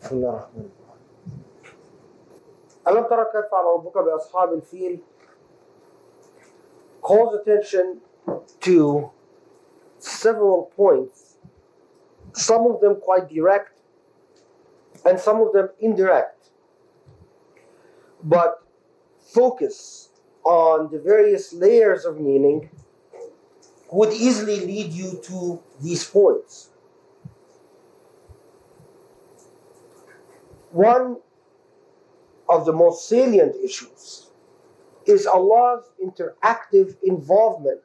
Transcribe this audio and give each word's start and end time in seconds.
بسم 0.00 0.16
الله 0.16 0.30
الرحمن 0.30 0.68
الرحيم 0.70 1.44
ألم 2.88 3.04
ترى 3.08 3.24
كيف 3.32 3.50
فعل 3.50 3.64
ربك 3.64 3.98
بأصحاب 3.98 4.52
الفيل 4.52 5.00
calls 7.02 7.34
attention 7.34 8.00
to 8.60 9.10
several 9.98 10.72
points, 10.76 11.36
some 12.32 12.66
of 12.66 12.80
them 12.80 12.96
quite 12.96 13.28
direct 13.28 13.78
and 15.04 15.20
some 15.20 15.40
of 15.40 15.52
them 15.52 15.68
indirect, 15.80 16.50
but 18.24 18.62
focus 19.20 20.08
on 20.42 20.90
the 20.90 20.98
various 20.98 21.52
layers 21.52 22.04
of 22.04 22.20
meaning 22.20 22.70
would 23.92 24.12
easily 24.12 24.66
lead 24.66 24.92
you 24.92 25.20
to 25.22 25.62
these 25.80 26.04
points. 26.04 26.69
One 30.71 31.17
of 32.47 32.65
the 32.65 32.73
most 32.73 33.07
salient 33.07 33.55
issues 33.63 34.27
is 35.05 35.25
Allah's 35.25 35.85
interactive 36.03 36.95
involvement 37.03 37.81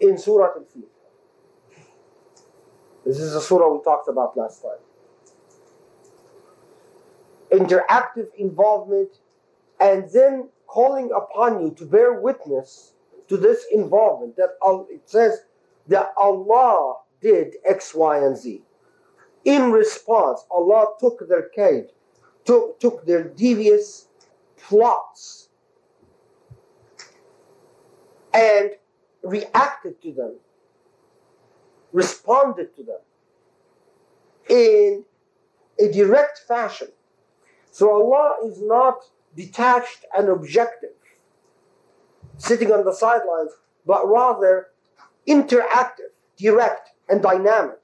in 0.00 0.16
Surah 0.18 0.52
Al 0.56 0.64
Fil. 0.72 0.82
This 3.04 3.18
is 3.18 3.34
a 3.34 3.40
surah 3.40 3.68
we 3.68 3.82
talked 3.82 4.08
about 4.08 4.36
last 4.36 4.62
time. 4.62 4.80
Interactive 7.52 8.28
involvement 8.38 9.18
and 9.80 10.08
then 10.10 10.48
calling 10.66 11.10
upon 11.14 11.60
you 11.60 11.70
to 11.74 11.84
bear 11.84 12.20
witness 12.20 12.94
to 13.28 13.36
this 13.36 13.66
involvement 13.70 14.36
that 14.36 14.50
it 14.90 15.02
says 15.04 15.40
that 15.88 16.12
Allah 16.16 16.96
did 17.20 17.54
X, 17.66 17.94
Y, 17.94 18.18
and 18.18 18.36
Z. 18.36 18.62
In 19.44 19.70
response, 19.72 20.44
Allah 20.50 20.86
took 20.98 21.28
their 21.28 21.48
kaid, 21.50 21.88
took, 22.44 22.80
took 22.80 23.04
their 23.04 23.24
devious 23.24 24.08
plots 24.56 25.48
and 28.32 28.70
reacted 29.22 30.00
to 30.02 30.12
them, 30.12 30.36
responded 31.92 32.74
to 32.76 32.82
them 32.82 32.98
in 34.48 35.04
a 35.78 35.92
direct 35.92 36.40
fashion. 36.46 36.88
So 37.70 37.90
Allah 37.92 38.36
is 38.46 38.60
not 38.62 39.04
detached 39.36 40.04
and 40.16 40.28
objective, 40.28 40.90
sitting 42.38 42.72
on 42.72 42.84
the 42.84 42.92
sidelines, 42.92 43.50
but 43.84 44.08
rather 44.08 44.68
interactive, 45.26 46.12
direct, 46.36 46.90
and 47.08 47.20
dynamic. 47.22 47.78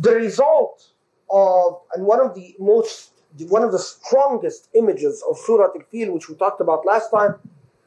The 0.00 0.14
result 0.14 0.92
of, 1.28 1.80
and 1.94 2.06
one 2.06 2.20
of 2.20 2.34
the 2.34 2.54
most, 2.60 3.12
one 3.48 3.64
of 3.64 3.72
the 3.72 3.78
strongest 3.78 4.68
images 4.74 5.24
of 5.28 5.36
Surah 5.38 5.72
Al-Fil, 5.74 6.12
which 6.12 6.28
we 6.28 6.36
talked 6.36 6.60
about 6.60 6.86
last 6.86 7.10
time, 7.10 7.34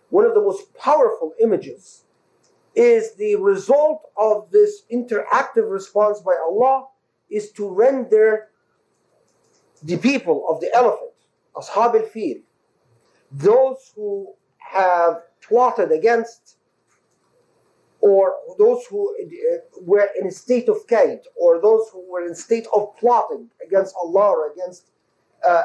one 0.09 0.26
of 0.26 0.34
the 0.34 0.42
most 0.42 0.76
powerful 0.76 1.34
images, 1.42 2.03
is 2.76 3.16
the 3.16 3.36
result 3.36 4.09
of 4.18 4.52
this 4.52 4.84
interactive 4.92 5.72
response 5.72 6.20
by 6.20 6.36
Allah 6.45 6.88
is 7.30 7.52
to 7.53 7.70
render 7.70 8.50
the 9.84 9.98
people 9.98 10.46
of 10.50 10.59
the 10.59 10.73
elephant, 10.75 11.12
Ashab 11.56 11.96
al-Fil, 11.96 12.38
those 13.31 13.94
who 13.96 14.34
have 14.58 15.22
plotted 15.42 15.92
against 15.92 16.58
or 18.02 18.36
those 18.58 18.84
who 18.90 19.16
uh, 19.16 19.58
were 19.82 20.10
in 20.20 20.28
a 20.28 20.32
state 20.32 20.68
of 20.68 20.88
kaid, 20.88 21.20
or 21.40 21.62
those 21.62 21.88
who 21.94 22.04
were 22.12 22.26
in 22.26 22.36
state 22.36 22.68
of 22.76 22.96
plotting 22.98 23.50
against 23.66 23.96
Allah 23.96 24.32
or 24.32 24.52
against 24.52 24.88
uh, 25.48 25.52
uh, 25.52 25.64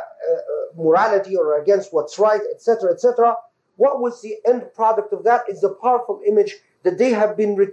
morality 0.77 1.37
or 1.37 1.60
against 1.60 1.93
what's 1.93 2.19
right, 2.19 2.41
etc., 2.55 2.93
etc. 2.93 3.34
What 3.77 4.00
was 4.00 4.22
the 4.22 4.37
end 4.47 4.62
product 4.75 5.12
of 5.12 5.25
that? 5.25 5.43
Is 5.49 5.60
the 5.60 5.71
powerful 5.71 6.21
image 6.27 6.56
that 6.83 6.99
they 6.99 7.10
have 7.10 7.37
been 7.37 7.56
re- 7.56 7.69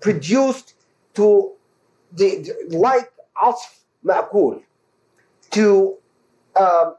produced 0.00 0.74
to 1.14 1.52
the, 2.12 2.54
the 2.70 2.76
like 2.76 3.12
asf 3.42 3.82
ma'kul, 4.04 4.62
to 5.50 5.96
um, 6.56 6.94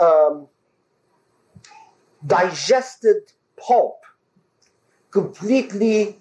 um, 0.00 0.48
digested 2.26 3.32
pulp 3.56 4.00
completely 5.10 6.18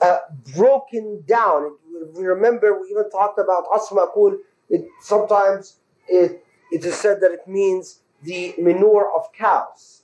uh, 0.00 0.18
broken 0.54 1.22
down. 1.26 1.76
We 2.14 2.24
remember 2.24 2.80
we 2.80 2.88
even 2.88 3.10
talked 3.10 3.38
about 3.38 3.66
asf 3.66 3.90
ma'kul. 3.90 4.38
It 4.68 4.86
sometimes 5.02 5.76
it 6.08 6.44
it 6.72 6.84
is 6.84 6.94
said 6.94 7.20
that 7.20 7.32
it 7.32 7.46
means 7.46 8.00
the 8.22 8.54
manure 8.58 9.10
of 9.16 9.32
cows, 9.32 10.02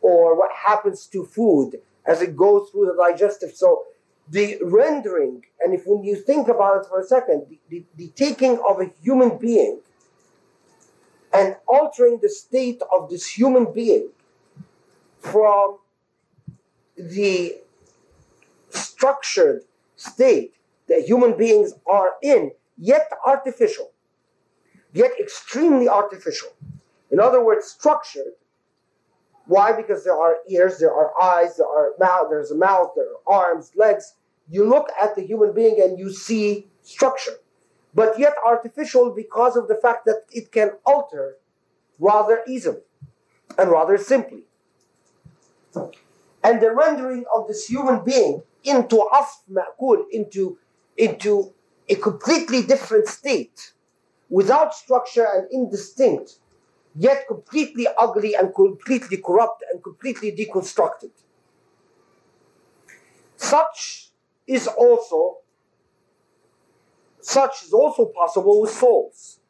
or 0.00 0.38
what 0.38 0.50
happens 0.52 1.06
to 1.08 1.24
food 1.24 1.80
as 2.06 2.20
it 2.22 2.36
goes 2.36 2.70
through 2.70 2.86
the 2.86 2.96
digestive. 2.96 3.52
So 3.54 3.84
the 4.28 4.58
rendering, 4.62 5.42
and 5.60 5.74
if 5.74 5.86
when 5.86 6.04
you 6.04 6.16
think 6.16 6.48
about 6.48 6.82
it 6.82 6.86
for 6.88 7.00
a 7.00 7.04
second, 7.04 7.46
the, 7.48 7.58
the, 7.68 7.84
the 7.96 8.08
taking 8.14 8.58
of 8.68 8.80
a 8.80 8.90
human 9.02 9.38
being 9.38 9.80
and 11.32 11.56
altering 11.66 12.20
the 12.22 12.28
state 12.28 12.80
of 12.96 13.10
this 13.10 13.26
human 13.26 13.72
being 13.72 14.08
from 15.18 15.78
the 16.96 17.56
structured 19.04 19.60
state 19.96 20.54
that 20.88 21.02
human 21.02 21.36
beings 21.36 21.74
are 21.86 22.12
in, 22.22 22.50
yet 22.78 23.10
artificial, 23.26 23.92
yet 24.94 25.10
extremely 25.20 25.86
artificial. 25.86 26.48
In 27.10 27.20
other 27.20 27.44
words, 27.44 27.66
structured. 27.66 28.32
Why? 29.46 29.72
Because 29.72 30.04
there 30.04 30.18
are 30.18 30.38
ears, 30.48 30.78
there 30.78 30.94
are 30.94 31.12
eyes, 31.20 31.58
there 31.58 31.66
are 31.66 31.90
mouth, 32.00 32.28
there's 32.30 32.50
a 32.50 32.56
mouth, 32.56 32.92
there 32.96 33.04
are 33.26 33.50
arms, 33.50 33.72
legs. 33.76 34.14
You 34.48 34.66
look 34.66 34.88
at 35.00 35.14
the 35.14 35.22
human 35.22 35.52
being 35.52 35.82
and 35.82 35.98
you 35.98 36.10
see 36.10 36.68
structure, 36.82 37.36
but 37.94 38.18
yet 38.18 38.34
artificial 38.46 39.10
because 39.10 39.54
of 39.54 39.68
the 39.68 39.74
fact 39.74 40.06
that 40.06 40.22
it 40.30 40.50
can 40.50 40.70
alter 40.86 41.36
rather 41.98 42.40
easily 42.48 42.80
and 43.58 43.70
rather 43.70 43.98
simply 43.98 44.44
and 46.42 46.60
the 46.60 46.72
rendering 46.72 47.24
of 47.34 47.48
this 47.48 47.66
human 47.66 48.04
being 48.04 48.42
into 48.64 48.96
ma'kul, 49.50 50.04
into, 50.10 50.58
into 50.96 51.52
a 51.88 51.94
completely 51.96 52.62
different 52.62 53.06
state, 53.08 53.72
without 54.28 54.74
structure 54.74 55.26
and 55.34 55.46
indistinct, 55.52 56.38
yet 56.96 57.26
completely 57.28 57.86
ugly 57.98 58.34
and 58.34 58.54
completely 58.54 59.18
corrupt 59.18 59.62
and 59.72 59.82
completely 59.82 60.32
deconstructed. 60.32 61.10
Such 63.36 64.10
is 64.46 64.66
also 64.66 65.38
such 67.20 67.62
is 67.64 67.72
also 67.72 68.04
possible 68.06 68.60
with 68.60 68.70
souls. 68.70 69.40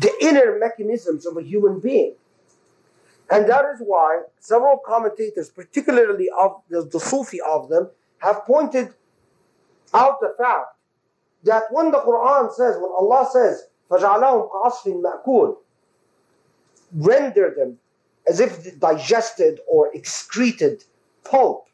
The 0.00 0.10
inner 0.22 0.58
mechanisms 0.58 1.26
of 1.26 1.36
a 1.36 1.42
human 1.42 1.80
being 1.80 2.14
and 3.29 3.49
that 3.49 3.65
is 3.73 3.79
why 3.79 4.21
several 4.39 4.79
commentators, 4.85 5.49
particularly 5.49 6.29
of 6.37 6.61
the, 6.69 6.83
the 6.91 6.99
Sufi 6.99 7.39
of 7.41 7.69
them, 7.69 7.89
have 8.19 8.45
pointed 8.45 8.93
out 9.93 10.19
the 10.19 10.33
fact 10.37 10.75
that 11.43 11.63
when 11.71 11.91
the 11.91 11.99
Quran 11.99 12.53
says, 12.53 12.75
when 12.79 12.91
Allah 12.91 13.27
says, 13.31 13.67
فَجَعَلَهُمْ 13.89 14.49
كَعَصْفٍ 14.49 15.01
مَأْكُولٍ 15.25 15.57
Render 16.95 17.53
them 17.57 17.79
as 18.27 18.39
if 18.39 18.79
digested 18.79 19.59
or 19.67 19.93
excreted 19.93 20.83
pulp. 21.23 21.67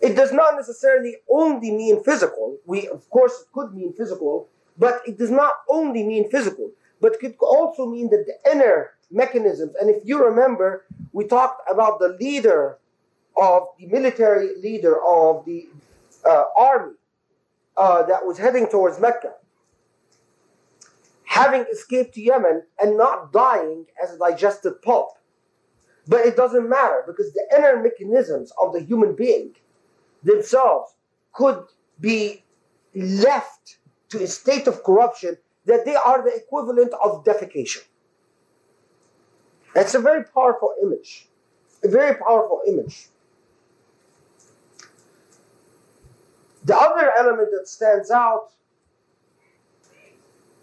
It 0.00 0.16
does 0.16 0.32
not 0.32 0.56
necessarily 0.56 1.16
only 1.30 1.70
mean 1.70 2.02
physical. 2.02 2.58
We, 2.66 2.88
of 2.88 3.08
course, 3.08 3.42
it 3.42 3.46
could 3.52 3.72
mean 3.72 3.92
physical, 3.92 4.48
but 4.76 5.00
it 5.06 5.16
does 5.16 5.30
not 5.30 5.52
only 5.68 6.02
mean 6.02 6.28
physical, 6.28 6.72
but 7.00 7.16
it 7.22 7.38
could 7.38 7.46
also 7.46 7.86
mean 7.86 8.10
that 8.10 8.26
the 8.26 8.50
inner 8.50 8.90
mechanisms. 9.11 9.75
And 9.79 9.89
if 9.89 10.03
you 10.05 10.23
remember, 10.23 10.85
we 11.11 11.25
talked 11.25 11.69
about 11.71 11.99
the 11.99 12.17
leader 12.19 12.77
of 13.39 13.67
the 13.79 13.87
military 13.87 14.55
leader 14.61 14.95
of 15.05 15.45
the 15.45 15.67
uh, 16.25 16.43
army 16.55 16.95
uh, 17.77 18.03
that 18.03 18.25
was 18.25 18.37
heading 18.37 18.67
towards 18.67 18.99
Mecca, 18.99 19.33
having 21.25 21.65
escaped 21.71 22.15
to 22.15 22.21
Yemen 22.21 22.63
and 22.81 22.97
not 22.97 23.31
dying 23.31 23.85
as 24.01 24.13
a 24.13 24.17
digested 24.17 24.81
pulp. 24.81 25.09
But 26.07 26.25
it 26.25 26.35
doesn't 26.35 26.67
matter 26.67 27.03
because 27.05 27.33
the 27.33 27.45
inner 27.55 27.81
mechanisms 27.83 28.51
of 28.61 28.73
the 28.73 28.81
human 28.81 29.15
being 29.15 29.53
themselves 30.23 30.95
could 31.33 31.63
be 31.99 32.43
left 32.95 33.77
to 34.09 34.23
a 34.23 34.27
state 34.27 34.67
of 34.67 34.83
corruption 34.83 35.37
that 35.65 35.85
they 35.85 35.95
are 35.95 36.23
the 36.23 36.33
equivalent 36.33 36.93
of 37.03 37.23
defecation. 37.23 37.83
It's 39.77 39.93
a 39.93 39.99
very 39.99 40.23
powerful 40.23 40.73
image. 40.81 41.27
A 41.83 41.87
very 41.87 42.15
powerful 42.15 42.61
image. 42.67 43.09
The 46.65 46.75
other 46.75 47.11
element 47.17 47.49
that 47.51 47.67
stands 47.67 48.09
out 48.09 48.49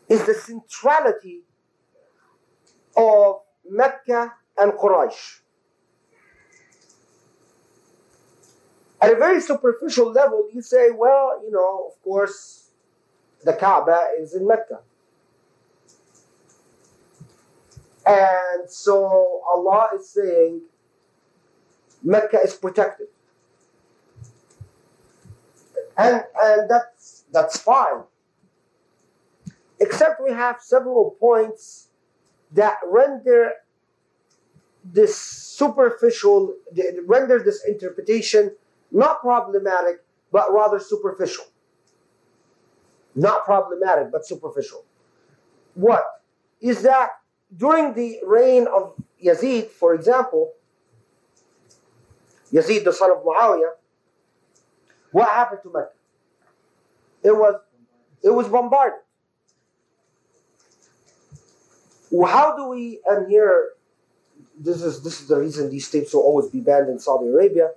is 0.08 0.26
the 0.26 0.34
centrality 0.34 1.42
of 2.96 3.40
Mecca 3.70 4.34
and 4.58 4.72
Quraysh. 4.72 5.40
At 9.00 9.12
a 9.12 9.16
very 9.16 9.40
superficial 9.40 10.10
level, 10.10 10.48
you 10.52 10.60
say, 10.60 10.90
well, 10.90 11.40
you 11.44 11.52
know, 11.52 11.90
of 11.92 12.02
course, 12.02 12.70
the 13.44 13.52
Kaaba 13.52 14.08
is 14.18 14.34
in 14.34 14.46
Mecca. 14.46 14.80
And 18.06 18.70
so 18.70 19.42
Allah 19.50 19.88
is 19.94 20.08
saying 20.10 20.62
Mecca 22.02 22.38
is 22.42 22.54
protected. 22.54 23.06
And 25.96 26.24
and 26.42 26.68
that's 26.68 27.24
that's 27.32 27.58
fine. 27.58 28.02
Except 29.80 30.20
we 30.22 30.30
have 30.32 30.60
several 30.60 31.16
points 31.18 31.88
that 32.52 32.78
render 32.86 33.52
this 34.84 35.16
superficial 35.16 36.54
render 37.06 37.38
this 37.38 37.64
interpretation 37.64 38.54
not 38.90 39.20
problematic 39.20 40.04
but 40.30 40.52
rather 40.52 40.78
superficial. 40.78 41.44
Not 43.14 43.44
problematic 43.44 44.10
but 44.10 44.26
superficial. 44.26 44.84
What 45.74 46.04
is 46.60 46.82
that 46.82 47.10
during 47.56 47.94
the 47.94 48.18
reign 48.24 48.66
of 48.66 48.94
Yazid, 49.22 49.68
for 49.68 49.94
example, 49.94 50.52
Yazid 52.52 52.84
the 52.84 52.92
son 52.92 53.10
of 53.10 53.24
Muawiyah, 53.24 53.70
what 55.12 55.28
happened 55.28 55.60
to 55.62 55.72
Mecca? 55.72 55.90
It 57.22 57.32
was 57.36 57.60
it 58.22 58.30
was 58.30 58.48
bombarded. 58.48 59.00
How 62.10 62.56
do 62.56 62.68
we 62.68 63.00
and 63.06 63.28
here 63.30 63.70
this 64.58 64.82
is 64.82 65.02
this 65.02 65.20
is 65.20 65.28
the 65.28 65.36
reason 65.36 65.70
these 65.70 65.90
tapes 65.90 66.14
will 66.14 66.22
always 66.22 66.50
be 66.50 66.60
banned 66.60 66.88
in 66.88 66.98
Saudi 66.98 67.28
Arabia. 67.28 67.70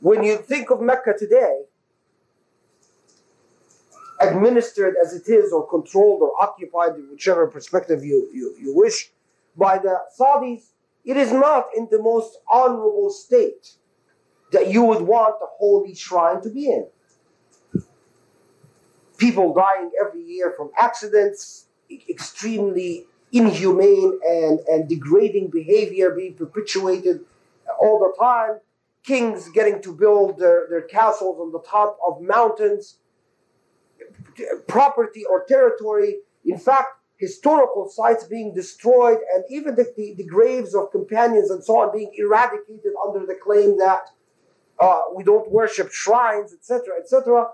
When 0.00 0.22
you 0.22 0.36
think 0.36 0.70
of 0.70 0.80
Mecca 0.80 1.14
today, 1.18 1.62
administered 4.28 4.94
as 5.02 5.14
it 5.14 5.28
is 5.28 5.52
or 5.52 5.68
controlled 5.68 6.22
or 6.22 6.32
occupied, 6.40 6.92
whichever 7.10 7.46
perspective 7.46 8.04
you, 8.04 8.28
you, 8.32 8.54
you 8.60 8.74
wish, 8.74 9.10
by 9.56 9.78
the 9.78 9.98
Saudis, 10.18 10.70
it 11.04 11.16
is 11.16 11.32
not 11.32 11.66
in 11.76 11.88
the 11.90 12.02
most 12.02 12.38
honorable 12.50 13.10
state 13.10 13.72
that 14.52 14.70
you 14.70 14.82
would 14.84 15.02
want 15.02 15.38
the 15.40 15.46
holy 15.58 15.94
shrine 15.94 16.40
to 16.42 16.50
be 16.50 16.66
in. 16.66 16.86
People 19.18 19.54
dying 19.54 19.90
every 20.00 20.22
year 20.22 20.54
from 20.56 20.70
accidents, 20.78 21.66
extremely 22.08 23.06
inhumane 23.32 24.18
and, 24.26 24.60
and 24.60 24.88
degrading 24.88 25.48
behavior 25.48 26.10
being 26.10 26.34
perpetuated 26.34 27.20
all 27.80 27.98
the 27.98 28.12
time, 28.18 28.60
kings 29.02 29.48
getting 29.50 29.82
to 29.82 29.92
build 29.92 30.38
their, 30.38 30.66
their 30.70 30.82
castles 30.82 31.38
on 31.40 31.52
the 31.52 31.60
top 31.60 31.98
of 32.06 32.20
mountains 32.20 32.98
property 34.68 35.24
or 35.24 35.44
territory. 35.46 36.16
In 36.44 36.58
fact, 36.58 36.88
historical 37.16 37.88
sites 37.88 38.24
being 38.24 38.52
destroyed 38.54 39.18
and 39.34 39.44
even 39.48 39.76
the, 39.76 39.92
the, 39.96 40.14
the, 40.16 40.24
graves 40.24 40.74
of 40.74 40.90
companions 40.90 41.50
and 41.50 41.62
so 41.62 41.78
on 41.78 41.92
being 41.96 42.12
eradicated 42.18 42.92
under 43.06 43.24
the 43.24 43.34
claim 43.34 43.78
that 43.78 44.10
uh, 44.80 45.00
we 45.14 45.22
don't 45.22 45.50
worship 45.50 45.92
shrines, 45.92 46.52
etc., 46.52 46.96
etc. 47.00 47.48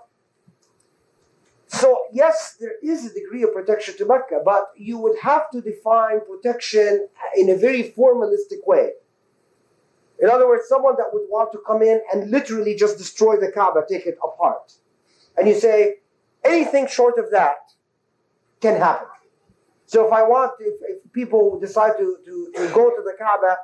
So, 1.67 1.99
yes, 2.11 2.57
there 2.59 2.73
is 2.83 3.05
a 3.05 3.13
degree 3.13 3.43
of 3.43 3.53
protection 3.53 3.95
to 3.97 4.05
Mecca, 4.05 4.41
but 4.43 4.71
you 4.75 4.97
would 4.97 5.17
have 5.19 5.49
to 5.51 5.61
define 5.61 6.19
protection 6.25 7.07
in 7.37 7.49
a 7.49 7.55
very 7.55 7.93
formalistic 7.97 8.65
way. 8.65 8.91
In 10.19 10.29
other 10.29 10.47
words, 10.47 10.67
someone 10.67 10.95
that 10.97 11.07
would 11.13 11.27
want 11.29 11.51
to 11.53 11.59
come 11.65 11.81
in 11.81 12.01
and 12.11 12.29
literally 12.29 12.75
just 12.75 12.97
destroy 12.97 13.37
the 13.37 13.51
Kaaba, 13.51 13.83
take 13.87 14.05
it 14.05 14.17
apart. 14.23 14.73
And 15.37 15.47
you 15.47 15.55
say, 15.55 15.99
Anything 16.43 16.87
short 16.87 17.17
of 17.17 17.31
that 17.31 17.57
can 18.61 18.77
happen. 18.77 19.07
So 19.85 20.05
if 20.07 20.13
I 20.13 20.23
want, 20.23 20.53
if, 20.59 20.75
if 20.83 21.11
people 21.11 21.59
decide 21.59 21.97
to, 21.97 22.17
to, 22.25 22.51
to 22.55 22.73
go 22.73 22.89
to 22.89 23.01
the 23.03 23.13
Kaaba 23.19 23.57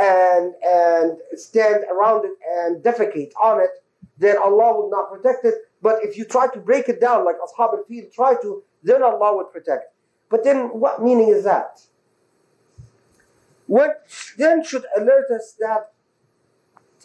and 0.00 0.54
and 0.64 1.18
stand 1.34 1.84
around 1.90 2.24
it 2.24 2.32
and 2.56 2.82
defecate 2.82 3.32
on 3.42 3.60
it, 3.60 3.70
then 4.18 4.36
Allah 4.38 4.74
will 4.76 4.90
not 4.90 5.10
protect 5.10 5.44
it. 5.44 5.54
But 5.80 6.02
if 6.02 6.16
you 6.16 6.24
try 6.24 6.48
to 6.48 6.58
break 6.58 6.88
it 6.88 7.00
down 7.00 7.24
like 7.24 7.36
Ashab 7.36 7.74
al-Fil 7.78 8.04
try 8.12 8.34
to, 8.42 8.62
then 8.82 9.02
Allah 9.02 9.36
would 9.36 9.52
protect. 9.52 9.94
But 10.28 10.44
then 10.44 10.66
what 10.80 11.02
meaning 11.02 11.28
is 11.28 11.44
that? 11.44 11.80
What 13.66 14.02
then 14.36 14.64
should 14.64 14.84
alert 14.96 15.30
us 15.30 15.54
that 15.60 15.92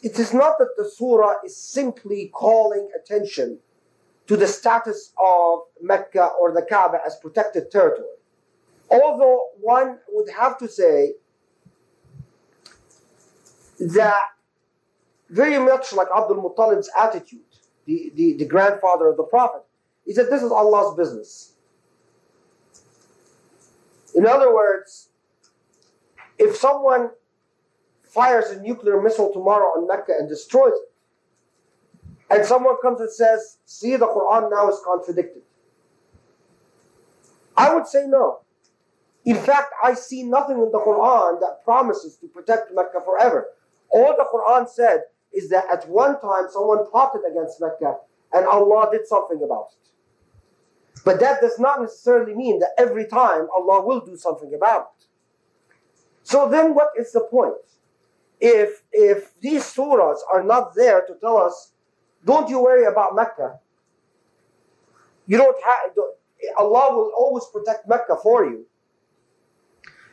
it 0.02 0.18
is 0.20 0.34
not 0.34 0.58
that 0.60 0.70
the 0.78 0.90
surah 0.90 1.36
is 1.46 1.56
simply 1.56 2.30
calling 2.34 2.90
attention 2.96 3.60
to 4.28 4.38
the 4.38 4.48
status 4.48 5.14
of 5.20 5.60
Mecca 5.82 6.32
or 6.40 6.52
the 6.54 6.62
Kaaba 6.62 7.00
as 7.06 7.16
protected 7.18 7.70
territory. 7.72 8.08
Although 8.90 9.48
one 9.60 10.00
would 10.12 10.30
have 10.30 10.58
to 10.60 10.68
say 10.68 11.14
that 13.80 14.22
very 15.30 15.58
much 15.58 15.94
like 15.94 16.08
Abdul 16.16 16.42
Muttalib's 16.42 16.90
attitude, 17.00 17.42
the, 17.86 18.12
the, 18.16 18.34
the 18.38 18.46
grandfather 18.46 19.10
of 19.10 19.18
the 19.18 19.24
Prophet, 19.24 19.64
he 20.06 20.14
said, 20.14 20.28
This 20.30 20.44
is 20.44 20.52
Allah's 20.52 20.96
business. 20.96 21.54
In 24.16 24.28
other 24.28 24.54
words, 24.54 25.10
if 26.38 26.56
someone 26.56 27.10
fires 28.04 28.52
a 28.52 28.62
nuclear 28.62 29.02
missile 29.02 29.34
tomorrow 29.34 29.66
on 29.70 29.88
Mecca 29.88 30.14
and 30.20 30.30
destroys 30.30 30.74
it, 30.74 30.93
and 32.34 32.46
someone 32.46 32.76
comes 32.82 33.00
and 33.00 33.12
says, 33.12 33.58
see, 33.66 33.96
the 33.96 34.08
Quran 34.08 34.50
now 34.52 34.70
is 34.70 34.80
contradicted. 34.86 35.44
I 37.56 37.74
would 37.74 37.88
say 37.88 38.06
no. 38.08 38.40
In 39.26 39.38
fact, 39.38 39.74
I 39.84 39.94
see 39.94 40.24
nothing 40.24 40.58
in 40.58 40.72
the 40.72 40.80
Quran 40.80 41.40
that 41.40 41.64
promises 41.64 42.18
to 42.18 42.28
protect 42.28 42.74
Mecca 42.74 43.02
forever. 43.06 43.48
All 43.90 44.16
the 44.18 44.26
Quran 44.34 44.68
said 44.68 45.04
is 45.32 45.50
that 45.50 45.66
at 45.72 45.88
one 45.88 46.20
time 46.20 46.46
someone 46.50 46.90
plotted 46.90 47.22
against 47.30 47.62
Mecca 47.62 47.98
and 48.34 48.46
Allah 48.46 48.90
did 48.92 49.08
something 49.08 49.42
about 49.44 49.68
it. 49.72 49.84
But 51.06 51.20
that 51.20 51.42
does 51.42 51.60
not 51.60 51.82
necessarily 51.82 52.34
mean 52.34 52.60
that 52.60 52.72
every 52.78 53.08
time 53.08 53.48
Allah 53.56 53.86
will 53.86 54.00
do 54.00 54.16
something 54.18 54.54
about 54.54 54.92
it. 54.98 55.06
So 56.24 56.50
then 56.50 56.74
what 56.74 56.90
is 56.98 57.12
the 57.12 57.22
point? 57.22 57.56
If, 58.40 58.84
if 58.92 59.40
these 59.40 59.64
surahs 59.64 60.18
are 60.32 60.44
not 60.44 60.76
there 60.76 61.02
to 61.02 61.14
tell 61.22 61.38
us 61.38 61.73
don't 62.26 62.50
you 62.50 62.62
worry 62.62 62.86
about 62.86 63.16
Mecca. 63.16 63.60
You 65.28 65.38
don't 65.38 65.58
have, 65.64 65.92
Allah 66.58 66.96
will 66.96 67.12
always 67.18 67.46
protect 67.46 67.88
Mecca 67.88 68.18
for 68.22 68.46
you. 68.46 68.66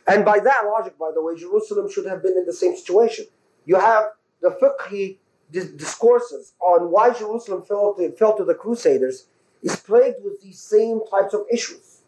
And 0.07 0.25
by 0.25 0.39
that 0.39 0.63
logic, 0.65 0.97
by 0.97 1.11
the 1.13 1.21
way, 1.21 1.35
Jerusalem 1.35 1.89
should 1.89 2.05
have 2.05 2.23
been 2.23 2.37
in 2.37 2.45
the 2.45 2.53
same 2.53 2.75
situation. 2.75 3.25
You 3.65 3.75
have 3.75 4.05
the 4.41 4.49
fiqhi 4.49 5.17
discourses 5.51 6.53
on 6.59 6.91
why 6.91 7.13
Jerusalem 7.13 7.63
fell 7.63 7.93
to, 7.95 8.11
fell 8.13 8.35
to 8.37 8.43
the 8.43 8.55
Crusaders 8.55 9.27
is 9.61 9.75
plagued 9.75 10.23
with 10.23 10.41
these 10.41 10.59
same 10.59 11.01
types 11.09 11.33
of 11.33 11.41
issues. 11.51 12.01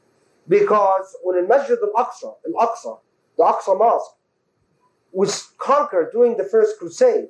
Because 0.48 1.16
when 1.24 1.38
in 1.38 1.48
Masjid 1.48 1.78
al-Aqsa, 1.78 2.36
al-Aqsa, 2.48 3.00
the 3.38 3.44
Aqsa 3.44 3.78
Mosque, 3.78 4.16
was 5.12 5.52
conquered 5.58 6.12
during 6.12 6.38
the 6.38 6.44
First 6.44 6.80
Crusade, 6.80 7.28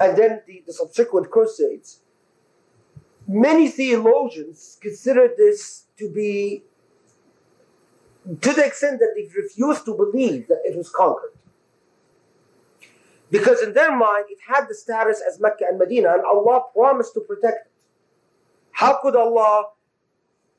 and 0.00 0.16
then 0.16 0.42
the, 0.46 0.62
the 0.66 0.72
subsequent 0.72 1.30
crusades, 1.30 2.00
many 3.26 3.68
theologians 3.68 4.78
consider 4.80 5.28
this 5.36 5.84
to 5.98 6.10
be 6.10 6.62
to 8.40 8.52
the 8.52 8.64
extent 8.64 9.00
that 9.00 9.12
they 9.14 9.26
refused 9.40 9.84
to 9.86 9.94
believe 9.94 10.48
that 10.48 10.60
it 10.64 10.76
was 10.76 10.90
conquered. 10.90 11.32
Because 13.30 13.62
in 13.62 13.72
their 13.74 13.94
mind, 13.94 14.26
it 14.28 14.38
had 14.46 14.66
the 14.68 14.74
status 14.74 15.22
as 15.26 15.40
Mecca 15.40 15.64
and 15.68 15.78
Medina, 15.78 16.12
and 16.14 16.24
Allah 16.24 16.62
promised 16.74 17.14
to 17.14 17.20
protect 17.20 17.66
it. 17.66 17.72
How 18.72 18.98
could 19.00 19.16
Allah 19.16 19.70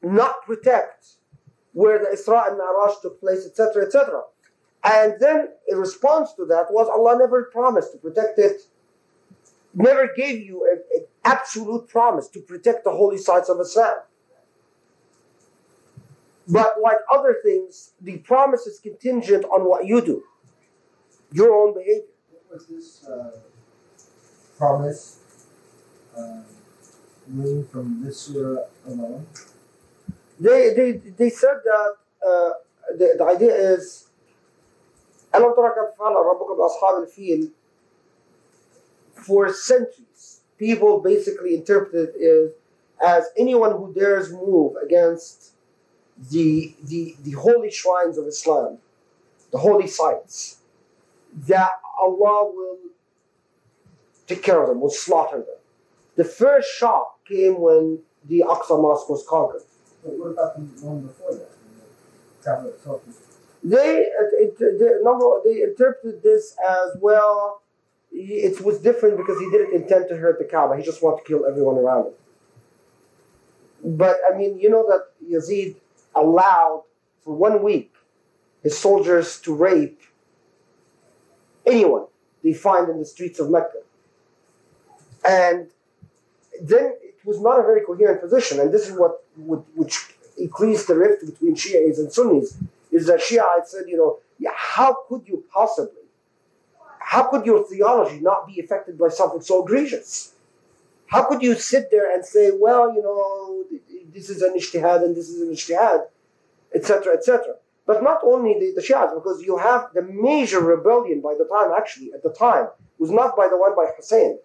not 0.01 0.43
protect 0.45 1.07
where 1.73 1.99
the 1.99 2.05
Isra 2.05 2.47
and 2.47 2.57
Mi'raj 2.57 2.93
took 3.01 3.19
place, 3.19 3.45
etc., 3.45 3.85
etc.? 3.85 4.21
And 4.83 5.13
then 5.19 5.49
in 5.67 5.77
response 5.77 6.33
to 6.33 6.45
that 6.45 6.67
was 6.69 6.87
Allah 6.87 7.17
never 7.19 7.45
promised 7.45 7.91
to 7.93 7.97
protect 7.97 8.39
it 8.39 8.61
never 9.74 10.08
gave 10.16 10.42
you 10.42 10.68
an 10.70 11.04
absolute 11.24 11.88
promise 11.88 12.28
to 12.28 12.40
protect 12.40 12.84
the 12.84 12.90
holy 12.90 13.18
sites 13.18 13.48
of 13.48 13.60
Islam. 13.60 13.96
But 16.46 16.74
like 16.82 16.98
other 17.12 17.36
things, 17.42 17.92
the 18.00 18.18
promise 18.18 18.66
is 18.66 18.78
contingent 18.78 19.44
on 19.46 19.68
what 19.68 19.86
you 19.86 20.00
do, 20.02 20.22
your 21.32 21.52
own 21.54 21.74
behavior. 21.74 22.02
What 22.30 22.52
was 22.52 22.66
this 22.66 23.06
uh, 23.08 23.38
promise? 24.58 25.18
Uh, 26.16 26.42
mean 27.26 27.66
from 27.72 28.02
this 28.04 28.20
surah 28.20 28.64
alone? 28.86 29.26
They, 30.38 30.74
they, 30.74 30.92
they 30.92 31.30
said 31.30 31.56
that 31.64 31.94
uh, 32.26 32.50
the, 32.98 33.14
the 33.18 33.24
idea 33.24 33.54
is 33.54 34.08
ألم 35.34 35.54
ترى 35.54 35.68
كيف 35.68 35.98
فعل 35.98 36.12
ربك 36.12 36.56
بأصحاب 36.56 37.02
الفيل 37.02 37.52
for 39.21 39.51
centuries 39.53 40.39
people 40.59 40.99
basically 40.99 41.55
interpreted 41.55 42.09
it 42.15 42.59
as 43.03 43.29
anyone 43.37 43.71
who 43.71 43.93
dares 43.93 44.31
move 44.31 44.73
against 44.85 45.53
the, 46.29 46.75
the, 46.83 47.15
the 47.23 47.31
holy 47.31 47.71
shrines 47.71 48.17
of 48.17 48.27
Islam, 48.27 48.77
the 49.51 49.57
holy 49.57 49.87
sites, 49.87 50.57
that 51.47 51.71
Allah 51.97 52.51
will 52.53 52.77
take 54.27 54.43
care 54.43 54.61
of 54.61 54.67
them, 54.67 54.81
will 54.81 54.89
slaughter 54.89 55.37
them. 55.37 55.55
The 56.17 56.25
first 56.25 56.69
shock 56.77 57.25
came 57.25 57.61
when 57.61 57.99
the 58.25 58.43
Aqsa 58.45 58.81
Mosque 58.81 59.09
was 59.09 59.25
conquered. 59.27 59.61
But 60.03 60.19
what 60.19 60.31
about 60.31 60.55
the 60.55 60.85
one 60.85 61.01
before 61.01 61.35
that? 61.35 61.51
They, 63.63 63.97
it, 63.99 64.33
it, 64.33 64.59
the 64.59 64.99
number, 65.03 65.25
they 65.45 65.61
interpreted 65.61 66.21
this 66.21 66.55
as 66.67 66.97
well. 66.99 67.61
It 68.11 68.61
was 68.61 68.79
different 68.79 69.17
because 69.17 69.39
he 69.39 69.49
didn't 69.49 69.73
intend 69.73 70.09
to 70.09 70.17
hurt 70.17 70.39
the 70.39 70.45
Kaaba. 70.45 70.77
He 70.77 70.83
just 70.83 71.01
wanted 71.01 71.23
to 71.23 71.27
kill 71.27 71.45
everyone 71.45 71.77
around 71.77 72.07
him. 72.07 72.13
But 73.97 74.17
I 74.29 74.37
mean, 74.37 74.59
you 74.59 74.69
know 74.69 74.85
that 74.87 75.11
Yazid 75.25 75.75
allowed 76.15 76.83
for 77.23 77.35
one 77.35 77.63
week 77.63 77.93
his 78.63 78.77
soldiers 78.77 79.39
to 79.41 79.53
rape 79.53 80.01
anyone 81.65 82.07
they 82.43 82.53
find 82.53 82.89
in 82.89 82.99
the 82.99 83.05
streets 83.05 83.39
of 83.39 83.49
Mecca. 83.49 83.79
And 85.27 85.69
then 86.61 86.93
it 87.01 87.15
was 87.25 87.39
not 87.39 87.59
a 87.59 87.63
very 87.63 87.81
coherent 87.81 88.21
position, 88.21 88.59
and 88.59 88.73
this 88.73 88.87
is 88.87 88.97
what 88.97 89.23
would, 89.37 89.63
which 89.75 90.13
increased 90.37 90.87
the 90.87 90.95
rift 90.95 91.25
between 91.25 91.55
Shiites 91.55 91.99
and 91.99 92.11
Sunnis. 92.11 92.57
Is 92.91 93.07
that 93.07 93.21
Shiites 93.21 93.71
said, 93.71 93.83
you 93.87 93.97
know, 93.97 94.19
how 94.55 94.97
could 95.07 95.27
you 95.27 95.43
possibly, 95.53 95.98
how 97.09 97.23
could 97.23 97.43
your 97.43 97.63
theology 97.63 98.19
not 98.19 98.45
be 98.45 98.59
affected 98.59 98.95
by 98.95 99.09
something 99.09 99.41
so 99.41 99.63
egregious? 99.65 100.33
How 101.07 101.23
could 101.23 101.41
you 101.41 101.55
sit 101.55 101.89
there 101.89 102.13
and 102.13 102.23
say, 102.23 102.51
well, 102.53 102.93
you 102.93 103.01
know, 103.01 103.63
this 104.13 104.29
is 104.29 104.43
an 104.43 104.53
ijtihad 104.55 105.03
and 105.03 105.15
this 105.15 105.27
is 105.27 105.41
an 105.41 105.51
ijtihad, 105.51 106.01
etc., 106.75 107.13
etc. 107.15 107.55
But 107.87 108.03
not 108.03 108.19
only 108.23 108.59
the, 108.59 108.73
the 108.75 108.83
Shiites, 108.83 109.15
because 109.15 109.41
you 109.41 109.57
have 109.57 109.89
the 109.95 110.03
major 110.03 110.59
rebellion 110.59 111.19
by 111.19 111.33
the 111.33 111.45
time, 111.45 111.71
actually, 111.75 112.13
at 112.13 112.21
the 112.21 112.29
time, 112.29 112.67
was 112.99 113.09
not 113.09 113.35
by 113.35 113.47
the 113.47 113.57
one 113.57 113.75
by 113.75 113.87
Hussein, 113.97 114.37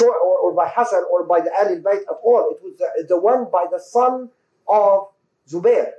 or, 0.00 0.14
or 0.14 0.54
by 0.54 0.68
Hassan, 0.68 1.02
or 1.10 1.24
by 1.24 1.40
the 1.40 1.50
Ali 1.58 1.80
Bayt 1.80 2.02
at 2.02 2.18
all. 2.22 2.48
It 2.52 2.62
was 2.62 2.74
the, 2.78 3.06
the 3.08 3.18
one 3.18 3.48
by 3.50 3.66
the 3.68 3.80
son 3.80 4.30
of 4.68 5.08
Zubair. 5.50 5.90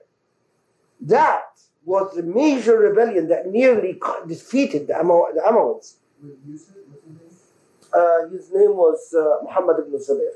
That 1.01 1.59
was 1.89 2.15
the 2.15 2.21
major 2.21 2.77
rebellion 2.77 3.27
that 3.29 3.47
nearly 3.47 3.99
defeated 4.27 4.85
the, 4.87 4.95
Amaw- 4.95 5.31
the 5.33 5.41
Amawids. 5.41 5.95
Uh, 7.91 8.29
his 8.29 8.51
name 8.53 8.75
was 8.77 8.99
uh, 9.17 9.43
Muhammad 9.43 9.77
ibn 9.79 9.99
Zubair. 9.99 10.35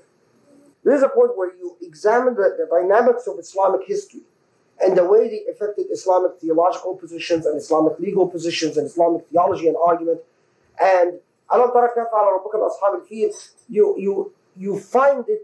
There 0.84 0.96
is 0.96 1.04
a 1.04 1.10
point 1.10 1.38
where 1.38 1.52
you 1.56 1.78
examine 1.82 2.34
the, 2.34 2.48
the, 2.58 2.66
dynamics 2.76 3.28
of 3.28 3.38
Islamic 3.38 3.88
history 3.88 4.22
and 4.84 4.98
the 4.98 5.06
way 5.06 5.30
they 5.30 5.44
affected 5.52 5.86
Islamic 5.92 6.32
theological 6.42 6.96
positions 6.96 7.46
and 7.46 7.56
Islamic 7.56 8.00
legal 8.00 8.28
positions 8.28 8.76
and 8.78 8.88
Islamic 8.88 9.22
theology 9.30 9.68
and 9.68 9.78
argument. 9.78 10.22
And 10.82 11.20
Allah 11.52 11.70
you, 13.70 13.96
you, 14.06 14.34
you 14.58 14.80
find 14.80 15.24
it 15.30 15.42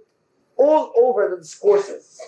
all 0.58 0.92
over 0.98 1.30
the 1.30 1.38
discourses 1.38 2.20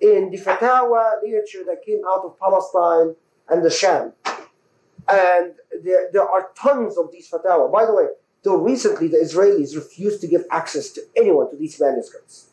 in 0.00 0.30
the 0.30 0.38
fatwa 0.38 1.22
literature 1.22 1.64
that 1.66 1.84
came 1.84 2.00
out 2.08 2.24
of 2.24 2.38
Palestine 2.38 3.14
and 3.48 3.64
the 3.64 3.70
Sham. 3.70 4.12
And 5.08 5.54
there, 5.82 6.10
there 6.12 6.28
are 6.28 6.50
tons 6.56 6.96
of 6.96 7.10
these 7.12 7.30
fatwa. 7.30 7.70
By 7.72 7.86
the 7.86 7.94
way, 7.94 8.06
till 8.42 8.58
recently 8.58 9.08
the 9.08 9.18
Israelis 9.18 9.74
refused 9.74 10.20
to 10.22 10.26
give 10.26 10.44
access 10.50 10.90
to 10.90 11.02
anyone 11.16 11.50
to 11.50 11.56
these 11.56 11.80
manuscripts 11.80 12.50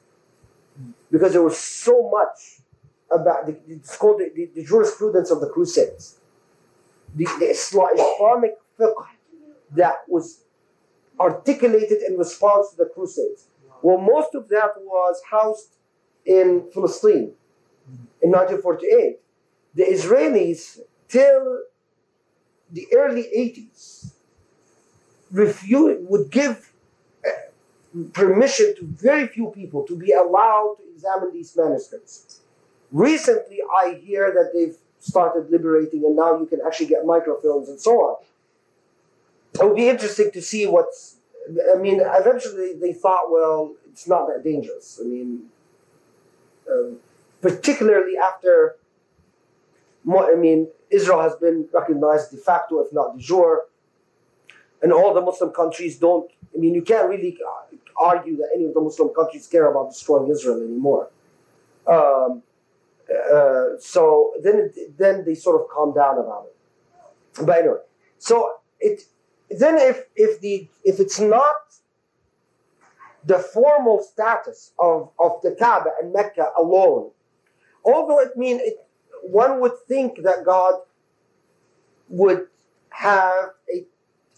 because 1.11 1.33
there 1.33 1.41
was 1.41 1.57
so 1.57 2.09
much 2.09 2.61
about 3.09 3.45
the, 3.45 3.57
it's 3.69 3.95
called 3.95 4.19
the, 4.19 4.31
the, 4.35 4.49
the 4.53 4.63
jurisprudence 4.65 5.31
of 5.31 5.39
the 5.39 5.47
Crusades, 5.47 6.17
the, 7.15 7.25
the 7.39 7.45
Islamic 7.45 8.55
fiqh 8.77 8.93
that 9.71 9.97
was 10.07 10.43
articulated 11.19 12.01
in 12.03 12.17
response 12.17 12.71
to 12.71 12.77
the 12.77 12.85
Crusades. 12.93 13.47
Well, 13.81 13.97
most 13.97 14.35
of 14.35 14.49
that 14.49 14.71
was 14.77 15.21
housed 15.29 15.76
in 16.27 16.69
Palestine 16.73 17.31
in 18.21 18.31
1948. 18.31 19.19
The 19.73 19.83
Israelis, 19.83 20.79
till 21.07 21.63
the 22.71 22.87
early 22.93 23.23
80s, 23.23 24.11
refuse, 25.31 26.05
would 26.09 26.29
give 26.29 26.73
uh, 27.25 27.29
permission 28.13 28.75
to 28.77 28.85
very 28.85 29.27
few 29.27 29.47
people 29.55 29.83
to 29.87 29.95
be 29.95 30.11
allowed 30.11 30.75
to 30.79 30.83
examine 30.93 31.31
these 31.31 31.55
manuscripts. 31.55 32.41
Recently, 32.91 33.59
I 33.73 33.93
hear 34.03 34.31
that 34.31 34.51
they've 34.53 34.77
started 34.99 35.49
liberating, 35.49 36.03
and 36.05 36.15
now 36.15 36.37
you 36.39 36.45
can 36.45 36.59
actually 36.65 36.87
get 36.87 37.03
microfilms 37.03 37.69
and 37.69 37.79
so 37.79 37.93
on. 38.01 38.23
It 39.53 39.65
would 39.65 39.75
be 39.75 39.89
interesting 39.89 40.31
to 40.31 40.41
see 40.41 40.65
what's. 40.67 41.15
I 41.73 41.77
mean, 41.77 42.01
eventually 42.03 42.73
they 42.73 42.91
thought, 42.91 43.31
well, 43.31 43.73
it's 43.89 44.07
not 44.07 44.27
that 44.27 44.43
dangerous. 44.43 44.99
I 45.01 45.07
mean, 45.07 45.49
um, 46.71 46.97
particularly 47.41 48.17
after. 48.17 48.75
I 50.09 50.35
mean, 50.35 50.69
Israel 50.89 51.21
has 51.21 51.35
been 51.35 51.67
recognized 51.73 52.31
de 52.31 52.37
facto, 52.37 52.79
if 52.79 52.93
not 52.93 53.17
de 53.17 53.21
jure, 53.21 53.65
and 54.81 54.93
all 54.93 55.13
the 55.13 55.21
Muslim 55.21 55.51
countries 55.51 55.97
don't. 55.99 56.31
I 56.55 56.59
mean, 56.59 56.73
you 56.73 56.81
can't 56.81 57.09
really 57.09 57.37
argue 57.97 58.37
that 58.37 58.49
any 58.55 58.65
of 58.65 58.73
the 58.73 58.81
Muslim 58.81 59.09
countries 59.13 59.47
care 59.47 59.69
about 59.69 59.89
destroying 59.89 60.31
Israel 60.31 60.61
anymore. 60.63 61.09
Um, 61.87 62.43
uh, 63.33 63.77
so 63.79 64.33
then, 64.43 64.71
then 64.97 65.23
they 65.25 65.35
sort 65.35 65.61
of 65.61 65.69
calm 65.69 65.93
down 65.93 66.17
about 66.19 66.47
it. 66.47 67.45
But 67.45 67.59
anyway, 67.59 67.77
so 68.17 68.53
it 68.79 69.03
then 69.49 69.77
if 69.77 70.03
if 70.15 70.41
the 70.41 70.67
if 70.83 70.99
it's 70.99 71.19
not 71.19 71.55
the 73.27 73.39
formal 73.39 74.01
status 74.01 74.71
of, 74.79 75.11
of 75.19 75.41
the 75.43 75.51
Kaaba 75.51 75.91
and 76.01 76.13
Mecca 76.13 76.51
alone, 76.57 77.11
although 77.83 78.19
it 78.19 78.37
mean 78.37 78.59
it, 78.61 78.87
one 79.21 79.59
would 79.59 79.77
think 79.87 80.23
that 80.23 80.45
God 80.45 80.75
would 82.07 82.47
have 82.89 83.51
a, 83.73 83.85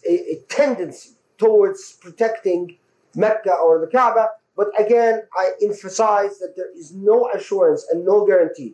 a, 0.08 0.13
a 0.31 0.36
tendency 0.50 1.12
towards 1.38 1.93
protecting 2.01 2.77
Mecca 3.15 3.53
or 3.53 3.79
the 3.79 3.88
Kaaba, 3.88 4.29
but 4.58 4.67
again, 4.77 5.24
I 5.34 5.51
emphasize 5.62 6.39
that 6.39 6.55
there 6.55 6.75
is 6.75 6.91
no 6.91 7.29
assurance 7.34 7.86
and 7.91 8.03
no 8.03 8.25
guarantee. 8.25 8.74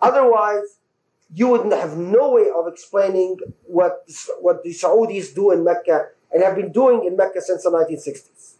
Otherwise, 0.00 0.78
you 1.32 1.48
would 1.48 1.72
have 1.72 1.96
no 1.96 2.32
way 2.32 2.50
of 2.54 2.66
explaining 2.66 3.38
what, 3.66 4.08
what 4.40 4.64
the 4.64 4.70
Saudis 4.70 5.32
do 5.34 5.52
in 5.52 5.62
Mecca 5.62 6.08
and 6.32 6.42
have 6.42 6.56
been 6.56 6.72
doing 6.72 7.04
in 7.06 7.16
Mecca 7.16 7.40
since 7.40 7.62
the 7.62 7.70
1960s. 7.70 8.56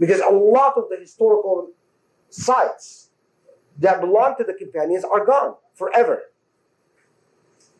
Because 0.00 0.20
a 0.20 0.32
lot 0.32 0.76
of 0.76 0.84
the 0.88 0.96
historical 0.96 1.70
sites 2.30 3.10
that 3.78 4.00
belong 4.00 4.34
to 4.38 4.44
the 4.44 4.54
companions 4.54 5.04
are 5.04 5.24
gone 5.24 5.54
forever 5.74 6.22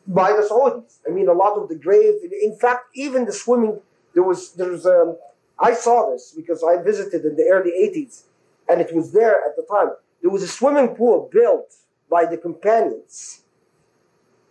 by 0.07 0.31
the 0.31 0.47
Saudis. 0.47 0.99
I 1.07 1.11
mean, 1.11 1.27
a 1.27 1.33
lot 1.33 1.57
of 1.57 1.67
the 1.67 1.75
graves, 1.75 2.19
in 2.23 2.55
fact, 2.55 2.85
even 2.93 3.25
the 3.25 3.33
swimming, 3.33 3.79
there 4.13 4.23
was, 4.23 4.53
there's, 4.53 4.85
um, 4.85 5.17
I 5.59 5.73
saw 5.73 6.11
this 6.11 6.33
because 6.35 6.63
I 6.63 6.81
visited 6.81 7.25
in 7.25 7.35
the 7.35 7.49
early 7.51 7.71
80s 7.71 8.23
and 8.69 8.81
it 8.81 8.93
was 8.95 9.11
there 9.11 9.43
at 9.45 9.55
the 9.55 9.63
time. 9.63 9.89
There 10.21 10.31
was 10.31 10.43
a 10.43 10.47
swimming 10.47 10.95
pool 10.95 11.29
built 11.31 11.73
by 12.09 12.25
the 12.25 12.37
companions 12.37 13.41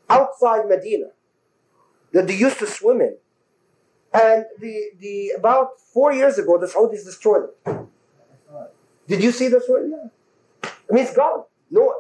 outside 0.09 0.69
Medina 0.69 1.11
that 2.13 2.27
they 2.27 2.35
used 2.35 2.59
to 2.59 2.67
swim 2.67 3.01
in. 3.01 3.17
And 4.13 4.45
the, 4.59 4.91
the 4.99 5.33
about 5.39 5.81
four 5.93 6.13
years 6.13 6.39
ago, 6.39 6.59
the 6.59 6.67
Saudis 6.67 7.05
destroyed 7.05 7.45
it. 7.67 7.77
Did 9.07 9.23
you 9.23 9.33
see 9.33 9.49
this 9.49 9.65
one? 9.69 9.91
Yeah. 9.91 10.71
I 10.89 10.93
mean, 10.93 11.05
it's 11.05 11.15
gone. 11.15 11.45
No, 11.71 11.95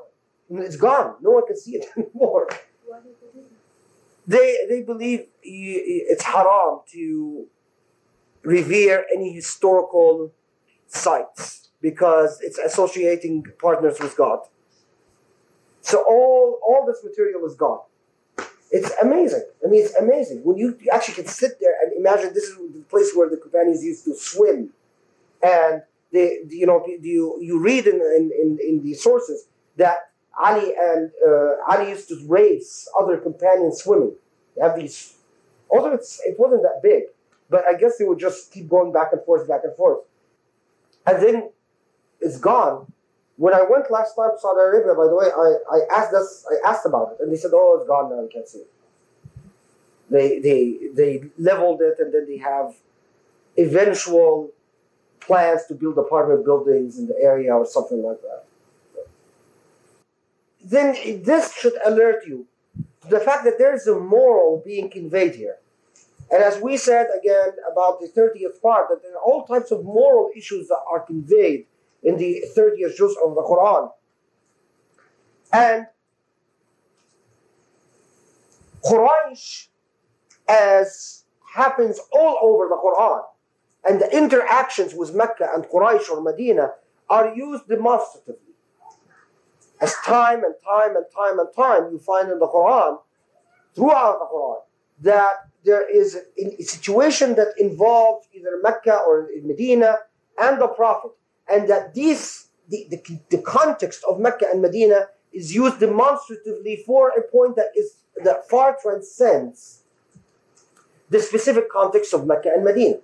it's 0.50 0.76
gone. 0.76 1.17
No 1.21 1.31
one 1.31 1.47
can 1.47 1.57
see 1.57 1.76
it 1.76 1.87
anymore. 1.97 2.49
They 4.26 4.59
they 4.69 4.83
believe 4.83 5.26
it's 5.43 6.25
haram 6.25 6.81
to 6.93 7.47
revere 8.43 9.07
any 9.14 9.33
historical 9.33 10.33
sites 10.87 11.71
because 11.81 12.40
it's 12.40 12.59
associating 12.59 13.45
partners 13.61 13.99
with 14.00 14.17
God. 14.17 14.40
So 15.81 16.05
all 16.09 16.59
all 16.67 16.85
this 16.87 17.02
material 17.05 17.45
is 17.47 17.55
gone. 17.55 17.81
It's 18.71 18.93
amazing. 19.03 19.45
I 19.65 19.69
mean, 19.69 19.85
it's 19.85 19.97
amazing 19.97 20.45
when 20.45 20.57
you 20.57 20.79
actually 20.93 21.15
can 21.15 21.27
sit 21.27 21.59
there 21.61 21.75
and 21.83 21.93
imagine 21.93 22.33
this 22.33 22.45
is 22.45 22.57
the 22.57 22.83
place 22.89 23.12
where 23.15 23.29
the 23.29 23.37
companions 23.37 23.85
used 23.85 24.05
to 24.05 24.15
swim, 24.15 24.71
and 25.43 25.83
they, 26.12 26.41
you 26.49 26.67
know, 26.67 26.85
you 26.87 27.37
you 27.41 27.59
read 27.59 27.87
in 27.87 27.97
in, 27.97 28.59
in, 28.62 28.83
the 28.85 28.95
sources 28.95 29.47
that 29.77 30.11
Ali 30.41 30.73
and 30.79 31.11
uh, 31.27 31.57
Ali 31.69 31.91
used 31.91 32.09
to 32.09 32.25
race 32.29 32.89
other 32.99 33.17
companions 33.19 33.83
swimming. 33.83 34.15
They 34.57 34.62
have 34.62 34.77
these, 34.77 35.15
although 35.69 35.95
it 35.95 36.39
wasn't 36.39 36.62
that 36.62 36.81
big, 36.81 37.05
but 37.49 37.67
I 37.67 37.75
guess 37.75 37.99
they 37.99 38.05
would 38.05 38.21
just 38.21 38.53
keep 38.53 38.69
going 38.69 38.93
back 38.93 39.09
and 39.12 39.23
forth, 39.25 39.49
back 39.49 39.62
and 39.65 39.75
forth. 39.75 40.05
And 41.07 41.21
then 41.21 41.50
it's 42.21 42.39
gone. 42.39 42.93
When 43.41 43.55
I 43.55 43.63
went 43.63 43.91
last 43.91 44.17
time 44.17 44.33
to 44.33 44.39
Saudi 44.39 44.61
Arabia, 44.61 44.93
by 44.95 45.07
the 45.07 45.17
way, 45.17 45.29
I, 45.35 45.77
I 45.77 45.99
asked 45.99 46.13
us, 46.13 46.45
I 46.53 46.69
asked 46.69 46.85
about 46.85 47.13
it, 47.13 47.23
and 47.23 47.33
they 47.33 47.39
said, 47.39 47.53
"Oh, 47.55 47.79
it's 47.79 47.89
gone 47.89 48.11
now. 48.11 48.21
You 48.21 48.29
can't 48.31 48.47
see 48.47 48.59
it." 48.59 48.71
They 50.11 50.41
they 50.41 50.79
they 50.93 51.25
leveled 51.39 51.81
it, 51.81 51.95
and 52.01 52.13
then 52.13 52.27
they 52.27 52.37
have 52.37 52.75
eventual 53.57 54.51
plans 55.21 55.65
to 55.69 55.75
build 55.75 55.97
apartment 55.97 56.45
buildings 56.45 56.99
in 56.99 57.07
the 57.07 57.17
area 57.19 57.55
or 57.55 57.65
something 57.65 58.03
like 58.03 58.21
that. 58.21 58.45
Then 60.63 61.23
this 61.23 61.55
should 61.55 61.77
alert 61.87 62.27
you 62.27 62.47
to 63.01 63.09
the 63.09 63.21
fact 63.21 63.45
that 63.45 63.57
there 63.57 63.75
is 63.75 63.87
a 63.87 63.99
moral 63.99 64.63
being 64.67 64.91
conveyed 64.91 65.35
here. 65.35 65.57
And 66.31 66.43
as 66.43 66.61
we 66.61 66.77
said 66.77 67.07
again 67.19 67.53
about 67.73 68.01
the 68.01 68.09
30th 68.09 68.61
part, 68.61 68.91
that 68.91 69.03
there 69.03 69.15
are 69.15 69.23
all 69.23 69.47
types 69.47 69.71
of 69.71 69.83
moral 69.83 70.31
issues 70.37 70.69
that 70.69 70.83
are 70.93 71.01
conveyed 71.01 71.65
in 72.02 72.16
the 72.16 72.45
30th 72.57 72.97
juz 72.97 73.16
of 73.25 73.35
the 73.35 73.42
Quran. 73.42 73.90
And 75.52 75.87
Quraysh, 78.85 79.69
as 80.49 81.25
happens 81.54 82.00
all 82.12 82.38
over 82.42 82.69
the 82.69 82.76
Quran, 82.76 83.23
and 83.85 84.00
the 84.00 84.16
interactions 84.16 84.95
with 84.95 85.14
Mecca 85.14 85.49
and 85.54 85.64
Quraysh 85.64 86.09
or 86.09 86.21
Medina 86.23 86.73
are 87.09 87.35
used 87.35 87.69
demonstratively. 87.69 88.54
As 89.80 89.95
time 90.04 90.45
and 90.45 90.54
time 90.64 90.97
and 90.97 91.07
time 91.14 91.38
and 91.38 91.49
time 91.57 91.92
you 91.92 91.99
find 91.99 92.30
in 92.30 92.38
the 92.38 92.47
Quran, 92.47 92.99
throughout 93.75 94.19
the 94.19 94.26
Quran, 94.26 94.61
that 95.00 95.35
there 95.64 95.88
is 95.88 96.19
a 96.38 96.62
situation 96.62 97.35
that 97.35 97.54
involves 97.59 98.26
either 98.35 98.61
Mecca 98.62 98.99
or 99.07 99.28
Medina 99.42 99.97
and 100.38 100.61
the 100.61 100.69
Prophet, 100.69 101.12
and 101.50 101.70
that 101.70 101.94
these 101.94 102.48
the, 102.70 102.88
the, 102.90 103.20
the 103.30 103.38
context 103.40 104.04
of 104.10 104.20
Mecca 104.20 104.48
and 104.52 104.62
Medina 104.62 105.08
is 105.32 105.54
used 105.54 105.80
demonstratively 105.80 106.84
for 106.86 107.10
a 107.10 107.22
point 107.22 107.56
that 107.56 107.68
is 107.75 107.98
that 108.24 108.50
far 108.50 108.78
transcends 108.82 109.84
the 111.10 111.20
specific 111.20 111.70
context 111.70 112.14
of 112.14 112.25
Mecca 112.25 112.50
and 112.54 112.64
Medina. 112.64 112.98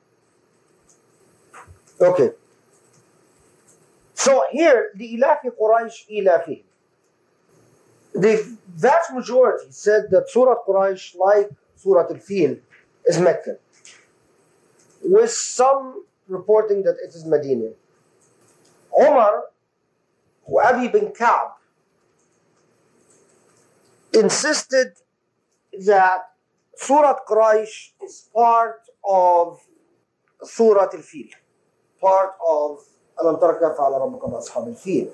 Okay. 1.99 2.31
So 4.15 4.43
here, 4.51 4.91
لإلاف 4.97 5.53
قريش 5.59 6.07
إلافهم. 6.09 6.63
The 8.13 8.57
vast 8.67 9.13
majority 9.13 9.71
said 9.71 10.09
that 10.11 10.29
Surah 10.29 10.55
Quraysh, 10.67 11.15
like 11.15 11.49
Surah 11.75 12.07
Al-Fil, 12.09 12.57
is 13.05 13.19
Meccan. 13.19 13.57
With 15.03 15.31
some 15.31 16.05
reporting 16.27 16.83
that 16.83 16.97
it 17.03 17.15
is 17.15 17.25
Medina. 17.25 17.69
Omar, 18.95 19.45
Abi 20.63 20.87
bin 20.87 21.11
Ka'b, 21.11 21.51
insisted 24.13 24.93
that 25.85 26.31
Surah 26.75 27.15
Quraysh 27.27 27.91
is 28.03 28.29
part 28.33 28.81
of 29.07 29.61
Surah 30.43 30.89
Al-Fil 30.93 31.29
part 32.01 32.33
of 32.47 32.79
ألم 33.21 33.35
تر 33.35 33.53
كيف 33.53 33.77
فعل 33.77 33.91
ربك 33.91 34.25
بأصحاب 34.25 34.67
الفيل. 34.67 35.11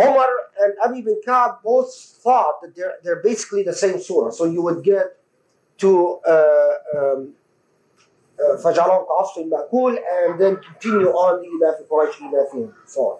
Omar 0.00 0.28
and 0.60 0.74
Abi 0.84 1.02
bin 1.02 1.20
Ka'b 1.24 1.62
both 1.62 1.92
thought 2.22 2.62
that 2.62 2.74
they're, 2.76 2.94
they're 3.02 3.22
basically 3.22 3.62
the 3.62 3.72
same 3.72 4.00
surah. 4.00 4.30
So 4.30 4.44
you 4.44 4.62
would 4.62 4.82
get 4.84 5.18
to 5.78 6.20
فجعلهم 8.64 9.04
كعصف 9.04 9.38
مأكول 9.38 9.98
and 9.98 10.38
then 10.38 10.56
continue 10.56 11.08
on 11.08 11.40
إلى 11.40 11.86
قريش 11.90 12.20
إلى 12.20 12.72
so 12.86 13.00
on. 13.00 13.18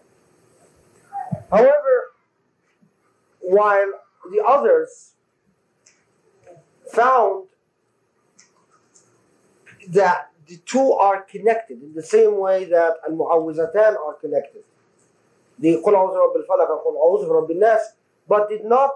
However, 1.51 2.13
while 3.41 3.93
the 4.31 4.43
others 4.45 5.13
found 6.93 7.47
that 9.89 10.31
the 10.47 10.57
two 10.59 10.93
are 10.93 11.23
connected 11.23 11.83
in 11.83 11.95
the 11.95 12.03
same 12.03 12.39
way 12.39 12.65
that 12.65 12.95
al-mu'awwizatan 13.09 13.97
are 13.97 14.15
connected. 14.15 14.63
The 15.59 15.77
قُلْ 15.85 15.95
أَعُوذُ 15.95 16.15
بِرَبِّ 16.15 16.37
الْفَلَقِ 16.37 16.71
and 16.71 16.81
قُلْ 16.85 16.97
أَعُوذُ 16.97 17.29
بِرَبِّ 17.29 17.51
النَّاسِ 17.51 17.81
but 18.29 18.49
did 18.49 18.65
not 18.65 18.91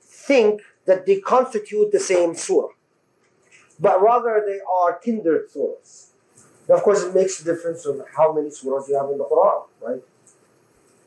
think 0.00 0.62
that 0.84 1.06
they 1.06 1.20
constitute 1.20 1.90
the 1.92 2.00
same 2.00 2.34
surah. 2.34 2.68
But 3.81 4.01
rather 4.01 4.43
they 4.45 4.59
are 4.61 4.93
kindred 4.93 5.49
surahs. 5.51 6.11
Now, 6.69 6.75
of 6.75 6.83
course, 6.83 7.01
it 7.01 7.15
makes 7.15 7.41
a 7.41 7.43
difference 7.43 7.85
on 7.87 8.03
how 8.15 8.31
many 8.31 8.49
surahs 8.49 8.87
you 8.87 8.95
have 8.95 9.09
in 9.09 9.17
the 9.17 9.25
Quran, 9.25 9.63
right? 9.81 10.01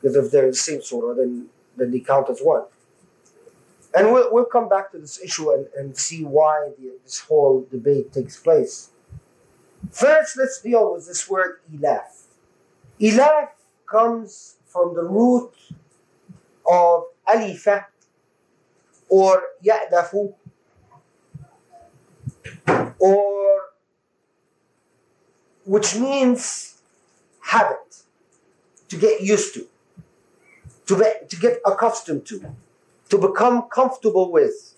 Because 0.01 0.17
if 0.17 0.31
they're 0.31 0.51
the 0.51 0.55
same 0.55 0.81
surah, 0.81 1.13
then, 1.15 1.47
then 1.77 1.89
they 1.91 2.01
count 2.01 2.29
as 2.29 2.39
one. 2.41 2.65
And 3.95 4.11
we'll, 4.11 4.31
we'll 4.31 4.45
come 4.45 4.67
back 4.67 4.91
to 4.91 4.97
this 4.97 5.21
issue 5.23 5.51
and, 5.51 5.67
and 5.77 5.97
see 5.97 6.25
why 6.25 6.71
the, 6.77 6.91
this 7.03 7.19
whole 7.19 7.65
debate 7.71 8.11
takes 8.11 8.37
place. 8.37 8.89
First, 9.89 10.37
let's 10.37 10.61
deal 10.61 10.93
with 10.93 11.07
this 11.07 11.29
word 11.29 11.59
ilaf. 11.73 12.25
Ilaf 12.99 13.49
comes 13.89 14.55
from 14.67 14.95
the 14.95 15.03
root 15.03 15.51
of 16.69 17.05
alifa 17.27 17.85
or 19.07 19.43
ya'lafu 19.63 20.33
or 22.99 23.61
which 25.65 25.95
means 25.95 26.81
habit 27.41 28.03
to 28.89 28.97
get 28.97 29.21
used 29.21 29.53
to 29.55 29.67
to, 30.85 30.97
be, 30.97 31.05
to 31.27 31.35
get 31.37 31.59
accustomed 31.65 32.25
to 32.25 32.55
to 33.09 33.17
become 33.17 33.63
comfortable 33.69 34.31
with 34.31 34.75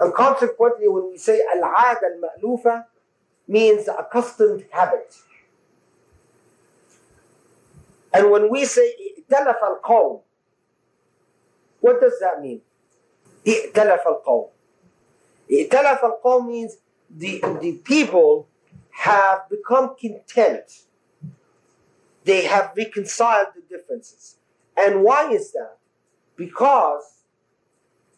and 0.00 0.14
consequently 0.14 0.88
when 0.88 1.10
we 1.10 1.18
say 1.18 1.42
al-'ada 1.54 2.00
al-ma'lufa 2.14 2.84
means 3.46 3.88
accustomed 3.88 4.64
habit. 4.70 5.14
And 8.12 8.30
when 8.30 8.50
we 8.50 8.64
say 8.64 8.94
i'talaf 9.30 9.60
al 9.62 10.24
what 11.80 12.00
does 12.00 12.18
that 12.20 12.40
mean? 12.40 12.62
i'talaf 13.46 14.06
al-qawm. 14.06 14.48
I'talaf 15.50 16.02
al 16.02 16.42
means 16.42 16.76
the, 17.10 17.40
the 17.60 17.80
people 17.84 18.48
have 18.90 19.48
become 19.48 19.96
content. 19.98 20.84
They 22.24 22.44
have 22.44 22.72
reconciled 22.76 23.48
the 23.54 23.62
differences. 23.62 24.36
And 24.76 25.02
why 25.02 25.30
is 25.30 25.52
that? 25.52 25.78
Because 26.36 27.22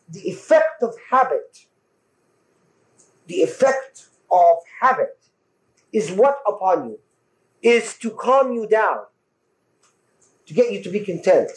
the 0.09 0.21
effect 0.29 0.83
of 0.83 0.95
habit, 1.11 1.67
the 3.27 3.43
effect 3.43 4.07
of 4.31 4.57
habit 4.81 5.19
is 5.93 6.11
what 6.11 6.39
upon 6.47 6.91
you? 6.91 6.99
Is 7.63 7.97
to 7.99 8.11
calm 8.11 8.53
you 8.53 8.67
down, 8.67 9.05
to 10.47 10.55
get 10.55 10.73
you 10.73 10.83
to 10.83 10.91
be 10.91 11.01
content. 11.01 11.51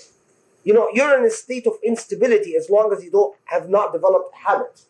You 0.64 0.74
know, 0.74 0.90
you're 0.94 1.18
in 1.18 1.26
a 1.26 1.32
state 1.32 1.66
of 1.66 1.74
instability 1.84 2.56
as 2.56 2.70
long 2.70 2.94
as 2.94 3.04
you 3.04 3.10
don't 3.10 3.36
have 3.46 3.70
not 3.70 3.92
developed 3.92 4.36
habit, 4.36 4.82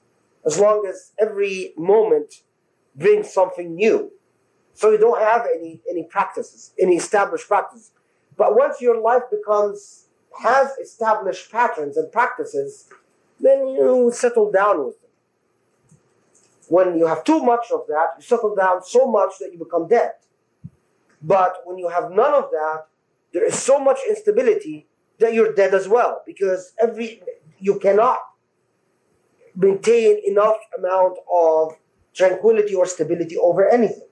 as 0.45 0.59
long 0.59 0.85
as 0.87 1.11
every 1.19 1.73
moment 1.77 2.43
brings 2.95 3.33
something 3.33 3.75
new. 3.75 4.11
So 4.73 4.91
you 4.91 4.97
don't 4.97 5.21
have 5.21 5.47
any 5.55 5.81
any 5.89 6.03
practices, 6.03 6.73
any 6.79 6.97
established 6.97 7.47
practices. 7.47 7.91
But 8.37 8.55
once 8.55 8.81
your 8.81 8.99
life 9.01 9.23
becomes 9.31 10.07
has 10.41 10.71
established 10.77 11.51
patterns 11.51 11.97
and 11.97 12.11
practices, 12.11 12.89
then 13.39 13.67
you 13.67 14.11
settle 14.13 14.51
down 14.51 14.85
with 14.85 15.01
them. 15.01 15.09
when 16.67 16.97
you 16.97 17.07
have 17.07 17.23
too 17.23 17.39
much 17.41 17.67
of 17.71 17.85
that, 17.87 18.07
you 18.17 18.23
settle 18.23 18.55
down 18.55 18.83
so 18.83 19.05
much 19.09 19.33
that 19.39 19.51
you 19.51 19.59
become 19.59 19.87
dead. 19.87 20.13
But 21.21 21.57
when 21.65 21.77
you 21.77 21.89
have 21.89 22.11
none 22.11 22.33
of 22.33 22.49
that, 22.51 22.87
there 23.33 23.45
is 23.45 23.55
so 23.57 23.79
much 23.79 23.99
instability 24.07 24.87
that 25.19 25.33
you're 25.33 25.53
dead 25.53 25.73
as 25.73 25.87
well 25.87 26.21
because 26.25 26.73
every 26.81 27.21
you 27.59 27.79
cannot 27.79 28.19
maintain 29.55 30.21
enough 30.25 30.57
amount 30.77 31.17
of 31.31 31.77
tranquility 32.13 32.75
or 32.75 32.85
stability 32.85 33.37
over 33.37 33.67
anything. 33.69 34.07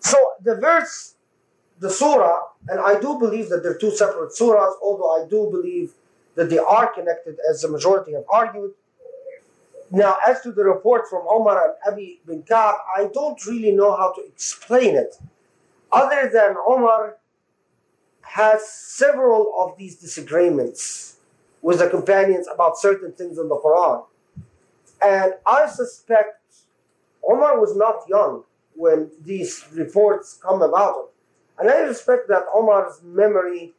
So 0.00 0.18
the 0.42 0.56
verse, 0.56 1.14
the 1.80 1.90
surah, 1.90 2.40
and 2.68 2.80
I 2.80 3.00
do 3.00 3.18
believe 3.18 3.48
that 3.50 3.62
they're 3.62 3.78
two 3.78 3.90
separate 3.90 4.32
surahs, 4.32 4.74
although 4.82 5.22
I 5.22 5.28
do 5.28 5.48
believe 5.50 5.92
that 6.34 6.50
they 6.50 6.58
are 6.58 6.92
connected 6.92 7.36
as 7.48 7.62
the 7.62 7.68
majority 7.68 8.12
have 8.12 8.24
argued 8.30 8.72
Now, 9.90 10.16
as 10.26 10.40
to 10.42 10.50
the 10.50 10.64
report 10.64 11.08
from 11.08 11.22
Omar 11.28 11.62
and 11.64 11.74
Abi 11.86 12.20
bin 12.26 12.42
Ka'b, 12.42 12.76
I 12.96 13.08
don't 13.12 13.44
really 13.46 13.70
know 13.70 13.94
how 13.96 14.12
to 14.12 14.24
explain 14.26 14.96
it, 14.96 15.16
other 15.92 16.28
than 16.32 16.56
Omar 16.66 17.16
has 18.22 18.68
several 18.68 19.54
of 19.58 19.78
these 19.78 19.96
disagreements 19.96 21.13
with 21.64 21.78
the 21.78 21.88
companions 21.88 22.46
about 22.54 22.76
certain 22.76 23.10
things 23.12 23.38
in 23.38 23.48
the 23.48 23.56
Quran. 23.56 24.04
And 25.00 25.32
I 25.46 25.66
suspect 25.66 26.42
Omar 27.26 27.58
was 27.58 27.74
not 27.74 28.04
young 28.06 28.44
when 28.74 29.10
these 29.24 29.64
reports 29.72 30.38
come 30.42 30.60
about. 30.60 31.08
And 31.58 31.70
I 31.70 31.88
suspect 31.88 32.28
that 32.28 32.44
Omar's 32.54 33.00
memory 33.02 33.72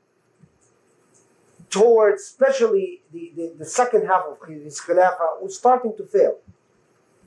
towards 1.69 2.24
especially 2.24 3.04
the, 3.13 3.32
the, 3.36 3.54
the 3.60 3.65
second 3.65 4.08
half 4.08 4.24
of 4.32 4.50
his 4.50 4.82
Khilafah 4.82 5.41
was 5.41 5.56
starting 5.56 5.93
to 5.98 6.06
fail 6.06 6.38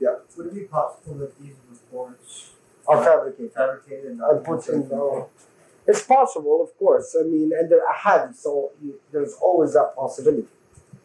Yeah. 0.01 0.16
Would 0.37 0.47
it 0.47 0.55
be 0.55 0.64
possible 0.79 1.14
that 1.18 1.38
these 1.40 1.55
reports 1.71 2.51
are 2.88 3.05
fabricated. 3.05 3.53
fabricated 3.53 4.11
and 4.12 4.21
And 4.21 4.44
put 4.44 4.68
in 4.68 4.88
the, 4.88 5.27
it's 5.88 6.03
possible, 6.03 6.62
of 6.62 6.77
course. 6.79 7.16
I 7.18 7.24
mean, 7.24 7.51
and 7.59 7.68
they're 7.70 7.88
ahadi, 7.94 8.37
so 8.37 8.70
you, 8.83 9.01
there's 9.11 9.35
always 9.40 9.72
that 9.72 9.94
possibility. 9.96 10.46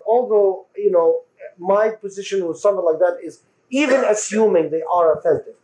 Although, 0.06 0.66
you 0.76 0.92
know, 0.92 1.22
my 1.58 1.90
position 1.90 2.46
with 2.48 2.58
something 2.58 2.84
like 2.84 3.00
that 3.00 3.20
is 3.24 3.40
even 3.70 4.04
assuming 4.04 4.70
they 4.70 4.84
are 4.84 5.18
authentic, 5.18 5.56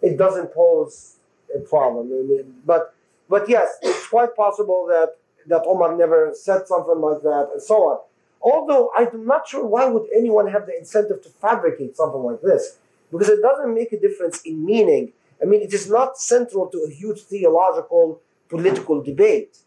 it 0.00 0.16
doesn't 0.16 0.54
pose 0.54 1.16
a 1.54 1.60
problem. 1.60 2.06
I 2.06 2.22
mean, 2.30 2.54
but 2.64 2.94
but 3.28 3.48
yes, 3.48 3.68
it's 3.82 4.06
quite 4.08 4.34
possible 4.34 4.86
that 4.88 5.18
that 5.46 5.62
Omar 5.66 5.96
never 5.96 6.32
said 6.34 6.66
something 6.66 7.00
like 7.00 7.22
that 7.22 7.50
and 7.52 7.62
so 7.62 7.76
on. 7.90 7.98
Although 8.42 8.90
I'm 8.96 9.26
not 9.26 9.46
sure 9.46 9.66
why 9.66 9.84
would 9.86 10.06
anyone 10.16 10.46
have 10.48 10.64
the 10.66 10.76
incentive 10.78 11.22
to 11.24 11.28
fabricate 11.28 11.96
something 11.96 12.22
like 12.22 12.40
this, 12.40 12.78
because 13.12 13.28
it 13.28 13.42
doesn't 13.42 13.74
make 13.74 13.92
a 13.92 14.00
difference 14.00 14.40
in 14.42 14.64
meaning. 14.64 15.12
I 15.42 15.44
mean, 15.46 15.60
it 15.62 15.72
is 15.72 15.88
not 15.90 16.18
central 16.18 16.66
to 16.68 16.78
a 16.88 16.90
huge 16.90 17.20
theological 17.22 18.20
political 18.50 19.02
debate, 19.02 19.58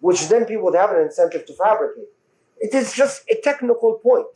which 0.00 0.28
then 0.28 0.44
people 0.44 0.64
would 0.64 0.74
have 0.74 0.90
an 0.90 1.00
incentive 1.00 1.46
to 1.46 1.54
fabricate. 1.54 2.10
It 2.58 2.74
is 2.74 2.92
just 2.92 3.22
a 3.30 3.40
technical 3.40 3.94
point, 3.94 4.26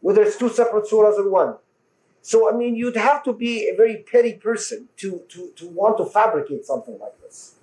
whether 0.00 0.22
it's 0.22 0.36
two 0.36 0.48
separate 0.48 0.86
surahs 0.86 1.18
or 1.18 1.30
one. 1.30 1.54
So, 2.22 2.52
I 2.52 2.56
mean, 2.56 2.74
you'd 2.74 2.96
have 2.96 3.22
to 3.24 3.32
be 3.32 3.68
a 3.68 3.74
very 3.74 4.04
petty 4.10 4.34
person 4.34 4.88
to, 4.98 5.22
to, 5.30 5.52
to 5.56 5.68
want 5.68 5.96
to 5.98 6.04
fabricate 6.04 6.66
something 6.66 6.98
like 6.98 7.18
this. 7.22 7.54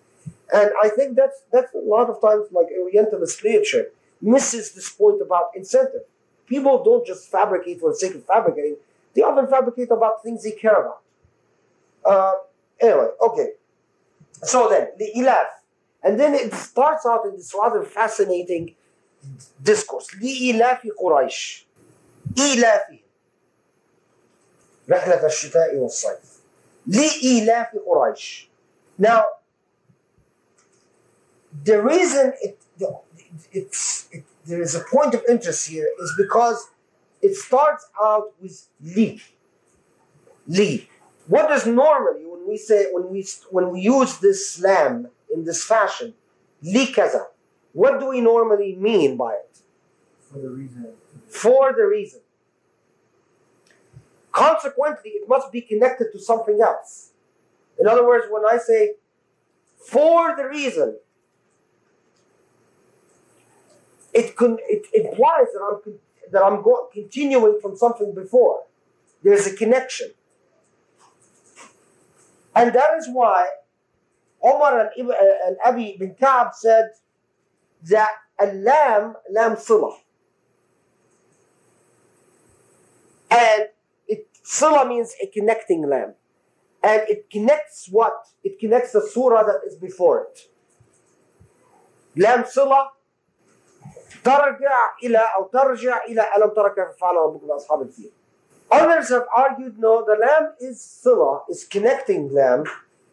And 0.51 0.71
I 0.83 0.89
think 0.89 1.15
that's, 1.15 1.43
that's 1.51 1.73
a 1.75 1.79
lot 1.79 2.09
of 2.09 2.21
times, 2.21 2.47
like 2.51 2.67
Orientalist 2.79 3.43
literature 3.43 3.91
misses 4.21 4.71
this 4.71 4.89
point 4.89 5.21
about 5.21 5.51
incentive. 5.55 6.01
People 6.47 6.83
don't 6.83 7.05
just 7.05 7.29
fabricate 7.29 7.79
for 7.81 7.91
the 7.91 7.95
sake 7.97 8.15
of 8.15 8.25
fabricating, 8.25 8.77
they 9.13 9.21
often 9.21 9.47
fabricate 9.47 9.91
about 9.91 10.23
things 10.23 10.43
they 10.43 10.51
care 10.51 10.79
about. 10.81 11.01
Uh, 12.05 12.33
anyway, 12.79 13.07
okay. 13.21 13.49
So 14.42 14.68
then, 14.68 14.88
the 14.98 15.10
ilaf. 15.16 15.46
And 16.02 16.18
then 16.18 16.34
it 16.34 16.52
starts 16.54 17.06
out 17.06 17.24
in 17.26 17.36
this 17.36 17.54
rather 17.54 17.82
fascinating 17.84 18.74
discourse. 19.62 20.08
لإلاف 20.20 20.88
قريش 20.98 21.66
إيلافهم 22.38 22.98
رحلة 24.90 25.26
الشتاء 25.26 25.76
والصيف 25.76 26.40
لإلاف 26.86 27.76
قريش 27.86 28.48
Now, 28.98 29.24
the 31.64 31.82
reason 31.82 32.34
it, 32.42 32.58
it's, 33.52 34.08
it, 34.12 34.24
there 34.44 34.60
is 34.60 34.74
a 34.74 34.80
point 34.80 35.14
of 35.14 35.22
interest 35.28 35.68
here 35.68 35.88
is 36.02 36.14
because 36.16 36.68
it 37.22 37.34
starts 37.34 37.86
out 38.00 38.32
with 38.40 38.68
li. 38.80 39.20
Li. 40.46 40.88
What 41.26 41.48
does 41.48 41.66
normally, 41.66 42.24
when 42.47 42.53
we 42.53 42.57
say, 42.57 42.87
when 42.91 43.09
we, 43.09 43.25
when 43.51 43.71
we 43.71 43.81
use 43.81 44.17
this 44.19 44.59
lam 44.61 45.09
in 45.33 45.43
this 45.43 45.63
fashion, 45.65 46.13
li 46.61 46.87
kaza, 46.87 47.25
what 47.73 47.99
do 47.99 48.07
we 48.07 48.21
normally 48.21 48.75
mean 48.75 49.17
by 49.17 49.33
it? 49.33 49.57
for 50.31 50.39
the 50.39 50.49
reason. 50.49 50.87
For 51.29 51.73
the 51.73 51.85
reason. 51.85 52.19
Consequently, 54.31 55.11
it 55.11 55.27
must 55.27 55.51
be 55.51 55.61
connected 55.61 56.07
to 56.11 56.19
something 56.19 56.59
else. 56.61 57.11
In 57.79 57.87
other 57.87 58.05
words, 58.05 58.25
when 58.29 58.43
I 58.45 58.57
say 58.57 58.95
for 59.77 60.35
the 60.35 60.47
reason, 60.47 60.97
it, 64.13 64.35
con- 64.35 64.59
it 64.67 64.85
implies 64.93 65.47
that 65.53 65.61
I'm, 65.63 65.81
con- 65.81 65.99
that 66.31 66.43
I'm 66.43 66.61
go- 66.61 66.89
continuing 66.93 67.59
from 67.61 67.77
something 67.77 68.13
before. 68.13 68.63
There's 69.23 69.47
a 69.47 69.55
connection. 69.55 70.11
And 72.57 72.73
that 72.73 72.91
is 72.97 73.07
why 73.11 73.47
Omar 74.41 74.89
and, 74.97 75.11
uh, 75.11 75.67
Abi 75.69 75.95
bin 75.99 76.15
Ka'b 76.15 76.53
said 76.53 76.89
that 77.89 78.11
a 78.39 78.47
lam, 78.47 79.15
lam 79.31 79.57
sila. 79.57 79.97
And 83.29 83.63
it, 84.07 84.27
sila 84.41 84.87
means 84.87 85.13
a 85.21 85.27
connecting 85.27 85.87
lam. 85.87 86.15
And 86.83 87.01
it 87.07 87.29
connects 87.29 87.89
what? 87.91 88.13
It 88.43 88.59
connects 88.59 88.91
the 88.93 89.01
surah 89.01 89.43
that 89.43 89.61
is 89.67 89.75
before 89.75 90.23
it. 90.25 90.39
Lam 92.15 92.43
صلة 92.43 92.89
ترجع 94.23 94.77
إلى 95.03 95.21
أو 95.37 95.43
ترجع 95.47 96.03
إلى 96.05 96.21
ألم 96.37 96.49
ترك 96.55 96.97
فعل 96.99 97.15
ربك 97.15 97.43
بأصحاب 97.43 97.81
الفيل 97.81 98.11
Others 98.71 99.09
have 99.09 99.25
argued 99.35 99.79
no, 99.79 100.03
the 100.05 100.17
lam 100.19 100.53
is 100.59 100.81
sila, 100.81 101.43
is 101.49 101.63
connecting 101.63 102.33
lam, 102.33 102.65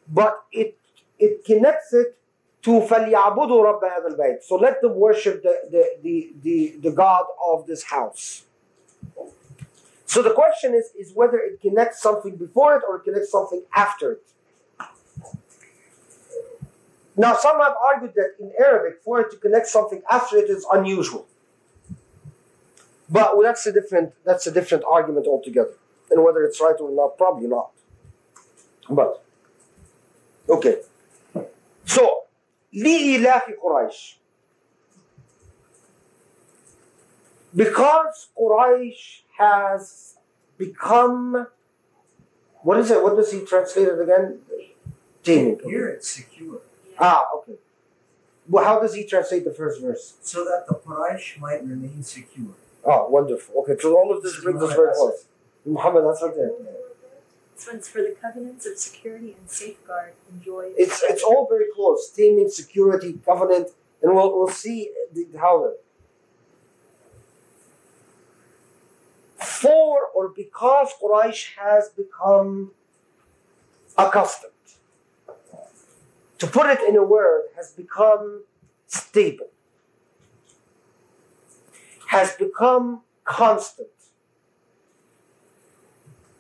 but 0.09 0.45
it 0.53 0.77
it 1.19 1.45
connects 1.45 1.93
it 1.93 2.19
to 2.63 2.81
فَلْيَعْبُدُوا 2.81 3.37
رَبَّ 3.37 3.81
هَذَا 3.83 4.17
الْبَيْتِ 4.17 4.43
So 4.43 4.57
let 4.57 4.81
them 4.81 4.95
worship 4.95 5.43
the, 5.43 5.55
the, 5.71 5.97
the, 6.03 6.33
the, 6.43 6.75
the 6.81 6.91
God 6.91 7.27
of 7.47 7.67
this 7.67 7.85
house. 7.85 8.45
So 10.07 10.23
the 10.23 10.33
question 10.33 10.75
is, 10.75 10.91
is 10.99 11.13
whether 11.15 11.37
it 11.37 11.61
connects 11.61 12.01
something 12.03 12.37
before 12.37 12.77
it 12.77 12.83
or 12.89 12.97
it 12.97 13.05
connects 13.05 13.31
something 13.31 13.63
after 13.75 14.13
it. 14.13 14.23
Now, 17.17 17.37
some 17.37 17.61
have 17.61 17.75
argued 17.81 18.15
that 18.15 18.35
in 18.41 18.53
Arabic, 18.59 19.01
for 19.05 19.21
it 19.21 19.31
to 19.31 19.37
connect 19.37 19.67
something 19.67 20.03
after 20.11 20.37
it 20.37 20.51
is 20.51 20.67
unusual. 20.73 21.27
But 23.10 23.36
well, 23.36 23.44
that's 23.44 23.66
a 23.66 23.74
different 23.74 24.14
that's 24.24 24.46
a 24.48 24.52
different 24.52 24.84
argument 24.90 25.28
altogether. 25.28 25.74
And 26.12 26.24
whether 26.24 26.44
it's 26.44 26.60
right 26.62 26.76
or 26.80 26.92
not, 26.92 27.18
probably 27.18 27.48
not. 27.48 27.72
But 28.90 29.24
okay. 30.50 30.82
So 31.86 32.24
لإلاف 32.74 33.54
قريش 33.64 34.16
because 37.56 38.28
Quraysh 38.38 39.22
has 39.38 40.16
become 40.58 41.48
what 42.62 42.78
is 42.78 42.92
it? 42.92 43.02
What 43.02 43.16
does 43.16 43.32
he 43.32 43.46
translate 43.46 43.88
it 43.88 44.00
again? 44.00 44.40
Teaming. 45.24 45.60
Here 45.64 45.88
it's 45.88 46.10
secure, 46.10 46.62
Ah, 47.00 47.26
okay. 47.38 47.54
Well, 48.48 48.66
how 48.66 48.80
does 48.80 48.94
he 48.94 49.06
translate 49.06 49.46
the 49.46 49.52
first 49.54 49.82
verse? 49.82 50.16
so 50.22 50.44
that 50.44 50.66
the 50.68 50.76
Quraysh 50.76 51.40
might 51.40 51.62
remain 51.66 52.04
secure. 52.04 52.54
Oh, 52.87 53.09
wonderful. 53.09 53.63
Okay, 53.63 53.77
so 53.81 53.97
all 53.97 54.15
of 54.15 54.23
this 54.23 54.41
brings 54.41 54.63
us 54.63 54.75
very 54.75 54.95
close. 54.95 55.27
Muhammad, 55.65 56.05
that's 56.05 56.23
right 56.23 56.35
there. 56.35 56.53
This 57.57 57.67
one's 57.67 57.89
for 57.89 58.03
the 58.03 58.17
covenants 58.21 58.67
of 58.67 58.79
security 58.79 59.37
and 59.39 59.49
safeguard 59.49 60.13
enjoyed. 60.33 60.75
It's 60.77 61.03
it's 61.03 61.23
all 61.23 61.47
very 61.49 61.67
close. 61.75 62.11
Teaming, 62.11 62.51
security, 62.51 63.21
covenant, 63.25 63.69
and 64.03 64.15
we'll 64.15 64.37
we'll 64.37 64.49
see 64.49 64.91
the, 65.15 65.27
how 65.39 65.63
the 65.63 65.79
for 69.45 70.09
or 70.15 70.29
because 70.29 70.89
Quraysh 71.03 71.55
has 71.57 71.89
become 71.91 72.73
accustomed. 73.97 74.53
To 76.39 76.47
put 76.47 76.67
it 76.67 76.81
in 76.89 76.97
a 76.97 77.03
word, 77.03 77.45
has 77.57 77.71
become 77.73 78.43
stable, 78.87 79.51
has 82.15 82.33
become 82.35 83.01
constant. 83.25 83.89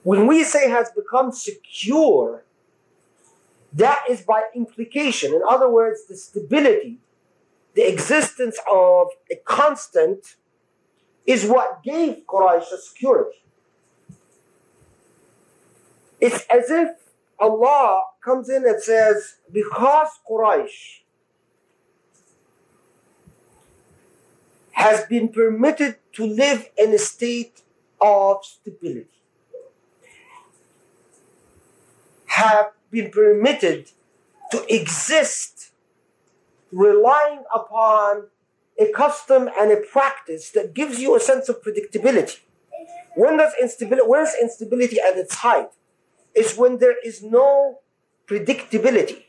When 0.04 0.26
we 0.28 0.44
say 0.44 0.70
has 0.70 0.90
become 0.90 1.32
secure, 1.32 2.44
that 3.72 4.00
is 4.08 4.20
by 4.20 4.42
implication. 4.54 5.34
In 5.34 5.42
other 5.48 5.68
words, 5.68 6.06
the 6.06 6.16
stability, 6.16 6.98
the 7.74 7.88
existence 7.88 8.56
of 8.70 9.08
a 9.32 9.37
constant 9.44 10.37
is 11.26 11.44
what 11.44 11.82
gave 11.82 12.24
Quraysh 12.26 12.66
security. 12.88 13.42
It's 16.20 16.44
as 16.48 16.70
if 16.70 16.90
Allah 17.40 18.00
comes 18.24 18.48
in 18.48 18.64
and 18.64 18.80
says, 18.80 19.38
because 19.52 20.08
Quraysh 20.30 21.00
has 24.74 25.04
been 25.06 25.28
permitted 25.28 25.96
to 26.12 26.26
live 26.26 26.68
in 26.76 26.92
a 26.92 26.98
state 26.98 27.62
of 28.00 28.44
stability 28.44 29.08
have 32.34 32.72
been 32.90 33.10
permitted 33.10 33.90
to 34.50 34.74
exist 34.74 35.70
relying 36.72 37.44
upon 37.54 38.24
a 38.78 38.90
custom 38.90 39.48
and 39.58 39.70
a 39.70 39.76
practice 39.76 40.50
that 40.50 40.74
gives 40.74 40.98
you 40.98 41.14
a 41.14 41.20
sense 41.20 41.48
of 41.48 41.62
predictability. 41.62 42.40
When 43.14 43.37
does 43.37 43.52
instability 43.62 44.02
where's 44.06 44.34
instability 44.42 44.98
at 44.98 45.16
its 45.16 45.37
height? 45.37 45.70
It's 46.34 46.56
when 46.56 46.78
there 46.78 46.96
is 47.04 47.22
no 47.22 47.78
predictability. 48.26 49.22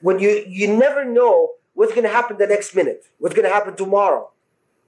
When 0.00 0.20
you 0.20 0.44
you 0.46 0.76
never 0.76 1.04
know 1.04 1.54
what's 1.74 1.92
gonna 1.92 2.08
happen 2.08 2.38
the 2.38 2.46
next 2.46 2.74
minute, 2.76 3.02
what's 3.18 3.34
gonna 3.34 3.48
happen 3.48 3.74
tomorrow, 3.74 4.30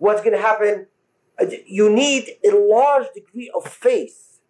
what's 0.00 0.22
gonna 0.24 0.44
happen. 0.50 0.86
Uh, 1.40 1.46
You 1.66 1.88
need 1.88 2.24
a 2.44 2.50
large 2.76 3.06
degree 3.14 3.50
of 3.54 3.64
faith 3.66 4.40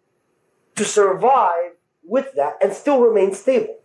to 0.77 0.83
survive 0.83 1.73
with 2.03 2.33
that 2.39 2.53
and 2.61 2.73
still 2.73 2.99
remain 3.01 3.33
stable. 3.33 3.77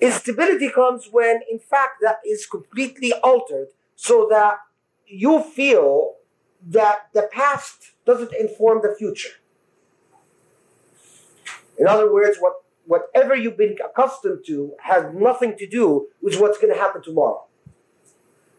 Instability 0.00 0.70
comes 0.70 1.08
when, 1.10 1.40
in 1.50 1.58
fact, 1.58 1.94
that 2.02 2.18
is 2.24 2.46
completely 2.46 3.12
altered 3.30 3.68
so 3.96 4.26
that 4.30 4.58
you 5.06 5.42
feel 5.42 6.14
that 6.78 7.08
the 7.14 7.28
past 7.32 7.92
doesn't 8.04 8.32
inform 8.34 8.80
the 8.82 8.94
future. 8.96 9.36
In 11.78 11.86
other 11.86 12.12
words, 12.12 12.38
what, 12.38 12.54
whatever 12.86 13.34
you've 13.34 13.56
been 13.56 13.76
accustomed 13.84 14.44
to 14.46 14.74
has 14.80 15.12
nothing 15.14 15.56
to 15.58 15.66
do 15.66 16.08
with 16.20 16.40
what's 16.40 16.58
going 16.58 16.72
to 16.72 16.78
happen 16.78 17.02
tomorrow. 17.02 17.47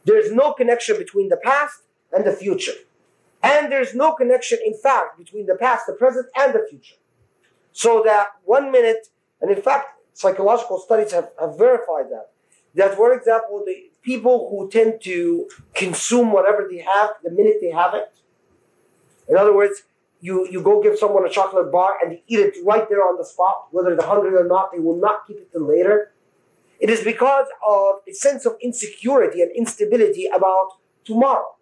There's 0.06 0.32
no 0.32 0.54
connection 0.54 0.98
between 0.98 1.30
the 1.30 1.38
past 1.38 1.82
and 2.12 2.26
the 2.26 2.32
future. 2.32 2.74
And 3.42 3.72
there's 3.72 3.96
no 3.96 4.14
connection, 4.14 4.60
in 4.66 4.74
fact, 4.74 5.18
between 5.18 5.46
the 5.46 5.56
past, 5.56 5.86
the 5.88 5.94
present, 5.94 6.28
and 6.38 6.54
the 6.54 6.66
future. 6.70 6.96
So 7.72 8.02
that 8.06 8.28
one 8.44 8.72
minute, 8.72 9.08
and 9.42 9.50
in 9.50 9.62
fact, 9.62 10.00
psychological 10.14 10.80
studies 10.80 11.14
have, 11.14 11.30
have 11.40 11.58
verified 11.58 12.06
that, 12.12 12.32
that, 12.76 12.96
for 12.96 13.14
example, 13.14 13.64
the 13.66 13.90
people 14.02 14.50
who 14.50 14.70
tend 14.70 15.02
to 15.04 15.50
consume 15.74 16.32
whatever 16.32 16.68
they 16.70 16.80
have 16.80 17.12
the 17.24 17.32
minute 17.32 17.58
they 17.62 17.70
have 17.70 17.94
it, 17.94 18.12
in 19.28 19.38
other 19.38 19.56
words, 19.56 19.84
you, 20.22 20.48
you 20.52 20.62
go 20.62 20.82
give 20.82 20.98
someone 20.98 21.26
a 21.26 21.30
chocolate 21.30 21.72
bar 21.72 21.94
and 22.04 22.12
they 22.12 22.24
eat 22.28 22.40
it 22.40 22.56
right 22.66 22.90
there 22.90 23.02
on 23.02 23.18
the 23.18 23.24
spot, 23.24 23.68
whether 23.72 23.96
they're 23.96 24.06
hungry 24.06 24.36
or 24.36 24.48
not, 24.48 24.72
they 24.74 24.80
will 24.80 25.00
not 25.00 25.26
keep 25.26 25.38
it 25.38 25.52
till 25.52 25.66
later. 25.66 26.12
It 26.80 26.90
is 26.90 27.04
because 27.04 27.48
of 27.68 27.96
a 28.08 28.14
sense 28.14 28.46
of 28.46 28.56
insecurity 28.62 29.42
and 29.42 29.52
instability 29.56 30.28
about 30.28 30.78
tomorrow. 31.04 31.56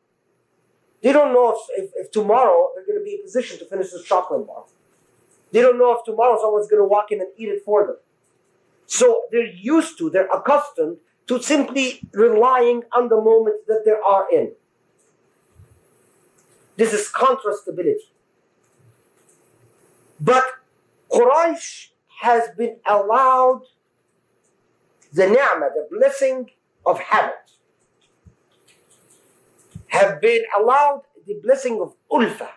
They 1.01 1.11
don't 1.11 1.33
know 1.33 1.55
if, 1.55 1.83
if, 1.83 1.91
if 1.95 2.11
tomorrow 2.11 2.69
they're 2.75 2.85
going 2.85 2.99
to 2.99 3.03
be 3.03 3.15
in 3.15 3.19
a 3.21 3.23
position 3.23 3.57
to 3.59 3.65
finish 3.65 3.91
this 3.91 4.03
chocolate 4.03 4.45
bar. 4.45 4.63
They 5.51 5.61
don't 5.61 5.77
know 5.77 5.93
if 5.97 6.03
tomorrow 6.03 6.37
someone's 6.39 6.67
going 6.67 6.81
to 6.81 6.87
walk 6.87 7.11
in 7.11 7.21
and 7.21 7.29
eat 7.37 7.49
it 7.49 7.63
for 7.63 7.85
them. 7.85 7.97
So 8.85 9.23
they're 9.31 9.45
used 9.47 9.97
to, 9.99 10.09
they're 10.09 10.27
accustomed 10.27 10.97
to 11.27 11.41
simply 11.41 12.01
relying 12.13 12.83
on 12.93 13.09
the 13.09 13.17
moment 13.17 13.67
that 13.67 13.83
they 13.85 13.91
are 13.91 14.27
in. 14.31 14.53
This 16.77 16.93
is 16.93 17.09
contrastability. 17.09 18.07
But 20.19 20.45
Quraysh 21.11 21.89
has 22.21 22.49
been 22.55 22.77
allowed 22.85 23.63
the 25.12 25.26
ni'mah, 25.26 25.70
the 25.74 25.86
blessing 25.90 26.50
of 26.86 26.98
habit, 27.00 27.50
have 29.88 30.20
been 30.20 30.42
allowed 30.58 31.02
the 31.26 31.34
blessing 31.34 31.80
of 31.80 31.94
ulfa 32.10 32.48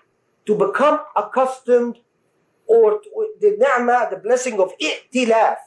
to 0.46 0.56
become 0.56 1.00
accustomed 1.16 2.00
or 2.68 3.00
to, 3.00 3.10
the 3.40 3.52
ni'mah, 3.58 4.08
the 4.10 4.18
blessing 4.18 4.60
of 4.60 4.72
i'tilaf, 4.82 5.58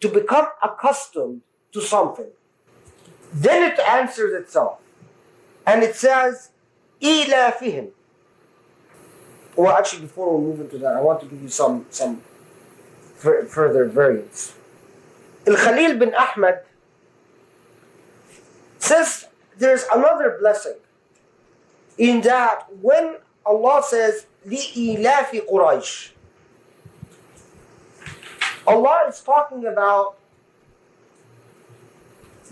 to 0.00 0.08
become 0.08 0.46
accustomed 0.62 1.42
to 1.72 1.80
something. 1.80 2.30
Then 3.32 3.70
it 3.70 3.78
answers 3.78 4.32
itself. 4.32 4.78
And 5.66 5.82
it 5.82 5.94
says, 5.94 6.50
إِلَافِهِمْ 7.00 7.90
Well, 9.56 9.76
actually, 9.76 10.02
before 10.02 10.36
we 10.36 10.46
move 10.46 10.60
into 10.60 10.78
that, 10.78 10.96
I 10.96 11.00
want 11.00 11.20
to 11.20 11.26
give 11.26 11.40
you 11.40 11.48
some, 11.48 11.86
some 11.90 12.22
fur- 13.14 13.44
further 13.44 13.84
variants. 13.84 14.54
Al-Khalil 15.46 15.98
bin 15.98 16.14
Ahmad 16.14 16.60
says 18.78 19.26
there's 19.58 19.84
another 19.94 20.36
blessing 20.40 20.76
in 21.98 22.20
that 22.22 22.66
when 22.80 23.16
Allah 23.44 23.82
says, 23.82 24.26
لِإِلَافِ 24.46 25.48
قُرَيْشٍ 25.48 26.10
Allah 28.66 29.06
is 29.08 29.20
talking 29.20 29.66
about 29.66 30.16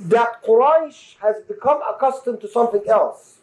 that 0.00 0.42
Quraysh 0.42 1.16
has 1.20 1.36
become 1.46 1.80
accustomed 1.88 2.40
to 2.40 2.48
something 2.48 2.82
else. 2.88 3.38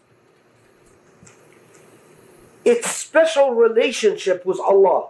Its 2.63 2.89
special 2.89 3.53
relationship 3.53 4.45
with 4.45 4.59
Allah. 4.59 5.09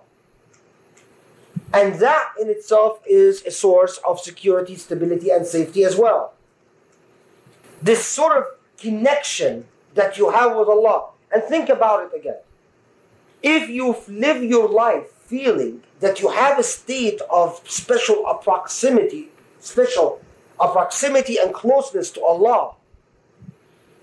And 1.72 1.94
that 2.00 2.32
in 2.40 2.48
itself 2.48 3.00
is 3.06 3.44
a 3.44 3.50
source 3.50 3.98
of 4.06 4.20
security, 4.20 4.76
stability, 4.76 5.30
and 5.30 5.46
safety 5.46 5.84
as 5.84 5.96
well. 5.96 6.34
This 7.80 8.04
sort 8.04 8.36
of 8.36 8.44
connection 8.78 9.66
that 9.94 10.18
you 10.18 10.30
have 10.30 10.56
with 10.56 10.68
Allah. 10.68 11.10
And 11.32 11.42
think 11.44 11.68
about 11.68 12.04
it 12.04 12.18
again. 12.18 12.38
If 13.42 13.70
you 13.70 13.96
live 14.08 14.42
your 14.42 14.68
life 14.68 15.06
feeling 15.30 15.82
that 16.00 16.20
you 16.20 16.28
have 16.28 16.58
a 16.58 16.62
state 16.62 17.20
of 17.30 17.60
special 17.64 18.24
proximity, 18.42 19.28
special 19.60 20.20
proximity 20.58 21.38
and 21.38 21.54
closeness 21.54 22.10
to 22.10 22.22
Allah. 22.22 22.74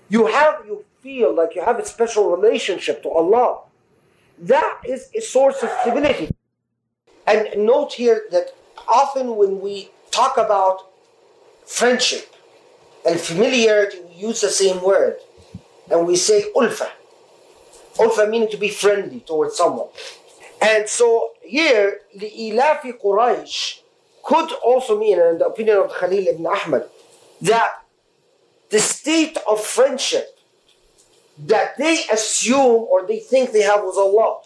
You 0.08 0.26
have 0.26 0.62
you 0.66 0.84
feel 1.02 1.34
like 1.34 1.54
you 1.54 1.62
have 1.62 1.78
a 1.78 1.84
special 1.84 2.30
relationship 2.34 3.02
to 3.02 3.10
Allah. 3.10 3.60
That 4.38 4.80
is 4.86 5.10
a 5.14 5.20
source 5.20 5.62
of 5.62 5.70
stability. 5.82 6.30
And 7.28 7.66
note 7.66 7.92
here 7.92 8.22
that 8.30 8.54
often 8.88 9.36
when 9.36 9.60
we 9.60 9.90
talk 10.10 10.38
about 10.38 10.78
friendship 11.66 12.34
and 13.06 13.20
familiarity, 13.20 13.98
we 14.08 14.14
use 14.28 14.40
the 14.40 14.48
same 14.48 14.82
word. 14.82 15.18
And 15.90 16.06
we 16.06 16.16
say 16.16 16.50
ulfa. 16.56 16.88
Ulfa 17.96 18.30
meaning 18.30 18.48
to 18.50 18.56
be 18.56 18.70
friendly 18.70 19.20
towards 19.20 19.56
someone. 19.56 19.88
And 20.62 20.88
so 20.88 21.32
here, 21.42 22.00
the 22.16 22.30
ilafi 22.30 22.98
Quraysh 22.98 23.80
could 24.24 24.50
also 24.64 24.98
mean, 24.98 25.20
in 25.20 25.38
the 25.38 25.46
opinion 25.46 25.76
of 25.76 25.92
Khalil 25.92 26.28
ibn 26.28 26.46
Ahmad, 26.46 26.88
that 27.42 27.82
the 28.70 28.78
state 28.78 29.36
of 29.48 29.60
friendship 29.60 30.38
that 31.38 31.76
they 31.76 32.04
assume 32.10 32.86
or 32.90 33.06
they 33.06 33.18
think 33.18 33.52
they 33.52 33.62
have 33.62 33.84
with 33.84 33.96
Allah 33.96 34.40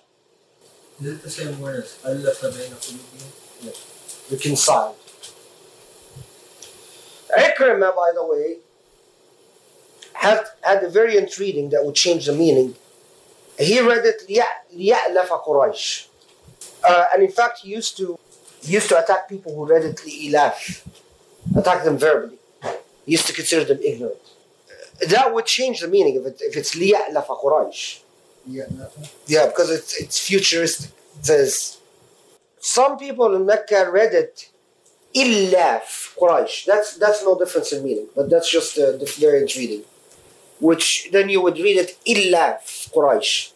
Is 1.02 1.08
it 1.08 1.22
the 1.24 1.30
same 1.30 1.60
word 1.60 1.84
as 1.84 2.00
Allah 2.06 2.34
Tabayna 2.34 2.76
Qulubihim? 2.76 4.32
reconciled. 4.32 4.96
Ikrimah, 7.38 7.96
by 7.96 8.12
the 8.13 8.26
way, 8.26 8.58
had, 10.13 10.41
had 10.62 10.84
a 10.84 10.89
variant 10.89 11.38
reading 11.38 11.70
that 11.70 11.86
would 11.86 11.96
change 11.96 12.26
the 12.26 12.34
meaning. 12.34 12.76
He 13.60 13.80
read 13.80 14.06
it 14.06 14.28
لِيَأْلَفَ 14.28 15.28
قُرَيْشٍ 15.46 16.08
uh, 16.84 17.06
and 17.13 17.24
in 17.24 17.32
fact, 17.32 17.60
he 17.60 17.70
used 17.70 17.98
to 17.98 18.17
he 18.62 18.74
used 18.74 18.89
to 18.89 19.02
attack 19.02 19.30
people 19.30 19.54
who 19.56 19.65
read 19.65 19.84
it 19.84 19.98
li'ilaf, 19.98 20.86
attack 21.56 21.84
them 21.84 21.98
verbally. 21.98 22.38
He 23.06 23.12
used 23.13 23.28
to 23.28 23.34
consider 23.34 23.65
them 23.65 23.80
ignorant. 23.84 24.17
That 25.08 25.34
would 25.34 25.46
change 25.46 25.80
the 25.80 25.88
meaning 25.88 26.15
if, 26.15 26.26
it, 26.26 26.38
if 26.41 26.58
it's 26.58 26.76
liya'laf 26.76 27.28
Quraysh. 28.48 28.54
Yeah, 28.54 28.65
nothing. 28.72 29.10
Yeah, 29.28 29.48
because 29.48 29.70
it's, 29.70 30.00
it's 30.00 30.20
futuristic. 30.20 30.91
It 31.20 31.26
says, 31.26 31.78
some 32.60 32.98
people 32.98 33.36
in 33.36 33.46
Mecca 33.46 33.89
read 33.91 34.13
it 34.13 34.50
illaf 35.13 36.15
Quraysh. 36.17 36.65
That's, 36.65 36.98
that's 36.98 37.24
no 37.24 37.38
difference 37.38 37.74
in 37.74 37.84
meaning, 37.84 38.08
but 38.15 38.30
that's 38.30 38.52
just 38.52 38.76
the, 38.76 38.98
the 39.00 39.06
variant 39.20 39.56
reading. 39.56 39.84
Which 40.60 41.10
then 41.12 41.30
you 41.30 41.41
would 41.41 41.58
read 41.58 41.78
it 41.78 41.98
illaf 42.06 42.91
Quraysh. 42.93 43.52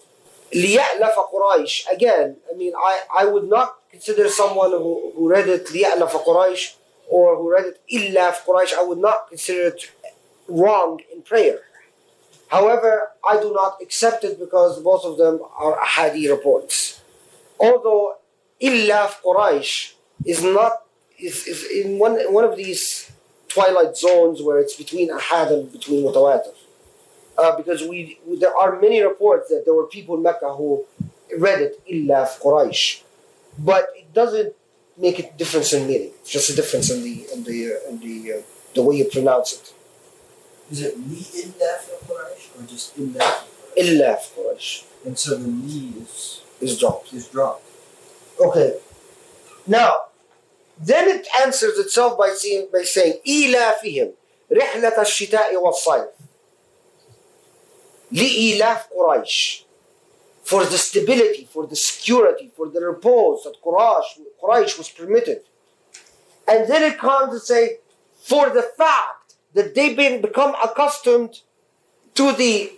ليألف 0.54 1.16
قريش 1.32 1.88
again 1.88 2.36
I 2.52 2.56
mean 2.56 2.74
I, 2.76 3.00
I 3.20 3.26
would 3.26 3.48
not 3.50 3.78
consider 3.90 4.28
someone 4.30 4.72
who, 4.72 5.14
who 5.16 5.30
read 5.30 5.48
it 5.48 5.68
ليألف 5.72 6.18
قريش 6.18 6.74
or 7.10 7.38
who 7.38 7.52
read 7.52 7.66
it 7.66 7.80
إلا 7.92 8.32
قريش 8.46 8.74
I 8.74 8.84
would 8.84 8.98
not 8.98 9.30
consider 9.30 9.68
it 9.68 9.92
wrong 10.48 11.00
in 11.14 11.22
prayer 11.22 11.62
However, 12.49 13.11
I 13.29 13.41
do 13.41 13.53
not 13.53 13.79
accept 13.83 14.25
it 14.25 14.39
because 14.39 14.81
both 14.83 15.05
of 15.05 15.19
them 15.19 15.41
are 15.59 15.77
ahadi 15.79 16.31
reports. 16.31 17.01
Although 17.59 18.17
Illaf 18.61 19.21
Quraysh 19.25 19.95
is 20.25 20.43
not 20.43 20.83
is, 21.19 21.47
is 21.47 21.65
in 21.71 21.99
one 21.99 22.15
one 22.33 22.45
of 22.45 22.57
these 22.57 23.11
twilight 23.49 23.97
zones 23.97 24.43
where 24.43 24.59
it's 24.59 24.77
between 24.77 25.09
ahad 25.11 25.51
and 25.53 25.73
between 25.73 26.05
mutawatir. 26.05 26.55
Uh, 27.39 27.57
because 27.57 27.83
we 27.83 28.19
there 28.39 28.57
are 28.57 28.81
many 28.81 29.03
reports 29.03 29.49
that 29.51 29.63
there 29.65 29.75
were 29.75 29.87
people 29.87 30.17
in 30.17 30.23
Mecca 30.23 30.55
who 30.55 30.85
read 31.39 31.61
it 31.61 31.81
Illaf 31.87 32.39
Quraysh. 32.41 33.03
But 33.59 33.89
it 33.97 34.13
doesn't 34.15 34.55
make 34.97 35.19
a 35.19 35.31
difference 35.33 35.73
in 35.73 35.87
meaning. 35.87 36.13
It's 36.21 36.31
just 36.31 36.51
a 36.51 36.57
difference 36.57 36.91
in 36.91 37.03
the 37.03 37.27
in 37.33 37.45
the 37.45 37.89
in 37.89 37.99
the 38.01 38.33
uh, 38.35 38.43
the 38.75 38.83
way 38.83 38.97
you 38.97 39.07
pronounce 39.07 39.55
it. 39.55 39.73
Is 40.71 40.83
it 40.83 40.99
li 40.99 41.23
illaf 41.43 41.83
Quraysh? 42.09 42.36
or 42.58 42.64
just 42.68 42.98
illa 42.98 43.20
fi 43.20 43.48
Quraysh? 43.78 43.78
إلا 43.78 44.16
في 44.16 44.30
قريش 44.38 44.84
And 45.06 45.18
so 45.18 45.36
the 45.36 45.48
li 45.48 45.94
is 46.02 46.42
is 46.62 46.78
dropped 46.78 47.14
is 47.14 47.28
dropped. 47.28 47.66
Okay. 48.40 48.78
Now, 49.68 49.94
then 50.80 51.08
it 51.08 51.28
answers 51.44 51.78
itself 51.78 52.18
by 52.18 52.34
saying, 52.36 52.68
by 52.72 52.84
saying 52.84 53.20
إيلافهم 53.28 54.14
رحلة 54.52 55.02
الشتاء 55.02 55.56
والصيف 55.56 56.10
لإيلاف 58.12 58.88
قريش 58.94 59.66
for 60.44 60.66
the 60.66 60.78
stability, 60.78 61.48
for 61.50 61.66
the 61.66 61.76
security, 61.76 62.52
for 62.56 62.68
the 62.68 62.82
repose 62.82 63.44
that 63.44 63.56
Quraysh, 63.64 64.20
Quraysh 64.44 64.78
was 64.78 64.90
permitted. 64.90 65.42
And 66.48 66.68
then 66.68 66.84
it 66.84 66.98
comes 66.98 67.32
to 67.34 67.40
say, 67.40 67.78
for 68.18 68.50
the 68.50 68.64
fact 68.64 69.36
that 69.54 69.76
they've 69.76 69.96
been 69.96 70.20
become 70.20 70.56
accustomed 70.62 71.42
to 72.17 72.33
the 72.33 72.73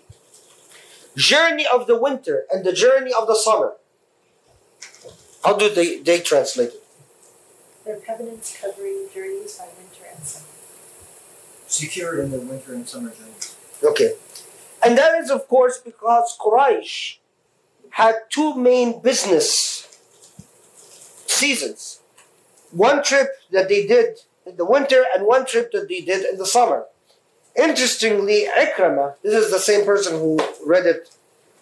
journey 1.16 1.66
of 1.66 1.86
the 1.86 1.98
winter 1.98 2.44
and 2.52 2.64
the 2.64 2.72
journey 2.72 3.12
of 3.18 3.26
the 3.26 3.34
summer. 3.34 3.74
How 5.44 5.56
do 5.56 5.72
they, 5.72 6.00
they 6.00 6.20
translate 6.20 6.70
it? 6.70 6.82
Their 7.84 8.00
covenants 8.00 8.56
covering 8.60 9.08
journeys 9.14 9.56
by 9.56 9.66
winter 9.66 10.14
and 10.14 10.24
summer. 10.24 10.46
Secure 11.66 12.22
in 12.22 12.30
the 12.30 12.40
winter 12.40 12.74
and 12.74 12.88
summer 12.88 13.10
journeys. 13.10 13.56
Okay. 13.82 14.14
And 14.84 14.96
that 14.98 15.18
is, 15.18 15.30
of 15.30 15.48
course, 15.48 15.78
because 15.78 16.36
Quraysh 16.38 17.16
had 17.90 18.14
two 18.30 18.54
main 18.54 19.00
business 19.00 19.98
seasons. 21.26 22.00
One 22.70 23.02
trip 23.02 23.28
that 23.50 23.68
they 23.68 23.86
did 23.86 24.18
in 24.44 24.56
the 24.56 24.64
winter 24.64 25.04
and 25.14 25.26
one 25.26 25.46
trip 25.46 25.72
that 25.72 25.88
they 25.88 26.00
did 26.00 26.24
in 26.24 26.38
the 26.38 26.46
summer. 26.46 26.86
Interestingly, 27.57 28.47
Ikrama, 28.57 29.15
this 29.21 29.33
is 29.33 29.51
the 29.51 29.59
same 29.59 29.85
person 29.85 30.13
who 30.19 30.39
read 30.65 30.85
it, 30.85 31.11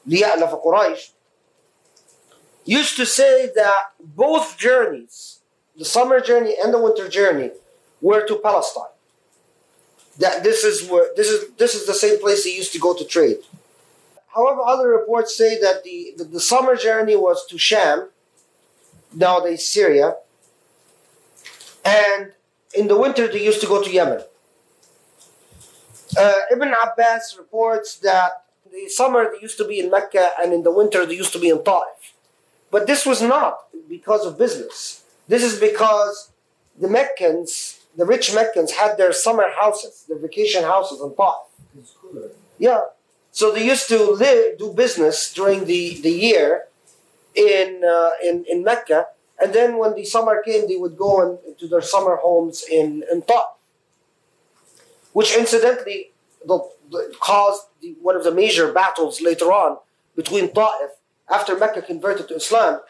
لِيَأْلَفَ 0.07 0.63
Quraysh, 0.63 1.09
used 2.65 2.95
to 2.95 3.05
say 3.05 3.49
that 3.55 3.91
both 3.99 4.57
journeys, 4.57 5.39
the 5.77 5.85
summer 5.85 6.21
journey 6.21 6.55
and 6.61 6.73
the 6.73 6.81
winter 6.81 7.09
journey, 7.09 7.51
were 8.01 8.25
to 8.25 8.35
Palestine. 8.37 8.85
That 10.17 10.43
this 10.43 10.63
is 10.63 10.89
where 10.89 11.09
this 11.15 11.27
is 11.27 11.51
this 11.53 11.73
is 11.73 11.87
the 11.87 11.93
same 11.93 12.19
place 12.19 12.43
they 12.43 12.51
used 12.51 12.73
to 12.73 12.79
go 12.79 12.93
to 12.93 13.05
trade. 13.05 13.39
However, 14.35 14.61
other 14.61 14.87
reports 14.89 15.35
say 15.37 15.59
that 15.59 15.83
the, 15.83 16.13
the, 16.17 16.23
the 16.23 16.39
summer 16.39 16.75
journey 16.75 17.15
was 17.15 17.45
to 17.47 17.57
Sham, 17.57 18.09
nowadays 19.13 19.67
Syria, 19.67 20.15
and 21.83 22.31
in 22.73 22.87
the 22.87 22.97
winter 22.97 23.27
they 23.27 23.43
used 23.43 23.61
to 23.61 23.67
go 23.67 23.83
to 23.83 23.91
Yemen. 23.91 24.21
Uh, 26.16 26.32
Ibn 26.52 26.74
Abbas 26.84 27.36
reports 27.38 27.96
that 27.98 28.44
the 28.70 28.88
summer 28.88 29.30
they 29.30 29.40
used 29.40 29.58
to 29.58 29.66
be 29.66 29.80
in 29.80 29.90
Mecca 29.90 30.30
and 30.40 30.52
in 30.52 30.62
the 30.62 30.70
winter 30.70 31.06
they 31.06 31.14
used 31.14 31.32
to 31.32 31.38
be 31.38 31.48
in 31.48 31.64
Ta'if. 31.64 32.14
But 32.70 32.86
this 32.86 33.06
was 33.06 33.22
not 33.22 33.54
because 33.88 34.26
of 34.26 34.38
business. 34.38 35.02
This 35.28 35.42
is 35.42 35.58
because 35.58 36.30
the 36.78 36.88
Meccans, 36.88 37.80
the 37.96 38.04
rich 38.04 38.34
Meccans, 38.34 38.72
had 38.72 38.96
their 38.96 39.12
summer 39.12 39.46
houses, 39.60 40.04
their 40.08 40.18
vacation 40.18 40.62
houses 40.62 41.00
in 41.00 41.14
Ta'if. 41.16 42.30
Yeah. 42.58 42.82
So 43.32 43.52
they 43.52 43.64
used 43.66 43.88
to 43.88 44.12
live, 44.12 44.58
do 44.58 44.72
business 44.72 45.32
during 45.32 45.66
the, 45.66 46.00
the 46.00 46.10
year 46.10 46.64
in, 47.34 47.82
uh, 47.84 48.10
in, 48.22 48.44
in 48.48 48.64
Mecca. 48.64 49.06
And 49.38 49.52
then 49.52 49.78
when 49.78 49.94
the 49.94 50.04
summer 50.04 50.42
came, 50.42 50.66
they 50.68 50.76
would 50.76 50.96
go 50.96 51.22
in, 51.22 51.54
to 51.58 51.68
their 51.68 51.82
summer 51.82 52.16
homes 52.16 52.64
in, 52.70 53.04
in 53.10 53.22
Ta'if. 53.22 53.44
Which 55.16 55.34
incidentally 55.34 56.10
the, 56.44 56.58
the, 56.90 57.10
caused 57.20 57.62
the, 57.80 57.96
one 58.02 58.16
of 58.16 58.22
the 58.22 58.30
major 58.30 58.70
battles 58.70 59.22
later 59.22 59.46
on 59.46 59.78
between 60.14 60.52
Ta'if 60.52 60.90
after 61.30 61.56
Mecca 61.56 61.80
converted 61.80 62.28
to 62.28 62.34
Islam. 62.34 62.80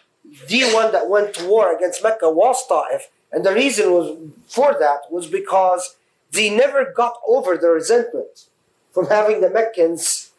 The 0.49 0.65
one 0.75 0.91
that 0.91 1.09
went 1.09 1.35
to 1.35 1.47
war 1.47 1.73
against 1.73 2.03
Mecca 2.03 2.29
was 2.29 2.67
Ta'if. 2.67 3.11
And 3.31 3.47
the 3.47 3.53
reason 3.55 3.93
was 3.93 4.19
for 4.49 4.75
that 4.77 5.03
was 5.09 5.29
because 5.29 5.95
they 6.33 6.51
never 6.51 6.93
got 6.93 7.15
over 7.29 7.57
the 7.57 7.69
resentment 7.69 8.47
from 8.91 9.07
having 9.07 9.41
the 9.41 9.49
Meccans 9.49 10.33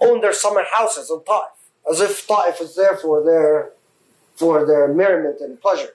own 0.00 0.20
their 0.20 0.32
summer 0.32 0.64
houses 0.78 1.10
in 1.10 1.24
Ta'if, 1.24 1.56
as 1.90 2.00
if 2.00 2.24
Ta'if 2.24 2.60
was 2.60 2.76
there 2.76 2.96
for 2.96 3.20
their 3.20 3.70
for 4.36 4.64
their 4.64 4.86
merriment 4.86 5.40
and 5.40 5.60
pleasure. 5.60 5.94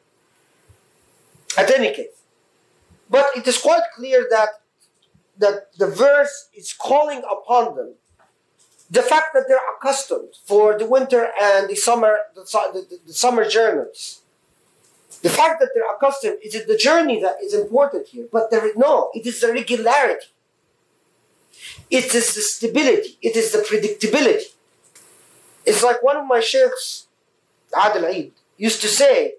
At 1.58 1.72
any 1.72 1.94
case, 1.96 2.18
but 3.10 3.28
it 3.38 3.48
is 3.48 3.58
quite 3.58 3.88
clear 3.96 4.28
that 4.30 4.60
that 5.40 5.78
the 5.78 5.88
verse 5.88 6.50
is 6.54 6.74
calling 6.74 7.24
upon 7.30 7.76
them 7.76 7.94
the 8.92 9.02
fact 9.02 9.28
that 9.34 9.44
they're 9.48 9.70
accustomed 9.76 10.34
for 10.46 10.78
the 10.78 10.86
winter 10.86 11.30
and 11.42 11.70
the 11.70 11.76
summer 11.76 12.18
the, 12.36 12.42
the, 12.42 13.00
the- 13.08 13.14
summer 13.14 13.48
journeys. 13.48 14.22
The 15.22 15.30
fact 15.30 15.60
that 15.60 15.70
they're 15.74 15.92
accustomed 15.94 16.38
is 16.44 16.56
it 16.56 16.68
the 16.68 16.78
journey 16.78 17.20
that 17.22 17.36
is 17.44 17.54
important 17.54 18.08
here, 18.08 18.28
but 18.32 18.52
there 18.52 18.64
no, 18.76 19.12
it 19.14 19.26
is 19.26 19.42
the 19.42 19.52
regularity. 19.52 20.28
It 21.90 22.14
is 22.16 22.36
the 22.36 22.42
stability. 22.42 23.18
It 23.22 23.36
is 23.36 23.52
the 23.52 23.60
predictability. 23.60 24.46
It's 25.66 25.84
like 25.84 26.02
one 26.02 26.16
of 26.18 26.26
my 26.26 26.40
sheikhs, 26.40 27.08
Adil 27.74 28.06
Eid, 28.06 28.32
used 28.58 28.82
to 28.82 28.88
say, 28.88 29.36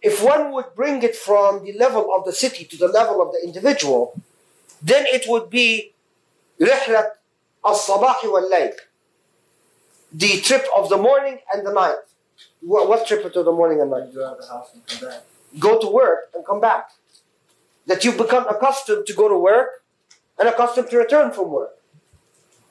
if 0.00 0.22
one 0.22 0.52
would 0.52 0.66
bring 0.76 1.02
it 1.02 1.16
from 1.16 1.64
the 1.64 1.72
level 1.72 2.10
of 2.16 2.24
the 2.24 2.32
city 2.32 2.64
to 2.66 2.76
the 2.76 2.88
level 2.88 3.20
of 3.20 3.32
the 3.32 3.40
individual, 3.44 4.20
then 4.83 5.05
it 5.07 5.25
would 5.27 5.49
be 5.49 5.93
رحلة 6.61 7.11
الصباح 7.65 8.25
والليل. 8.25 8.73
The 10.11 10.41
trip 10.41 10.65
of 10.75 10.89
the 10.89 10.97
morning 10.97 11.39
and 11.53 11.65
the 11.65 11.73
night. 11.73 11.95
What, 12.61 12.87
what 12.87 13.07
trip 13.07 13.31
to 13.33 13.43
the 13.43 13.51
morning 13.51 13.81
and 13.81 13.89
night? 13.89 14.09
You 14.09 14.19
go 14.19 14.27
out 14.27 14.37
of 14.37 14.41
the 14.41 14.47
house 14.47 14.73
and 14.73 14.85
come 14.85 15.09
back. 15.09 15.23
Go 15.59 15.79
to 15.79 15.87
work 15.87 16.29
and 16.35 16.45
come 16.45 16.59
back. 16.61 16.91
That 17.87 18.03
you 18.03 18.11
become 18.11 18.47
accustomed 18.47 19.07
to 19.07 19.13
go 19.13 19.27
to 19.27 19.37
work 19.37 19.83
and 20.39 20.47
accustomed 20.47 20.89
to 20.91 20.97
return 20.97 21.31
from 21.31 21.51
work. 21.51 21.75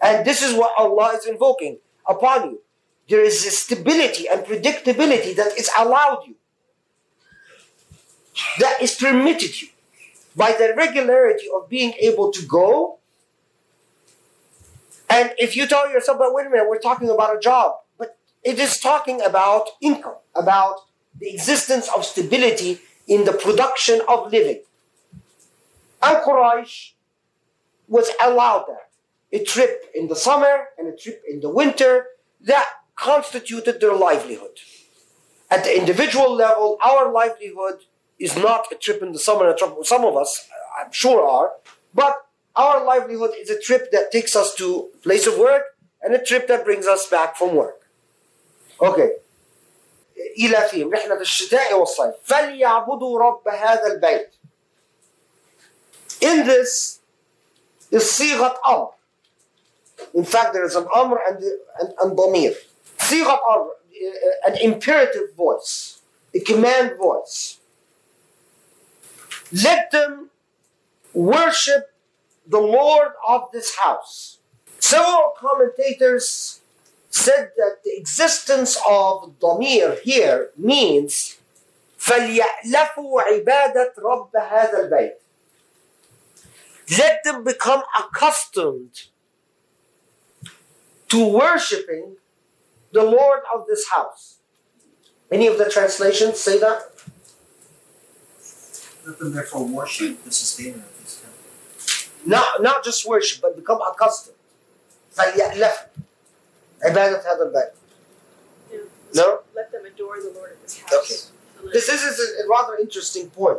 And 0.01 0.27
this 0.27 0.43
is 0.43 0.55
what 0.55 0.73
Allah 0.79 1.13
is 1.17 1.27
invoking 1.27 1.79
upon 2.07 2.51
you. 2.51 2.61
There 3.09 3.23
is 3.23 3.45
a 3.47 3.51
stability 3.51 4.29
and 4.29 4.45
predictability 4.45 5.35
that 5.37 5.59
is 5.59 5.71
allowed 5.79 6.25
you, 6.27 6.37
that 8.61 8.81
is 8.81 8.95
permitted 8.95 9.61
you 9.61 9.69
by 10.38 10.52
the 10.52 10.74
regularity 10.78 11.48
of 11.54 11.68
being 11.68 11.94
able 12.00 12.32
to 12.32 12.46
go. 12.46 13.00
And 15.10 15.34
if 15.38 15.58
you 15.58 15.66
tell 15.68 15.90
yourself, 15.90 16.20
but 16.20 16.34
wait 16.34 16.46
a 16.46 16.50
minute, 16.50 16.70
we're 16.70 16.80
talking 16.80 17.10
about 17.10 17.36
a 17.36 17.40
job, 17.40 17.78
but 17.98 18.18
it 18.44 18.60
is 18.60 18.80
talking 18.80 19.22
about 19.22 19.68
income, 19.82 20.18
about 20.36 20.82
the 21.20 21.34
existence 21.34 21.90
of 21.96 22.06
stability 22.06 22.80
in 23.08 23.26
the 23.26 23.34
production 23.34 24.00
of 24.08 24.32
living. 24.32 24.62
And 26.04 26.18
Quraysh 26.24 26.92
was 27.88 28.12
allowed 28.24 28.66
that. 28.68 28.90
A 29.34 29.44
trip 29.44 29.86
in 29.96 30.08
the 30.08 30.16
summer 30.16 30.68
and 30.78 30.88
a 30.88 30.96
trip 30.96 31.24
in 31.28 31.42
the 31.42 31.50
winter 31.50 32.08
that 32.42 32.68
constituted 32.96 33.82
their 33.82 33.96
livelihood. 33.96 34.60
At 35.50 35.64
the 35.64 35.76
individual 35.76 36.34
level, 36.34 36.78
our 36.84 37.12
livelihood 37.12 37.80
is 38.19 38.37
not 38.37 38.67
a 38.71 38.77
trip 38.77 39.03
in 39.03 39.13
the 39.13 39.19
summer. 39.19 39.49
A 39.49 39.57
trip, 39.57 39.75
some 39.83 40.05
of 40.05 40.17
us, 40.17 40.49
I'm 40.79 40.93
sure, 40.93 41.29
are, 41.29 41.53
but 41.95 42.15
our 42.55 42.85
livelihood 42.85 43.31
is 43.39 43.51
a 43.51 43.59
trip 43.59 43.91
that 43.93 44.13
takes 44.13 44.37
us 44.37 44.55
to 44.57 44.89
place 45.03 45.27
of 45.27 45.39
work 45.39 45.63
and 46.03 46.15
a 46.15 46.23
trip 46.23 46.47
that 46.49 46.65
brings 46.65 46.87
us 46.87 47.09
back 47.09 47.37
from 47.37 47.55
work. 47.55 47.89
Okay. 48.81 49.13
إلى 50.39 50.69
فيهم 50.71 50.95
رحلة 50.95 51.21
الشتاء 51.21 51.75
والصيف 51.75 52.15
فليعبدوا 52.25 53.19
رب 53.19 53.49
هذا 53.49 53.87
البيت. 53.87 54.31
In 56.21 56.47
this 56.47 57.01
is 57.91 58.03
صيغة 58.03 58.55
أمر. 58.67 58.93
In 60.15 60.25
fact, 60.25 60.53
there 60.53 60.65
is 60.65 60.77
an 60.77 60.87
amr 60.95 61.21
and, 61.29 61.43
and, 61.81 61.95
and 62.03 62.17
ضمير. 62.17 62.55
صيغة 62.99 63.41
أمر, 63.49 63.69
uh, 63.69 64.49
an 64.51 64.57
imperative 64.59 65.35
voice, 65.37 66.01
a 66.35 66.41
command 66.41 66.97
voice. 66.97 67.56
Let 69.53 69.91
them 69.91 70.31
worship 71.13 71.93
the 72.47 72.61
Lord 72.61 73.13
of 73.29 73.51
this 73.53 73.77
house. 73.77 74.39
Several 74.79 75.33
commentators 75.39 76.61
said 77.11 77.53
that 77.57 77.79
the 77.85 77.97
existence 77.97 78.77
of 78.89 79.39
ضمير 79.41 80.01
here 80.03 80.51
means 80.57 81.37
فليألفوا 81.99 83.23
عبادة 83.23 83.95
رب 83.99 84.37
هذا 84.37 84.79
البيت. 84.81 85.19
Let 86.99 87.23
them 87.25 87.45
become 87.45 87.83
accustomed 87.99 89.05
to 91.09 91.29
worshiping 91.29 92.17
the 92.93 93.03
the 93.03 93.03
Lord 93.03 93.41
of 93.55 93.67
this 93.67 93.89
house. 93.89 94.39
Any 95.31 95.47
of 95.47 95.59
the 95.59 95.69
translations 95.69 96.39
say 96.39 96.59
that? 96.59 96.93
Let 99.07 99.19
them 99.19 99.33
therefore 99.33 99.65
worship 99.67 100.23
the 100.25 100.31
sustainer 100.33 100.77
of 100.79 100.95
this 101.03 101.21
temple. 101.21 101.39
Not, 102.25 102.63
not 102.63 102.85
just 102.85 103.07
worship, 103.09 103.41
but 103.43 103.57
become 103.57 103.81
accustomed. 103.83 104.37
فليألف 105.17 105.87
عبادة 106.85 107.21
هذا 107.23 107.43
البيت. 107.43 107.73
No? 109.15 109.41
Let 109.55 109.71
them 109.73 109.85
adore 109.85 110.21
the 110.23 110.31
Lord 110.35 110.53
of 110.53 110.63
this 110.63 110.79
house. 110.79 110.93
Okay. 110.95 111.15
So 111.15 111.31
let- 111.65 111.73
This, 111.75 111.87
this 111.87 112.03
is 112.03 112.17
a, 112.19 112.45
a 112.45 112.49
rather 112.49 112.77
interesting 112.77 113.29
point. 113.31 113.59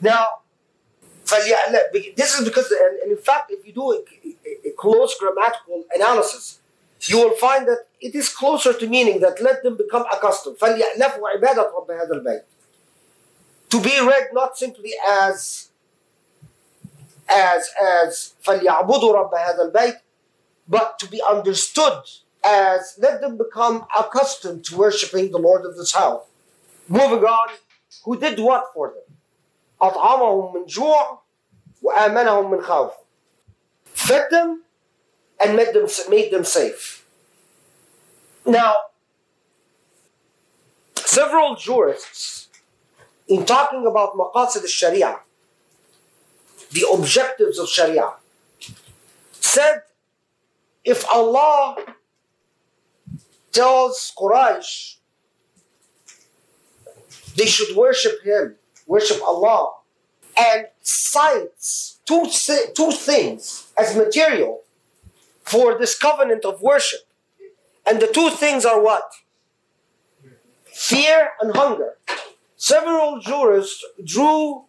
Now, 0.00 0.26
فليألف, 1.24 2.16
this 2.16 2.38
is 2.38 2.44
because, 2.44 2.70
and, 2.70 2.98
and 3.00 3.12
in 3.12 3.16
fact, 3.18 3.50
if 3.50 3.66
you 3.66 3.72
do 3.72 3.92
a, 3.92 3.96
a, 3.96 4.68
a 4.68 4.72
close 4.76 5.16
grammatical 5.18 5.84
analysis, 5.94 6.58
you 7.02 7.18
will 7.18 7.36
find 7.36 7.66
that 7.68 7.86
it 8.00 8.14
is 8.14 8.28
closer 8.28 8.72
to 8.72 8.86
meaning 8.86 9.20
that 9.20 9.40
let 9.40 9.62
them 9.62 9.76
become 9.76 10.04
accustomed. 10.12 10.58
فليألفوا 10.58 11.28
عبادة 11.28 11.62
رب 11.78 11.90
هذا 11.90 12.12
البيت. 12.14 12.44
To 13.70 13.80
be 13.80 14.00
read 14.00 14.28
not 14.32 14.56
simply 14.56 14.92
as 15.08 15.68
as 17.28 17.70
as 17.82 18.34
فليعبدوا 18.44 19.14
رب 19.14 19.34
هذا 19.34 19.72
البيت, 19.72 20.00
but 20.68 20.98
to 20.98 21.06
be 21.06 21.22
understood 21.22 22.02
as 22.44 22.94
let 22.98 23.20
them 23.20 23.38
become 23.38 23.86
accustomed 23.98 24.64
to 24.66 24.76
worshiping 24.76 25.30
the 25.30 25.38
Lord 25.38 25.64
of 25.64 25.76
this 25.76 25.92
house. 25.92 26.24
Moving 26.88 27.24
on, 27.24 27.48
who 28.04 28.18
did 28.18 28.38
what 28.38 28.66
for 28.74 28.88
them? 28.88 29.16
أطعمهم 29.80 30.54
من 30.54 30.66
جوع 30.66 31.18
وآمنهم 31.82 32.50
من 32.50 32.62
خوف. 32.62 32.92
Fed 33.94 34.30
them 34.30 34.62
and 35.40 35.56
made 35.56 35.72
them, 35.72 35.86
made 36.08 36.30
them 36.30 36.44
safe. 36.44 37.04
Now, 38.46 38.74
several 40.96 41.56
jurists, 41.56 42.47
in 43.29 43.45
talking 43.45 43.85
about 43.85 44.17
maqasid 44.17 44.63
al-Sharia, 44.63 45.19
the 46.71 46.85
objectives 46.91 47.57
of 47.59 47.69
Sharia, 47.69 48.13
said 49.31 49.83
if 50.83 51.07
Allah 51.09 51.77
tells 53.51 54.11
Quraysh 54.17 54.95
they 57.37 57.45
should 57.45 57.75
worship 57.75 58.23
Him, 58.23 58.55
worship 58.87 59.21
Allah, 59.25 59.73
and 60.37 60.67
cites 60.81 61.99
two, 62.05 62.27
two 62.75 62.91
things 62.91 63.71
as 63.77 63.95
material 63.95 64.61
for 65.43 65.77
this 65.77 65.97
covenant 65.97 66.43
of 66.45 66.61
worship. 66.61 67.01
And 67.85 67.99
the 67.99 68.07
two 68.07 68.29
things 68.29 68.65
are 68.65 68.81
what? 68.81 69.11
Fear 70.65 71.29
and 71.41 71.55
hunger. 71.55 71.97
Several 72.61 73.21
jurists 73.21 73.85
drew, 74.03 74.65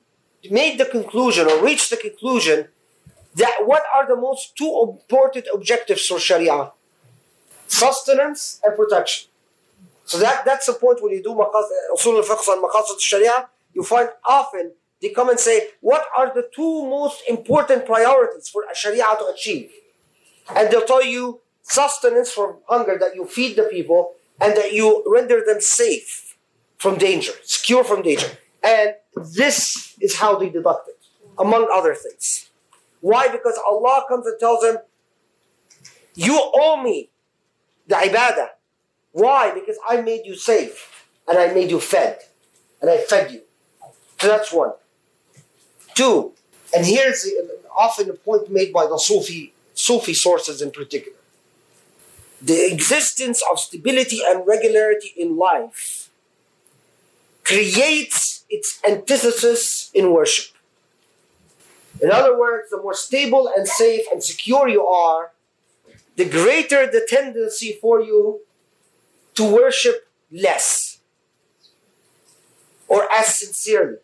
made 0.49 0.79
the 0.79 0.85
conclusion 0.85 1.51
or 1.51 1.61
reached 1.61 1.91
the 1.91 1.97
conclusion 1.97 2.69
that 3.35 3.63
what 3.65 3.83
are 3.93 4.07
the 4.07 4.15
most 4.15 4.57
two 4.57 4.73
important 4.89 5.47
objectives 5.53 6.07
for 6.07 6.21
Sharia? 6.21 6.71
Sustenance 7.67 8.61
and 8.63 8.77
protection. 8.77 9.29
So 10.05 10.19
that, 10.19 10.45
that's 10.45 10.67
the 10.67 10.75
point 10.75 11.03
when 11.03 11.13
you 11.13 11.23
do 11.23 11.31
usul 11.31 12.17
al-fiqh 12.17 12.53
and 12.53 12.63
maqasid 12.63 12.95
al-sharia, 12.95 13.49
you 13.75 13.83
find 13.83 14.09
often 14.25 14.71
they 15.03 15.09
come 15.09 15.29
and 15.29 15.41
say, 15.41 15.71
what 15.81 16.05
are 16.17 16.33
the 16.33 16.49
two 16.55 16.89
most 16.89 17.23
important 17.29 17.87
priorities 17.87 18.49
for 18.49 18.65
sharia 18.73 19.05
to 19.19 19.27
achieve? 19.35 19.69
And 20.55 20.71
they'll 20.71 20.87
tell 20.87 21.05
you 21.05 21.41
sustenance 21.63 22.31
from 22.31 22.59
hunger, 22.69 22.97
that 23.01 23.17
you 23.17 23.27
feed 23.27 23.57
the 23.57 23.65
people, 23.65 24.13
and 24.41 24.57
that 24.57 24.73
you 24.73 25.03
render 25.07 25.43
them 25.45 25.61
safe 25.61 26.30
from 26.81 26.97
danger, 26.97 27.33
secure 27.45 27.85
from 27.85 28.01
danger. 28.01 28.27
And 28.65 28.95
this 29.15 29.95
is 30.01 30.17
how 30.17 30.37
they 30.37 30.49
deduct 30.49 30.89
it, 30.89 30.99
among 31.39 31.69
other 31.73 31.95
things. 31.95 32.49
Why? 33.03 33.29
Because 33.29 33.59
Allah 33.71 34.05
comes 34.09 34.27
and 34.27 34.41
tells 34.41 34.63
them, 34.63 34.79
You 36.15 36.41
owe 36.55 36.83
me 36.83 37.11
the 37.87 37.97
ibadah. 37.97 38.49
Why? 39.13 39.53
Because 39.53 39.77
I 39.87 40.01
made 40.01 40.23
you 40.25 40.35
safe 40.35 41.07
and 41.29 41.37
I 41.37 41.53
made 41.53 41.71
you 41.71 41.81
fed 41.81 42.21
and 42.81 42.91
I 42.91 42.97
fed 42.97 43.31
you. 43.31 43.43
So 44.19 44.29
that's 44.29 44.51
one. 44.51 44.73
Two, 45.95 46.33
and 46.75 46.87
here's 46.87 47.29
often 47.77 48.09
a 48.09 48.15
point 48.15 48.51
made 48.51 48.73
by 48.73 48.87
the 48.87 48.99
Sufi, 48.99 49.53
Sufi 49.75 50.15
sources 50.15 50.63
in 50.63 50.71
particular. 50.71 51.19
The 52.41 52.73
existence 52.73 53.43
of 53.51 53.59
stability 53.59 54.21
and 54.25 54.47
regularity 54.47 55.13
in 55.15 55.37
life 55.37 56.10
creates 57.51 58.45
its 58.49 58.81
antithesis 58.89 59.91
in 59.93 60.13
worship. 60.13 60.55
In 62.01 62.11
other 62.13 62.39
words, 62.39 62.71
the 62.71 62.81
more 62.81 62.95
stable 62.95 63.51
and 63.55 63.67
safe 63.67 64.05
and 64.13 64.23
secure 64.23 64.69
you 64.69 64.87
are, 64.87 65.33
the 66.15 66.25
greater 66.25 66.87
the 66.87 67.05
tendency 67.09 67.77
for 67.83 68.01
you 68.01 68.41
to 69.35 69.45
worship 69.45 70.09
less 70.31 71.01
or 72.87 73.01
as 73.13 73.37
sincerely. 73.37 73.99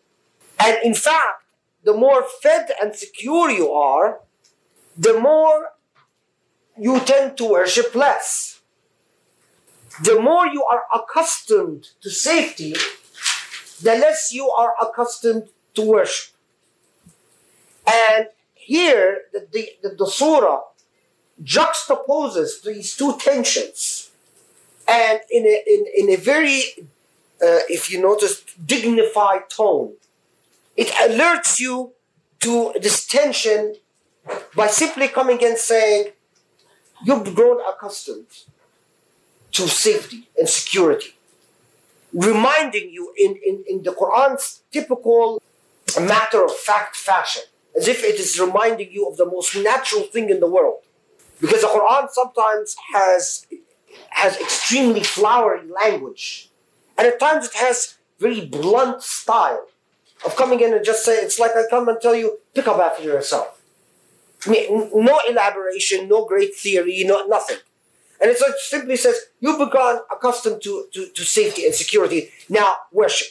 And 0.59 0.77
in 0.83 0.93
fact, 0.93 1.43
the 1.85 1.93
more 1.93 2.23
fed 2.43 2.65
and 2.81 2.95
secure 2.95 3.49
you 3.49 3.71
are, 3.71 4.19
the 4.97 5.17
more 5.17 5.69
you 6.77 6.99
tend 6.99 7.37
to 7.37 7.45
worship 7.45 7.95
less. 7.95 8.59
The 10.03 10.19
more 10.19 10.45
you 10.47 10.63
are 10.65 10.83
accustomed 10.93 11.87
to 12.01 12.09
safety, 12.09 12.75
the 13.81 13.95
less 13.95 14.31
you 14.33 14.49
are 14.49 14.73
accustomed 14.81 15.49
to 15.75 15.81
worship. 15.81 16.33
And 17.85 18.27
here, 18.53 19.21
the, 19.31 19.47
the, 19.51 19.69
the, 19.81 19.95
the 19.95 20.07
surah 20.07 20.61
juxtaposes 21.43 22.63
these 22.63 22.95
two 22.95 23.17
tensions 23.17 24.11
and 24.87 25.19
in 25.29 25.45
a, 25.45 25.63
in, 25.67 25.85
in 25.95 26.09
a 26.09 26.15
very, 26.15 26.61
uh, 27.41 27.63
if 27.69 27.91
you 27.91 28.01
notice, 28.01 28.43
dignified 28.65 29.49
tone. 29.49 29.93
It 30.75 30.87
alerts 30.87 31.59
you 31.59 31.91
to 32.39 32.73
this 32.81 33.05
tension 33.05 33.75
by 34.55 34.67
simply 34.67 35.07
coming 35.07 35.43
and 35.43 35.57
saying, 35.57 36.11
You've 37.03 37.35
grown 37.35 37.59
accustomed 37.61 38.25
to 39.51 39.67
safety 39.67 40.27
and 40.37 40.49
security. 40.49 41.16
Reminding 42.13 42.89
you 42.89 43.13
in, 43.17 43.35
in, 43.45 43.63
in 43.67 43.83
the 43.83 43.91
Quran's 43.91 44.61
typical 44.71 45.41
matter 45.99 46.43
of 46.43 46.55
fact 46.55 46.95
fashion, 46.95 47.43
as 47.75 47.87
if 47.87 48.03
it 48.03 48.19
is 48.19 48.39
reminding 48.39 48.91
you 48.91 49.07
of 49.07 49.17
the 49.17 49.25
most 49.25 49.55
natural 49.55 50.03
thing 50.03 50.29
in 50.29 50.39
the 50.39 50.47
world. 50.47 50.81
Because 51.39 51.61
the 51.61 51.67
Quran 51.67 52.09
sometimes 52.09 52.75
has 52.93 53.45
has 54.09 54.39
extremely 54.39 55.03
flowery 55.03 55.67
language. 55.83 56.49
And 56.97 57.07
at 57.07 57.19
times 57.19 57.47
it 57.47 57.53
has 57.55 57.97
very 58.19 58.45
blunt 58.45 59.03
style 59.03 59.67
of 60.25 60.35
coming 60.35 60.59
in 60.59 60.73
and 60.73 60.83
just 60.83 61.05
say, 61.05 61.17
it's 61.17 61.39
like 61.39 61.51
I 61.51 61.63
come 61.69 61.87
and 61.87 61.99
tell 62.01 62.15
you, 62.15 62.39
pick 62.55 62.67
up 62.67 62.79
after 62.79 63.03
yourself. 63.03 63.61
I 64.45 64.49
mean, 64.49 64.89
no 64.93 65.19
elaboration, 65.29 66.07
no 66.07 66.25
great 66.25 66.55
theory, 66.55 67.03
no 67.05 67.25
nothing. 67.27 67.57
And 68.19 68.31
it 68.31 68.39
simply 68.59 68.95
says, 68.95 69.15
you've 69.39 69.59
become 69.59 70.01
accustomed 70.11 70.61
to, 70.63 70.87
to, 70.93 71.07
to 71.07 71.23
safety 71.23 71.65
and 71.65 71.75
security. 71.75 72.31
Now 72.49 72.75
worship. 72.91 73.27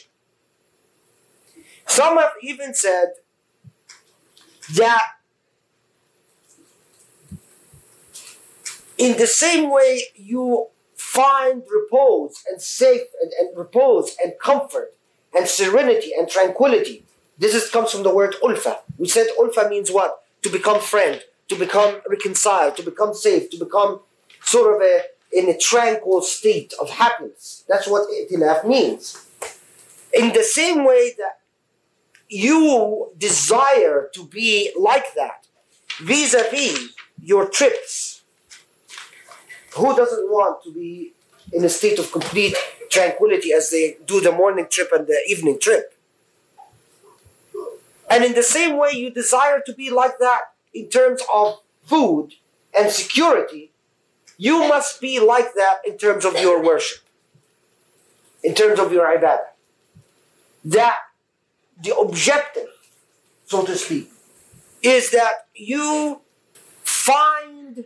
Some 1.85 2.17
have 2.17 2.31
even 2.41 2.73
said 2.73 3.13
that 4.75 5.03
in 8.97 9.17
the 9.17 9.27
same 9.27 9.71
way 9.71 10.03
you 10.15 10.67
find 10.95 11.63
repose 11.69 12.43
and 12.49 12.61
safe 12.61 13.01
and, 13.21 13.31
and 13.39 13.57
repose 13.57 14.15
and 14.23 14.33
comfort 14.41 14.93
and 15.35 15.47
serenity 15.47 16.11
and 16.17 16.29
tranquility. 16.29 17.05
This 17.37 17.53
is, 17.53 17.69
comes 17.69 17.91
from 17.91 18.03
the 18.03 18.13
word 18.13 18.35
ulfa. 18.43 18.77
We 18.97 19.07
said 19.07 19.27
ulfa 19.39 19.69
means 19.69 19.91
what? 19.91 20.19
To 20.43 20.49
become 20.49 20.81
friend, 20.81 21.23
to 21.49 21.55
become 21.55 22.01
reconciled, 22.09 22.75
to 22.77 22.83
become 22.83 23.13
safe, 23.13 23.49
to 23.51 23.57
become 23.57 24.01
sort 24.47 24.75
of 24.75 24.81
a 24.81 25.01
in 25.33 25.49
a 25.49 25.57
tranquil 25.57 26.21
state 26.21 26.73
of 26.79 26.89
happiness. 26.89 27.65
That's 27.67 27.87
what 27.87 28.07
itilaf 28.09 28.65
means. 28.65 29.27
In 30.13 30.31
the 30.33 30.43
same 30.43 30.85
way 30.85 31.13
that 31.17 31.39
you 32.29 33.11
desire 33.17 34.09
to 34.13 34.25
be 34.25 34.71
like 34.79 35.13
that 35.15 35.45
vis-a-vis 35.99 36.93
your 37.21 37.49
trips, 37.49 38.21
who 39.75 39.95
doesn't 39.95 40.29
want 40.29 40.63
to 40.63 40.73
be 40.73 41.13
in 41.51 41.63
a 41.65 41.69
state 41.69 41.99
of 41.99 42.11
complete 42.11 42.55
tranquility 42.89 43.51
as 43.51 43.69
they 43.69 43.97
do 44.05 44.21
the 44.21 44.31
morning 44.31 44.67
trip 44.69 44.89
and 44.93 45.07
the 45.07 45.19
evening 45.27 45.59
trip? 45.59 45.93
And 48.09 48.23
in 48.23 48.33
the 48.33 48.43
same 48.43 48.77
way, 48.77 48.91
you 48.93 49.09
desire 49.09 49.61
to 49.65 49.73
be 49.73 49.89
like 49.89 50.19
that 50.19 50.53
in 50.73 50.87
terms 50.87 51.21
of 51.33 51.59
food 51.83 52.35
and 52.77 52.89
security. 52.89 53.71
You 54.37 54.67
must 54.67 55.01
be 55.01 55.19
like 55.19 55.53
that 55.55 55.79
in 55.85 55.97
terms 55.97 56.23
of 56.25 56.39
your 56.39 56.61
worship, 56.63 56.99
in 58.43 58.53
terms 58.53 58.79
of 58.79 58.91
your 58.93 59.05
ibadah. 59.07 59.47
That 60.65 60.97
the 61.81 61.95
objective, 61.95 62.69
so 63.45 63.65
to 63.65 63.75
speak, 63.75 64.11
is 64.81 65.11
that 65.11 65.47
you 65.55 66.21
find 66.83 67.85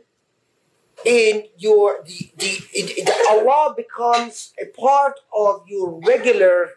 in 1.05 1.45
your 1.57 2.03
the 2.05 2.31
the 2.37 2.59
it- 2.73 3.09
Allah 3.29 3.73
becomes 3.75 4.53
a 4.61 4.65
part 4.65 5.19
of 5.35 5.63
your 5.67 5.99
regular 6.05 6.71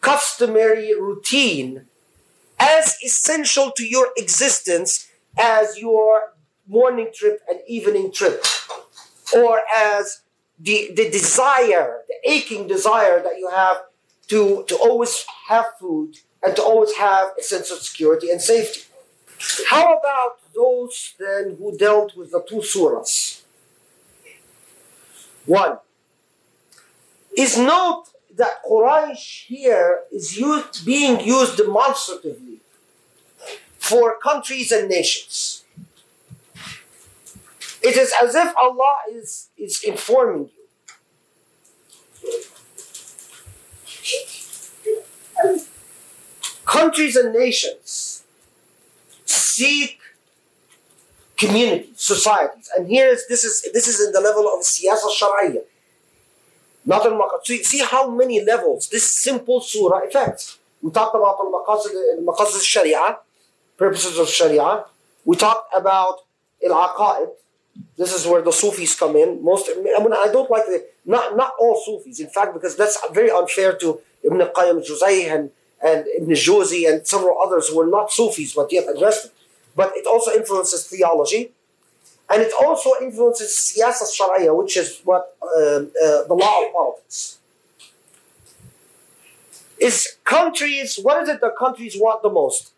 customary 0.00 0.94
routine 0.98 1.86
as 2.58 2.96
essential 3.04 3.70
to 3.72 3.84
your 3.86 4.08
existence 4.16 5.08
as 5.38 5.78
your 5.78 6.34
morning 6.66 7.10
trip 7.14 7.40
and 7.48 7.60
evening 7.66 8.12
trip. 8.12 8.44
Or 9.34 9.60
as 9.74 10.22
the, 10.58 10.90
the 10.94 11.10
desire 11.10 12.02
the 12.08 12.30
aching 12.30 12.66
desire 12.66 13.22
that 13.22 13.38
you 13.38 13.48
have 13.50 13.78
to, 14.28 14.64
to 14.68 14.76
always 14.76 15.24
have 15.48 15.66
food 15.78 16.18
and 16.42 16.54
to 16.56 16.62
always 16.62 16.94
have 16.96 17.30
a 17.38 17.42
sense 17.42 17.70
of 17.70 17.78
security 17.78 18.30
and 18.30 18.40
safety. 18.40 18.82
How 19.68 19.98
about 19.98 20.38
those 20.54 21.14
then 21.18 21.56
who 21.58 21.76
dealt 21.76 22.16
with 22.16 22.30
the 22.30 22.42
two 22.48 22.56
surahs? 22.56 23.42
One 25.46 25.78
is 27.36 27.56
note 27.56 28.04
that 28.36 28.62
Quraysh 28.68 29.46
here 29.46 30.02
is 30.12 30.36
used, 30.36 30.84
being 30.84 31.20
used 31.20 31.56
demonstratively 31.56 32.60
for 33.78 34.18
countries 34.18 34.70
and 34.70 34.88
nations. 34.88 35.64
It 37.82 37.96
is 37.96 38.12
as 38.22 38.34
if 38.34 38.54
Allah 38.56 38.96
is, 39.10 39.48
is 39.56 39.82
informing 39.82 40.50
you. 40.54 40.60
Countries 46.66 47.16
and 47.16 47.32
nations 47.32 48.22
seek 49.24 49.98
communities, 51.36 51.94
societies, 51.96 52.70
and 52.76 52.86
here 52.86 53.08
is 53.08 53.26
this 53.28 53.44
is 53.44 53.66
this 53.72 53.88
is 53.88 54.06
in 54.06 54.12
the 54.12 54.20
level 54.20 54.46
of 54.46 54.60
siyasa 54.60 55.08
shar'iyya. 55.18 55.62
Not 56.84 57.06
al 57.06 57.12
maqasid. 57.12 57.44
See, 57.44 57.62
see 57.64 57.84
how 57.84 58.10
many 58.10 58.44
levels 58.44 58.88
this 58.88 59.10
simple 59.10 59.60
surah 59.60 60.04
affects. 60.06 60.58
We 60.82 60.90
talked 60.90 61.14
about 61.14 61.38
al 61.40 61.50
maqasid, 61.56 62.24
maqasid 62.24 62.62
sharia, 62.62 63.18
purposes 63.76 64.18
of 64.18 64.28
sharia. 64.28 64.84
We 65.24 65.36
talked 65.36 65.74
about 65.74 66.20
al 66.64 66.74
aqaid. 66.88 67.30
This 67.96 68.12
is 68.12 68.26
where 68.26 68.42
the 68.42 68.52
Sufis 68.52 68.94
come 68.98 69.16
in. 69.16 69.42
Most, 69.44 69.70
I 69.70 69.80
mean, 69.80 70.12
I 70.12 70.28
don't 70.32 70.50
like 70.50 70.66
the 70.66 70.84
not 71.04 71.36
not 71.36 71.52
all 71.58 71.80
Sufis. 71.84 72.20
In 72.20 72.28
fact, 72.28 72.54
because 72.54 72.76
that's 72.76 72.98
very 73.12 73.30
unfair 73.30 73.76
to 73.76 74.00
Ibn 74.24 74.38
Qayyim 74.38 74.76
al-Jawziyya 74.80 75.34
and 75.34 75.50
and 75.82 76.06
Ibn 76.18 76.30
Jawzi 76.30 76.90
and 76.90 77.06
several 77.06 77.40
others 77.40 77.68
who 77.68 77.80
are 77.80 77.86
not 77.86 78.12
Sufis 78.12 78.54
but 78.54 78.72
yet 78.72 78.86
addressed 78.88 79.26
it. 79.26 79.32
But 79.74 79.92
it 79.94 80.06
also 80.06 80.32
influences 80.32 80.86
theology. 80.86 81.52
And 82.28 82.42
it 82.42 82.52
also 82.62 82.90
influences 83.02 83.50
siyasa 83.50 84.14
sharia, 84.14 84.54
which 84.54 84.76
is 84.76 85.00
what 85.04 85.36
um, 85.42 85.90
uh, 86.00 86.22
the 86.28 86.34
law 86.34 86.64
of 86.64 86.72
politics. 86.72 87.38
Is 89.80 90.16
countries, 90.24 90.98
what 91.02 91.22
is 91.22 91.28
it 91.28 91.40
that 91.40 91.56
countries 91.58 91.96
want 91.98 92.22
the 92.22 92.28
most? 92.28 92.72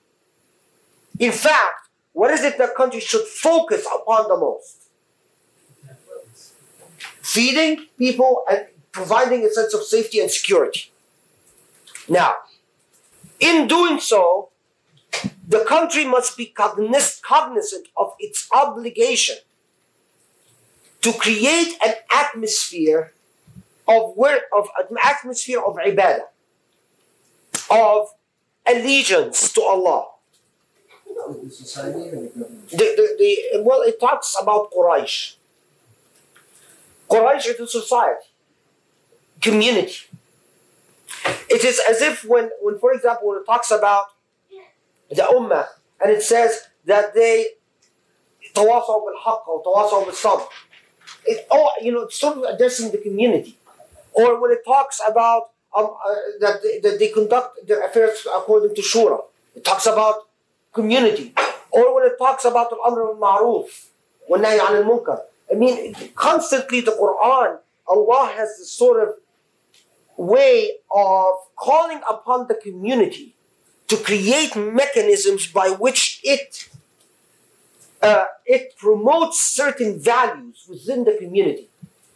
In 1.18 1.32
fact, 1.32 1.88
what 2.12 2.30
is 2.30 2.43
it 2.45 2.57
that 2.59 2.74
countries 2.74 3.03
should 3.03 3.26
focus 3.26 3.84
upon 3.95 4.28
the 4.28 4.36
most? 4.36 4.82
Feeding 7.33 7.87
people 7.97 8.45
and 8.51 8.66
providing 8.93 9.43
a 9.43 9.51
sense 9.51 9.72
of 9.72 9.83
safety 9.85 10.20
and 10.20 10.30
security. 10.30 10.93
Now, 12.07 12.35
in 13.41 13.66
doing 13.66 14.01
so, 14.01 14.51
the 15.49 15.64
country 15.64 16.05
must 16.05 16.37
be 16.37 16.53
cognis- 16.55 17.22
cognizant 17.22 17.89
of 17.97 18.12
its 18.18 18.49
obligation 18.53 19.37
to 21.01 21.12
create 21.14 21.72
an 21.85 21.95
atmosphere 22.14 23.12
of 23.89 24.12
where 24.14 24.43
of 24.57 24.68
an 24.78 24.97
atmosphere 25.03 25.61
of 25.61 25.76
ibadah, 25.76 26.28
of 27.70 28.09
allegiance 28.68 29.53
to 29.55 29.62
Allah. 29.62 30.09
The, 32.70 32.87
the, 32.99 33.07
the, 33.18 33.62
well, 33.62 33.80
it 33.80 33.99
talks 33.99 34.37
about 34.41 34.70
Quraysh. 34.70 35.37
Quraysh 37.11 37.47
is 37.47 37.59
a 37.59 37.68
society, 37.68 38.28
community. 39.41 39.95
It 41.49 41.63
is 41.63 41.80
as 41.89 42.01
if 42.01 42.26
when, 42.26 42.49
when, 42.61 42.78
for 42.80 42.93
example, 42.93 43.30
when 43.30 43.39
it 43.39 43.45
talks 43.45 43.72
about 43.72 44.05
the 45.09 45.24
Ummah 45.24 45.68
and 46.01 46.11
it 46.11 46.22
says 46.22 46.68
that 46.86 47.13
they 47.13 47.47
tawasaw 48.53 49.05
bil 49.05 49.15
haqq 49.26 49.47
or 49.47 49.63
tawasaw 49.63 50.05
bil 50.05 50.13
sabr. 50.13 50.47
It 51.26 51.47
all 51.49 51.72
you 51.82 51.91
know, 51.93 52.01
it's 52.03 52.20
sort 52.20 52.38
of 52.38 52.43
addressing 52.43 52.91
the 52.91 52.97
community. 52.97 53.57
Or 54.13 54.41
when 54.41 54.51
it 54.51 54.65
talks 54.65 54.99
about 55.07 55.51
um, 55.76 55.86
uh, 55.86 56.15
that, 56.39 56.61
they, 56.63 56.80
that 56.80 56.99
they 56.99 57.09
conduct 57.09 57.68
their 57.68 57.86
affairs 57.86 58.26
according 58.36 58.76
to 58.76 58.82
shura, 58.82 59.24
it 59.55 59.63
talks 59.63 59.86
about 59.86 60.28
community. 60.74 61.34
Or 61.72 61.93
when 61.95 62.05
it 62.05 62.18
talks 62.18 62.45
about 62.45 62.72
al-amr 62.72 63.01
al-ma'ruf, 63.11 63.88
والنهي 64.30 64.59
عن 64.59 64.76
المنكر. 64.76 65.22
I 65.53 65.55
mean, 65.55 65.94
constantly 66.14 66.80
the 66.80 66.92
Quran, 66.92 67.59
Allah 67.86 68.32
has 68.34 68.57
this 68.59 68.72
sort 68.72 69.07
of 69.07 69.14
way 70.16 70.72
of 70.90 71.34
calling 71.57 72.00
upon 72.09 72.48
the 72.48 72.55
community 72.55 73.34
to 73.88 73.96
create 73.96 74.57
mechanisms 74.57 75.46
by 75.46 75.68
which 75.68 76.20
it 76.24 76.68
uh, 78.00 78.24
it 78.46 78.76
promotes 78.78 79.40
certain 79.40 80.00
values 80.00 80.64
within 80.68 81.05
the 81.05 81.16
community, 81.20 81.68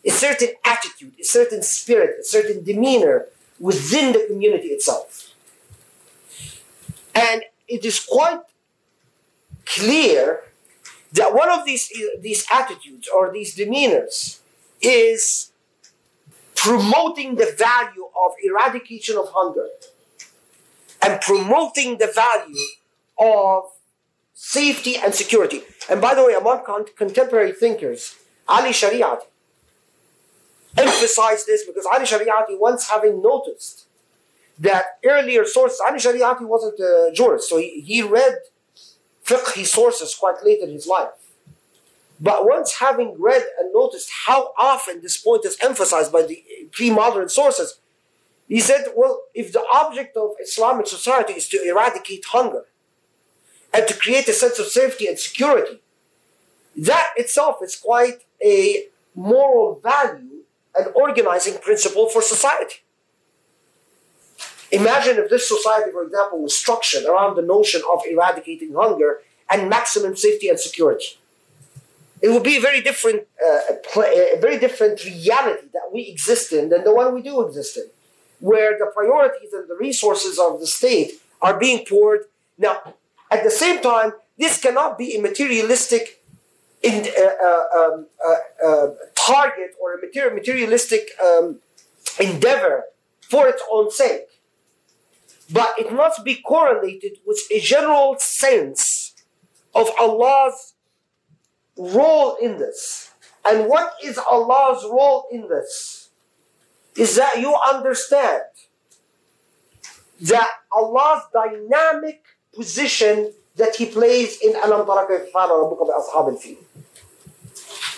a 0.04 0.10
certain 0.10 0.48
attitude, 0.64 1.12
a 1.20 1.24
certain 1.24 1.62
spirit, 1.62 2.16
a 2.20 2.24
certain 2.24 2.64
demeanor 2.64 3.26
within 3.60 4.12
the 4.12 4.24
community 4.26 4.68
itself. 4.68 5.32
And 7.14 7.42
it 7.68 7.84
is 7.84 8.00
quite 8.00 8.40
clear 9.64 10.42
that 11.12 11.34
one 11.34 11.50
of 11.50 11.64
these 11.64 11.92
these 12.20 12.46
attitudes 12.52 13.08
or 13.14 13.32
these 13.32 13.56
demeanors 13.56 14.40
is 14.80 15.52
promoting 16.54 17.36
the 17.36 17.54
value 17.56 18.06
of 18.24 18.32
eradication 18.42 19.16
of 19.16 19.28
hunger 19.32 19.68
and 21.02 21.20
promoting 21.20 21.98
the 21.98 22.10
value 22.14 22.66
of 23.18 23.64
safety 24.34 24.96
and 24.96 25.14
security. 25.14 25.62
And 25.88 26.00
by 26.00 26.14
the 26.14 26.24
way, 26.24 26.34
among 26.34 26.64
con- 26.64 26.86
contemporary 26.96 27.52
thinkers, 27.52 28.16
Ali 28.48 28.70
Shariati 28.70 29.26
emphasized 30.76 31.46
this 31.46 31.64
because 31.64 31.86
Ali 31.86 32.04
Shariati, 32.04 32.58
once 32.58 32.88
having 32.88 33.22
noticed 33.22 33.86
that 34.58 34.98
earlier 35.04 35.44
sources, 35.44 35.80
Ali 35.86 35.98
Shariati 35.98 36.42
wasn't 36.42 36.78
a 36.80 37.10
jurist, 37.14 37.48
so 37.48 37.58
he, 37.58 37.80
he 37.80 38.02
read 38.02 38.36
fiqh 39.26 39.66
sources 39.66 40.14
quite 40.14 40.44
late 40.44 40.60
in 40.60 40.70
his 40.70 40.86
life. 40.86 41.08
But 42.18 42.46
once 42.46 42.76
having 42.76 43.20
read 43.20 43.44
and 43.58 43.72
noticed 43.72 44.10
how 44.26 44.52
often 44.58 45.02
this 45.02 45.18
point 45.18 45.44
is 45.44 45.58
emphasized 45.62 46.12
by 46.12 46.22
the 46.22 46.42
pre-modern 46.72 47.28
sources, 47.28 47.78
he 48.48 48.60
said, 48.60 48.86
well, 48.96 49.22
if 49.34 49.52
the 49.52 49.64
object 49.72 50.16
of 50.16 50.30
Islamic 50.40 50.86
society 50.86 51.34
is 51.34 51.48
to 51.48 51.62
eradicate 51.62 52.24
hunger 52.26 52.64
and 53.74 53.86
to 53.88 53.94
create 53.94 54.28
a 54.28 54.32
sense 54.32 54.58
of 54.58 54.66
safety 54.66 55.06
and 55.08 55.18
security, 55.18 55.80
that 56.76 57.10
itself 57.16 57.56
is 57.62 57.76
quite 57.76 58.20
a 58.42 58.86
moral 59.14 59.80
value 59.82 60.44
and 60.78 60.86
organizing 60.94 61.58
principle 61.58 62.08
for 62.08 62.22
society. 62.22 62.76
Imagine 64.72 65.18
if 65.18 65.30
this 65.30 65.48
society, 65.48 65.90
for 65.92 66.02
example, 66.02 66.42
was 66.42 66.58
structured 66.58 67.04
around 67.04 67.36
the 67.36 67.42
notion 67.42 67.82
of 67.90 68.02
eradicating 68.08 68.74
hunger 68.74 69.20
and 69.50 69.70
maximum 69.70 70.16
safety 70.16 70.48
and 70.48 70.58
security. 70.58 71.18
It 72.22 72.30
would 72.30 72.42
be 72.42 72.56
a 72.56 72.60
very 72.60 72.80
different, 72.80 73.26
uh, 73.46 73.74
a 73.96 74.40
very 74.40 74.58
different 74.58 75.04
reality 75.04 75.68
that 75.72 75.90
we 75.92 76.02
exist 76.02 76.52
in 76.52 76.70
than 76.70 76.82
the 76.82 76.94
one 76.94 77.14
we 77.14 77.22
do 77.22 77.46
exist 77.46 77.76
in, 77.76 77.84
where 78.40 78.78
the 78.78 78.86
priorities 78.86 79.52
and 79.52 79.68
the 79.68 79.76
resources 79.76 80.38
of 80.38 80.58
the 80.58 80.66
state 80.66 81.12
are 81.40 81.58
being 81.58 81.84
poured. 81.86 82.22
Now, 82.58 82.94
at 83.30 83.44
the 83.44 83.50
same 83.50 83.80
time, 83.82 84.12
this 84.38 84.60
cannot 84.60 84.98
be 84.98 85.14
a 85.16 85.20
materialistic 85.20 86.22
in, 86.82 87.06
uh, 87.18 87.46
uh, 87.46 87.64
um, 87.78 88.06
uh, 88.24 88.66
uh, 88.66 88.88
target 89.14 89.74
or 89.80 89.94
a 89.94 90.00
material, 90.00 90.34
materialistic 90.34 91.10
um, 91.22 91.60
endeavor 92.18 92.84
for 93.20 93.48
its 93.48 93.62
own 93.70 93.90
sake. 93.90 94.22
But 95.50 95.74
it 95.78 95.92
must 95.92 96.24
be 96.24 96.36
correlated 96.36 97.18
with 97.24 97.40
a 97.52 97.60
general 97.60 98.16
sense 98.18 99.14
of 99.74 99.90
Allah's 100.00 100.74
role 101.76 102.36
in 102.36 102.58
this 102.58 103.10
And 103.48 103.68
what 103.68 103.94
is 104.02 104.18
Allah's 104.18 104.82
role 104.84 105.26
in 105.30 105.48
this? 105.48 106.10
Is 106.96 107.14
that 107.16 107.38
you 107.38 107.54
understand 107.54 108.42
that 110.22 110.50
Allah's 110.72 111.22
dynamic 111.32 112.22
position 112.54 113.32
that 113.56 113.76
He 113.76 113.86
plays 113.86 114.38
in 114.42 114.56
Alam. 114.56 114.88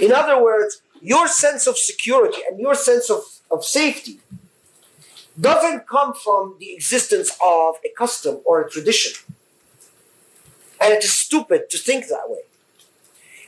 In 0.01 0.13
other 0.13 0.43
words, 0.43 0.83
your 1.01 1.29
sense 1.29 1.67
of 1.67 1.79
security 1.79 2.41
and 2.51 2.61
your 2.61 2.75
sense 2.75 3.09
of, 3.09 3.23
of 3.51 3.65
safety 3.65 4.19
doesn't 5.41 5.87
come 5.87 6.15
from 6.15 6.57
the 6.59 6.73
existence 6.73 7.31
of 7.45 7.77
a 7.85 7.91
custom 7.97 8.41
or 8.45 8.63
a 8.63 8.71
tradition. 8.71 9.13
And 10.81 10.93
it 10.93 11.05
is 11.05 11.13
stupid 11.13 11.71
to 11.71 11.79
think 11.79 12.09
that 12.09 12.29
way. 12.29 12.41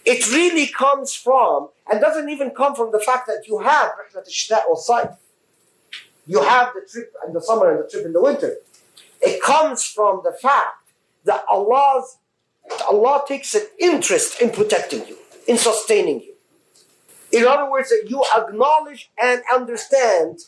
It 0.05 0.31
really 0.33 0.67
comes 0.67 1.15
from, 1.15 1.69
and 1.91 2.01
doesn't 2.01 2.29
even 2.29 2.51
come 2.51 2.75
from 2.75 2.91
the 2.91 2.99
fact 2.99 3.27
that 3.27 3.45
you 3.47 3.59
have 3.59 3.91
Rihlat 3.91 4.27
al-Shita 4.27 4.67
or 4.67 4.77
Saif. 4.77 5.17
You 6.27 6.43
have 6.43 6.73
the 6.75 6.87
trip 6.91 7.13
in 7.27 7.33
the 7.33 7.43
summer 7.43 7.71
and 7.71 7.85
the 7.85 7.91
trip 7.91 8.07
in 8.07 8.13
the 8.13 8.23
winter. 8.23 8.57
It 9.21 9.43
comes 9.43 9.85
from 9.85 10.23
the 10.25 10.33
fact 10.33 10.91
that 11.25 11.45
Allah's 11.49 12.17
Allah 12.89 13.25
takes 13.27 13.55
an 13.55 13.63
interest 13.79 14.41
in 14.41 14.51
protecting 14.51 15.07
you, 15.07 15.17
in 15.49 15.59
sustaining 15.59 16.21
you. 16.21 16.35
In 17.33 17.47
other 17.47 17.71
words, 17.71 17.91
that 17.91 18.07
you 18.09 18.25
acknowledge 18.37 19.11
and 19.21 19.43
understand 19.53 20.41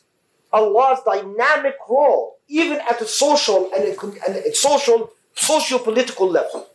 Allah's 0.53 1.01
dynamic 1.05 1.77
role, 1.89 2.39
even 2.49 2.79
at 2.91 3.01
a 3.01 3.07
social 3.07 3.71
and 3.75 3.85
and 4.27 4.55
social, 4.55 5.13
socio-political 5.35 6.29
level. 6.29 6.69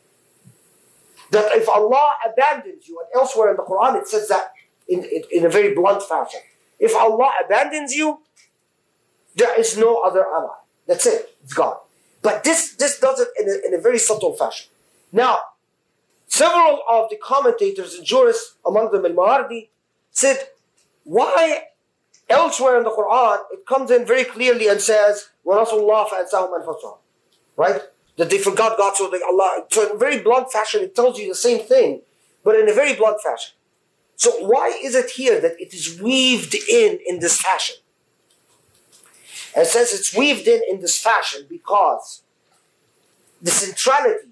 That 1.32 1.52
if 1.54 1.68
Allah 1.70 2.14
abandons 2.26 2.88
you, 2.88 3.00
and 3.00 3.10
elsewhere 3.20 3.52
in 3.52 3.58
the 3.58 3.64
Quran 3.64 4.02
it 4.02 4.08
says 4.08 4.28
that 4.30 4.54
in, 4.88 5.04
in, 5.04 5.24
in 5.32 5.46
a 5.46 5.50
very 5.50 5.76
blunt 5.76 6.02
fashion. 6.04 6.40
If 6.80 6.96
Allah 6.96 7.32
abandons 7.44 7.94
you, 7.94 8.20
there 9.36 9.60
is 9.60 9.78
no 9.78 10.02
other 10.02 10.26
ally. 10.26 10.56
That's 10.88 11.06
it. 11.06 11.36
It's 11.44 11.54
gone. 11.54 11.78
But 12.22 12.44
this, 12.44 12.76
this 12.76 13.00
does 13.00 13.20
it 13.20 13.30
in 13.40 13.50
a, 13.50 13.68
in 13.68 13.74
a 13.74 13.82
very 13.82 14.00
subtle 14.00 14.34
fashion. 14.34 14.70
Now, 15.12 15.40
several 16.28 16.82
of 16.90 17.10
the 17.10 17.18
commentators 17.18 17.96
and 17.96 18.06
jurists, 18.06 18.56
among 18.66 18.92
them 18.92 19.06
Al-Mawardi, 19.06 19.70
said, 20.12 20.50
why 21.04 21.66
elsewhere 22.29 22.79
in 22.79 22.85
the 22.85 22.91
Quran, 22.91 23.39
it 23.53 23.67
comes 23.67 23.91
in 23.91 24.07
very 24.07 24.25
clearly 24.25 24.69
and 24.69 24.81
says, 24.81 25.29
وَنَصُوا 25.47 25.73
اللَّهَ 25.73 26.09
فَأَنْسَاهُمْ 26.09 26.65
أَنفُسَهُمْ 26.65 26.99
Right? 27.57 27.83
That 28.17 28.31
they 28.31 28.39
forgot 28.39 28.79
God, 28.79 28.97
so 28.97 29.11
they, 29.11 29.21
Allah. 29.23 29.65
So 29.71 29.89
in 29.89 29.97
a 29.97 29.99
very 29.99 30.21
blunt 30.21 30.53
fashion, 30.53 30.83
it 30.83 30.95
tells 30.95 31.19
you 31.19 31.29
the 31.29 31.35
same 31.35 31.61
thing, 31.61 32.03
but 32.45 32.55
in 32.59 32.69
a 32.69 32.73
very 32.73 32.95
blunt 32.95 33.23
fashion. 33.23 33.55
So 34.17 34.47
why 34.47 34.79
is 34.83 34.95
it 34.95 35.11
here 35.11 35.41
that 35.41 35.61
it 35.61 35.75
is 35.75 36.01
weaved 36.01 36.55
in 36.55 37.01
in 37.07 37.19
this 37.19 37.41
fashion? 37.41 37.77
And 39.55 39.67
it 39.67 39.69
says 39.69 39.93
it's 39.93 40.15
weaved 40.15 40.47
in 40.47 40.61
in 40.69 40.81
this 40.81 40.99
fashion 40.99 41.47
because 41.49 42.23
the 43.41 43.51
centrality 43.51 44.29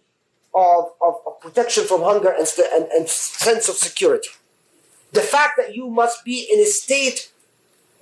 of, 0.54 0.92
of, 1.00 1.14
of 1.26 1.40
protection 1.40 1.84
from 1.84 2.02
hunger 2.02 2.30
and, 2.30 2.46
and, 2.72 2.84
and 2.92 3.08
sense 3.08 3.68
of 3.68 3.76
security. 3.76 4.30
The 5.12 5.20
fact 5.20 5.54
that 5.56 5.74
you 5.74 5.88
must 5.88 6.24
be 6.24 6.48
in 6.52 6.60
a 6.60 6.66
state 6.66 7.32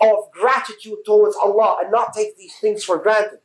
of 0.02 0.32
gratitude 0.32 1.00
towards 1.06 1.36
Allah 1.36 1.78
and 1.82 1.92
not 1.92 2.14
take 2.14 2.38
these 2.38 2.56
things 2.56 2.84
for 2.84 2.98
granted. 2.98 3.40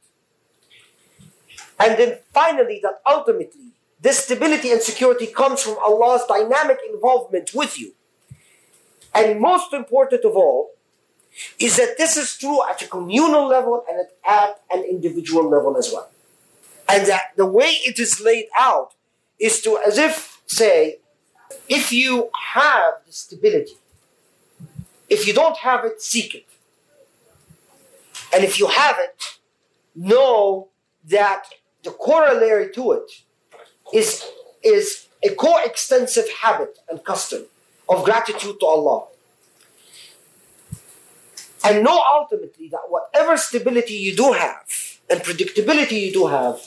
And 1.78 1.98
then 1.98 2.18
finally, 2.32 2.80
that 2.82 3.00
ultimately, 3.06 3.72
this 4.00 4.24
stability 4.24 4.70
and 4.70 4.80
security 4.80 5.26
comes 5.26 5.62
from 5.62 5.76
Allah's 5.78 6.22
dynamic 6.26 6.78
involvement 6.92 7.52
with 7.54 7.78
you. 7.78 7.92
And 9.14 9.40
most 9.40 9.72
important 9.72 10.24
of 10.24 10.36
all, 10.36 10.72
is 11.58 11.76
that 11.76 11.96
this 11.98 12.16
is 12.16 12.36
true 12.36 12.60
at 12.68 12.82
a 12.82 12.88
communal 12.88 13.46
level 13.46 13.84
and 13.88 14.06
at 14.26 14.60
an 14.70 14.84
individual 14.84 15.48
level 15.48 15.76
as 15.76 15.90
well. 15.92 16.10
And 16.88 17.06
that 17.06 17.36
the 17.36 17.46
way 17.46 17.78
it 17.86 17.98
is 17.98 18.20
laid 18.20 18.46
out 18.58 18.94
is 19.38 19.60
to, 19.62 19.78
as 19.86 19.98
if 19.98 20.40
say, 20.46 20.98
if 21.68 21.92
you 21.92 22.30
have 22.54 22.94
the 23.06 23.12
stability, 23.12 23.76
if 25.08 25.26
you 25.26 25.32
don't 25.32 25.56
have 25.58 25.84
it, 25.84 26.00
seek 26.02 26.34
it. 26.34 26.46
And 28.32 28.44
if 28.44 28.58
you 28.58 28.66
have 28.66 28.96
it, 28.98 29.38
know 29.94 30.68
that 31.06 31.46
the 31.82 31.90
corollary 31.90 32.70
to 32.72 32.92
it 32.92 33.22
is, 33.92 34.24
is 34.62 35.06
a 35.22 35.34
coextensive 35.34 36.28
habit 36.42 36.78
and 36.90 37.02
custom 37.04 37.44
of 37.88 38.04
gratitude 38.04 38.60
to 38.60 38.66
Allah. 38.66 39.06
And 41.64 41.84
know 41.84 42.02
ultimately 42.14 42.68
that 42.68 42.82
whatever 42.88 43.36
stability 43.36 43.94
you 43.94 44.14
do 44.14 44.32
have 44.32 44.64
and 45.10 45.20
predictability 45.20 46.00
you 46.06 46.12
do 46.12 46.26
have 46.26 46.60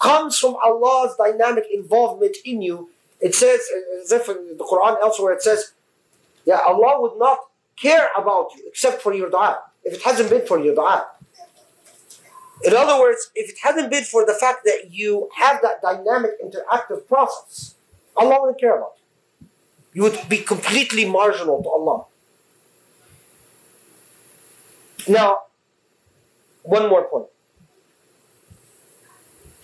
comes 0.00 0.38
from 0.38 0.56
Allah's 0.62 1.14
dynamic 1.16 1.64
involvement 1.72 2.36
in 2.44 2.60
you. 2.60 2.90
It 3.20 3.34
says, 3.34 3.60
as 4.02 4.10
if 4.10 4.28
in 4.28 4.56
the 4.58 4.64
Quran 4.64 5.00
elsewhere, 5.00 5.32
it 5.32 5.42
says, 5.42 5.72
yeah, 6.44 6.58
Allah 6.58 7.00
would 7.00 7.18
not 7.18 7.38
care 7.76 8.08
about 8.16 8.50
you 8.56 8.64
except 8.66 9.02
for 9.02 9.12
your 9.12 9.30
dua 9.30 9.58
if 9.84 9.94
it 9.94 10.02
hasn't 10.02 10.30
been 10.30 10.46
for 10.46 10.58
your 10.58 10.74
dua. 10.74 11.06
In 12.64 12.74
other 12.74 13.00
words, 13.00 13.30
if 13.34 13.50
it 13.50 13.56
hadn't 13.62 13.90
been 13.90 14.04
for 14.04 14.24
the 14.24 14.34
fact 14.34 14.64
that 14.64 14.90
you 14.90 15.28
have 15.36 15.60
that 15.62 15.82
dynamic 15.82 16.32
interactive 16.42 17.08
process, 17.08 17.74
Allah 18.16 18.40
wouldn't 18.40 18.60
care 18.60 18.76
about 18.76 18.92
you. 18.96 19.48
You 19.94 20.02
would 20.04 20.28
be 20.28 20.38
completely 20.38 21.04
marginal 21.04 21.62
to 21.62 21.68
Allah. 21.68 22.04
Now, 25.08 25.38
one 26.62 26.88
more 26.88 27.04
point. 27.04 27.26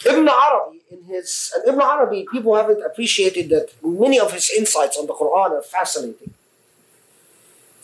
Ibn 0.04 0.28
Arabi, 0.28 0.80
in 0.90 1.04
his 1.04 1.52
and 1.54 1.68
Ibn 1.68 1.80
Arabi, 1.80 2.26
people 2.30 2.54
haven't 2.54 2.82
appreciated 2.84 3.48
that 3.50 3.70
many 3.82 4.18
of 4.18 4.32
his 4.32 4.50
insights 4.50 4.96
on 4.96 5.06
the 5.06 5.14
Quran 5.14 5.50
are 5.52 5.62
fascinating. 5.62 6.34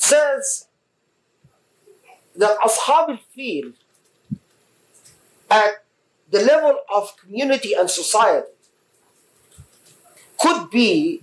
Says 0.05 0.68
that 2.36 2.59
Ashab 2.59 3.09
al-Fil 3.09 3.72
at 5.50 5.82
the 6.30 6.40
level 6.40 6.80
of 6.94 7.16
community 7.16 7.72
and 7.72 7.88
society 7.88 8.48
could 10.38 10.68
be 10.68 11.22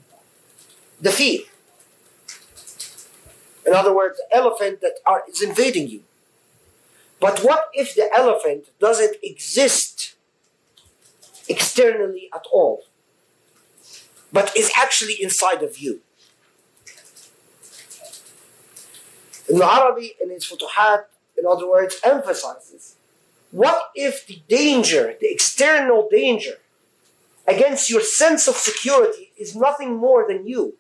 the 1.00 1.12
fil. 1.12 1.42
In 3.68 3.74
other 3.76 3.94
words, 3.94 4.18
the 4.18 4.36
elephant 4.36 4.82
that 4.82 4.96
are, 5.06 5.26
is 5.30 5.44
invading 5.44 5.88
you. 5.88 6.02
But 7.20 7.42
what 7.42 7.66
if 7.76 7.94
the 7.94 8.10
elephant 8.18 8.70
doesn't 8.80 9.18
exist 9.22 10.16
externally 11.48 12.30
at 12.34 12.46
all, 12.52 12.86
but 14.34 14.58
is 14.58 14.72
actually 14.76 15.22
inside 15.22 15.62
of 15.62 15.78
you? 15.78 16.02
Ibn 19.52 20.10
in 20.22 20.30
his 20.30 20.46
Futuhat, 20.46 21.06
in 21.38 21.46
other 21.48 21.70
words, 21.70 22.00
emphasizes 22.04 22.96
what 23.52 23.92
if 23.96 24.26
the 24.26 24.42
danger, 24.48 25.16
the 25.20 25.32
external 25.32 26.08
danger 26.10 26.56
against 27.48 27.90
your 27.90 28.02
sense 28.02 28.48
of 28.48 28.56
security 28.56 29.32
is 29.38 29.56
nothing 29.56 29.96
more 29.96 30.26
than 30.28 30.48
you? 30.48 30.76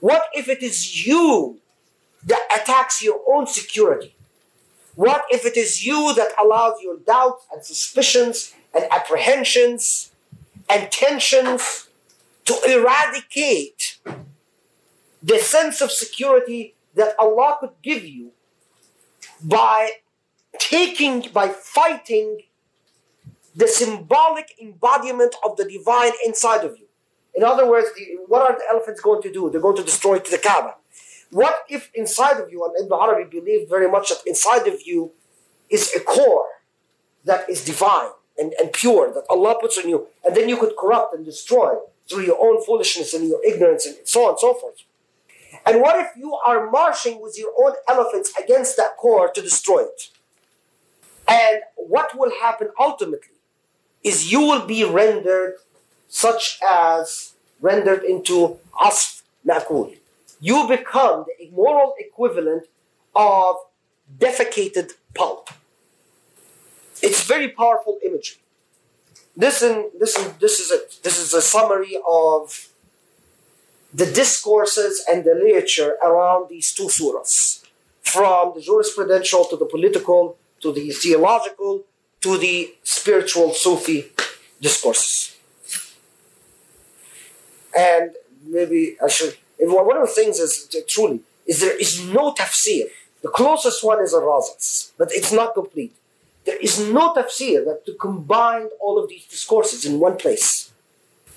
What 0.00 0.26
if 0.32 0.48
it 0.48 0.62
is 0.62 1.04
you 1.06 1.58
that 2.24 2.42
attacks 2.56 3.02
your 3.02 3.20
own 3.26 3.46
security? 3.46 4.14
What 4.94 5.24
if 5.30 5.44
it 5.44 5.56
is 5.56 5.84
you 5.84 6.14
that 6.14 6.32
allows 6.40 6.80
your 6.82 6.96
doubts 6.98 7.46
and 7.52 7.64
suspicions 7.64 8.54
and 8.74 8.84
apprehensions 8.92 10.12
and 10.68 10.90
tensions 10.92 11.88
to 12.44 12.54
eradicate 12.66 13.98
the 15.22 15.38
sense 15.38 15.80
of 15.80 15.90
security 15.90 16.74
that 16.98 17.14
Allah 17.18 17.56
could 17.60 17.76
give 17.82 18.04
you 18.04 18.32
by 19.42 19.90
taking, 20.58 21.26
by 21.32 21.48
fighting 21.48 22.42
the 23.54 23.68
symbolic 23.68 24.48
embodiment 24.60 25.34
of 25.44 25.56
the 25.56 25.64
divine 25.64 26.12
inside 26.26 26.64
of 26.64 26.76
you. 26.76 26.86
In 27.34 27.44
other 27.44 27.68
words, 27.70 27.88
the, 27.96 28.04
what 28.26 28.42
are 28.42 28.58
the 28.58 28.64
elephants 28.70 29.00
going 29.00 29.22
to 29.22 29.32
do? 29.32 29.48
They're 29.48 29.60
going 29.60 29.76
to 29.76 29.84
destroy 29.84 30.18
the 30.18 30.38
Kaaba. 30.38 30.74
What 31.30 31.56
if 31.68 31.90
inside 31.94 32.38
of 32.40 32.50
you, 32.50 32.64
and 32.64 32.74
Ibn 32.84 32.92
Arabi 32.92 33.30
believed 33.30 33.68
very 33.68 33.88
much 33.88 34.08
that 34.08 34.22
inside 34.26 34.66
of 34.66 34.82
you 34.84 35.12
is 35.70 35.94
a 35.94 36.00
core 36.00 36.46
that 37.24 37.48
is 37.48 37.64
divine 37.64 38.10
and, 38.38 38.54
and 38.60 38.72
pure, 38.72 39.12
that 39.12 39.24
Allah 39.30 39.56
puts 39.60 39.78
on 39.78 39.88
you, 39.88 40.08
and 40.24 40.34
then 40.36 40.48
you 40.48 40.56
could 40.56 40.74
corrupt 40.76 41.14
and 41.14 41.24
destroy 41.24 41.74
through 42.08 42.24
your 42.24 42.38
own 42.42 42.64
foolishness 42.64 43.14
and 43.14 43.28
your 43.28 43.44
ignorance 43.44 43.86
and 43.86 43.96
so 44.04 44.24
on 44.24 44.30
and 44.30 44.38
so 44.38 44.54
forth. 44.54 44.82
And 45.68 45.82
what 45.82 46.00
if 46.00 46.16
you 46.16 46.34
are 46.46 46.70
marching 46.70 47.20
with 47.20 47.38
your 47.38 47.52
own 47.62 47.74
elephants 47.86 48.32
against 48.42 48.78
that 48.78 48.96
core 48.96 49.30
to 49.30 49.42
destroy 49.42 49.80
it? 49.80 50.08
And 51.28 51.60
what 51.76 52.18
will 52.18 52.32
happen 52.40 52.68
ultimately 52.80 53.36
is 54.02 54.32
you 54.32 54.40
will 54.40 54.64
be 54.64 54.82
rendered 54.82 55.56
such 56.08 56.58
as 56.66 57.34
rendered 57.60 58.02
into 58.02 58.58
asf 58.80 59.22
ma'kul. 59.46 59.94
you 60.40 60.66
become 60.66 61.26
the 61.38 61.50
moral 61.50 61.92
equivalent 61.98 62.64
of 63.14 63.56
defecated 64.18 64.92
pulp. 65.14 65.50
It's 67.02 67.24
very 67.24 67.48
powerful 67.48 67.98
imagery. 68.02 68.38
This, 69.36 69.62
in, 69.62 69.90
this, 70.00 70.16
is 70.16 70.70
a, 70.70 70.78
this 71.02 71.18
is 71.18 71.34
a 71.34 71.42
summary 71.42 71.98
of 72.08 72.68
the 73.92 74.06
discourses 74.06 75.04
and 75.10 75.24
the 75.24 75.34
literature 75.34 75.96
around 76.04 76.48
these 76.48 76.72
two 76.72 76.88
surahs, 76.88 77.64
from 78.02 78.52
the 78.54 78.60
jurisprudential 78.60 79.48
to 79.50 79.56
the 79.56 79.66
political 79.66 80.36
to 80.60 80.72
the 80.72 80.90
theological 80.90 81.84
to 82.20 82.36
the 82.38 82.74
spiritual 82.82 83.52
Sufi 83.52 84.06
discourses. 84.60 85.36
And 87.76 88.12
maybe 88.44 88.96
I 89.02 89.08
should. 89.08 89.36
One 89.60 89.96
of 89.96 90.08
the 90.08 90.14
things 90.14 90.38
is 90.38 90.68
truly 90.88 91.20
is 91.46 91.60
there 91.60 91.78
is 91.78 92.04
no 92.04 92.34
tafsir. 92.34 92.86
The 93.22 93.28
closest 93.28 93.82
one 93.82 94.02
is 94.02 94.14
ar-Razi's, 94.14 94.92
but 94.96 95.08
it's 95.12 95.32
not 95.32 95.54
complete. 95.54 95.94
There 96.44 96.56
is 96.56 96.78
no 96.88 97.14
tafsir 97.14 97.64
that 97.64 97.84
to 97.86 97.94
combine 97.94 98.68
all 98.80 98.98
of 98.98 99.08
these 99.08 99.26
discourses 99.26 99.84
in 99.84 99.98
one 99.98 100.16
place. 100.16 100.72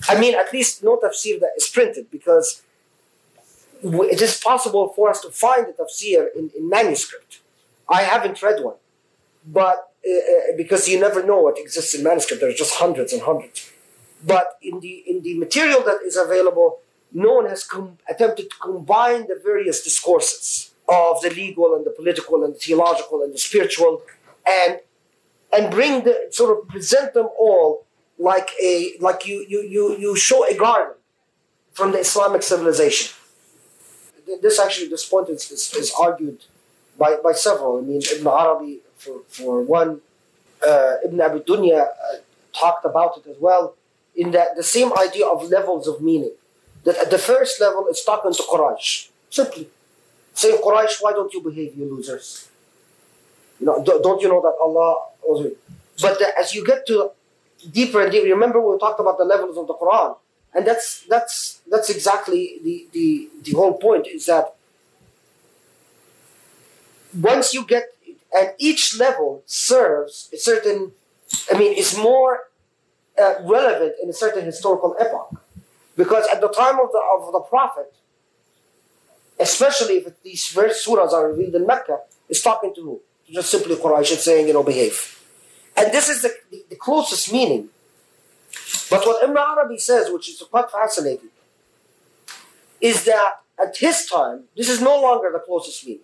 I 0.09 0.19
mean, 0.19 0.35
at 0.35 0.51
least 0.53 0.83
no 0.83 0.97
tafsir 0.97 1.39
that 1.39 1.51
is 1.57 1.67
printed, 1.67 2.09
because 2.11 2.61
it 3.83 4.21
is 4.21 4.39
possible 4.39 4.89
for 4.95 5.09
us 5.09 5.21
to 5.21 5.29
find 5.29 5.67
the 5.67 5.73
tafsir 5.73 6.27
in, 6.35 6.51
in 6.57 6.69
manuscript. 6.69 7.41
I 7.89 8.03
haven't 8.03 8.41
read 8.41 8.63
one, 8.63 8.75
but 9.45 9.91
uh, 10.07 10.11
uh, 10.11 10.57
because 10.57 10.87
you 10.87 10.99
never 10.99 11.23
know 11.23 11.41
what 11.41 11.59
exists 11.59 11.93
in 11.93 12.03
manuscript, 12.03 12.41
there's 12.41 12.55
just 12.55 12.75
hundreds 12.75 13.13
and 13.13 13.21
hundreds. 13.21 13.71
But 14.25 14.57
in 14.61 14.79
the 14.79 15.03
in 15.07 15.23
the 15.23 15.37
material 15.37 15.81
that 15.83 15.99
is 16.05 16.15
available, 16.15 16.79
no 17.11 17.33
one 17.33 17.47
has 17.47 17.63
com- 17.63 17.97
attempted 18.07 18.49
to 18.51 18.55
combine 18.57 19.27
the 19.27 19.39
various 19.43 19.83
discourses 19.83 20.71
of 20.87 21.21
the 21.21 21.29
legal 21.29 21.75
and 21.75 21.85
the 21.85 21.91
political 21.91 22.43
and 22.43 22.53
the 22.55 22.59
theological 22.59 23.23
and 23.23 23.33
the 23.33 23.37
spiritual, 23.37 24.03
and 24.47 24.79
and 25.53 25.71
bring 25.71 26.03
the 26.03 26.27
sort 26.29 26.57
of 26.57 26.67
present 26.67 27.13
them 27.13 27.27
all 27.37 27.85
like 28.21 28.49
a 28.61 28.93
like 28.99 29.25
you 29.25 29.45
you 29.49 29.61
you 29.75 29.97
you 29.97 30.15
show 30.15 30.45
a 30.47 30.55
garden 30.55 30.93
from 31.73 31.91
the 31.91 31.99
Islamic 31.99 32.43
civilization. 32.43 33.13
This 34.41 34.59
actually 34.59 34.87
this 34.87 35.05
point 35.05 35.29
is, 35.29 35.49
is, 35.51 35.73
is 35.73 35.91
argued 35.99 36.39
by, 36.97 37.17
by 37.23 37.33
several. 37.33 37.79
I 37.79 37.81
mean 37.81 38.01
Ibn 38.15 38.27
Arabi 38.27 38.79
for, 38.95 39.21
for 39.27 39.61
one, 39.61 40.01
uh, 40.65 40.97
Ibn 41.05 41.19
Abi 41.19 41.39
Dunya 41.39 41.81
uh, 41.81 42.17
talked 42.53 42.85
about 42.85 43.17
it 43.17 43.25
as 43.29 43.37
well 43.39 43.75
in 44.15 44.31
that 44.31 44.55
the 44.55 44.63
same 44.63 44.91
idea 44.97 45.25
of 45.25 45.49
levels 45.49 45.87
of 45.87 46.01
meaning. 46.01 46.33
That 46.83 46.97
at 46.97 47.09
the 47.11 47.17
first 47.17 47.61
level, 47.61 47.85
it's 47.89 48.03
talking 48.03 48.33
to 48.33 48.43
Quraysh. 48.43 49.09
Simply. 49.29 49.69
Saying, 50.33 50.57
Quraysh, 50.57 50.95
why 51.01 51.11
don't 51.13 51.31
you 51.33 51.41
behave, 51.41 51.75
you 51.77 51.85
losers? 51.85 52.49
You 53.59 53.67
know, 53.67 53.83
don't 53.83 54.19
you 54.21 54.27
know 54.27 54.41
that 54.41 54.55
Allah 54.59 55.05
But 56.01 56.17
the, 56.17 56.33
as 56.39 56.55
you 56.55 56.65
get 56.65 56.87
to 56.87 57.11
deeper 57.69 58.01
and 58.01 58.11
deeper, 58.11 58.27
remember 58.27 58.61
we 58.61 58.77
talked 58.79 58.99
about 58.99 59.17
the 59.17 59.25
levels 59.25 59.57
of 59.57 59.67
the 59.67 59.73
Quran. 59.73 60.17
And 60.53 60.67
that's 60.67 61.05
that's 61.07 61.61
that's 61.69 61.89
exactly 61.89 62.59
the, 62.63 62.85
the, 62.91 63.29
the 63.43 63.51
whole 63.53 63.73
point 63.77 64.07
is 64.07 64.25
that 64.25 64.55
once 67.19 67.53
you 67.53 67.65
get 67.65 67.85
and 68.33 68.51
each 68.57 68.97
level 68.97 69.43
serves 69.45 70.29
a 70.33 70.37
certain 70.37 70.91
I 71.51 71.57
mean 71.57 71.73
is 71.77 71.97
more 71.97 72.39
uh, 73.17 73.35
relevant 73.43 73.95
in 74.03 74.09
a 74.09 74.13
certain 74.13 74.43
historical 74.43 74.95
epoch. 74.99 75.41
Because 75.95 76.25
at 76.33 76.41
the 76.41 76.49
time 76.49 76.79
of 76.79 76.91
the, 76.91 77.01
of 77.15 77.31
the 77.31 77.39
Prophet, 77.41 77.93
especially 79.39 79.95
if 79.95 80.21
these 80.23 80.45
first 80.47 80.85
surahs 80.85 81.11
are 81.11 81.27
revealed 81.27 81.55
in 81.55 81.67
Mecca, 81.67 81.99
it's 82.29 82.41
talking 82.41 82.73
to 82.75 82.81
who? 82.81 83.01
Just 83.29 83.51
simply 83.51 83.75
Quraysh 83.75 84.11
and 84.11 84.19
saying, 84.19 84.47
you 84.47 84.53
know, 84.53 84.63
behave. 84.63 85.20
And 85.77 85.91
this 85.91 86.09
is 86.09 86.21
the, 86.21 86.33
the, 86.69 86.75
closest 86.75 87.31
meaning. 87.31 87.69
But 88.89 89.05
what 89.05 89.23
Ibn 89.23 89.37
Arabi 89.37 89.77
says, 89.77 90.09
which 90.11 90.29
is 90.29 90.43
quite 90.49 90.69
fascinating, 90.69 91.29
is 92.81 93.05
that 93.05 93.41
at 93.59 93.77
his 93.77 94.05
time, 94.05 94.43
this 94.57 94.69
is 94.69 94.81
no 94.81 94.99
longer 95.01 95.29
the 95.31 95.39
closest 95.39 95.85
meaning. 95.85 96.01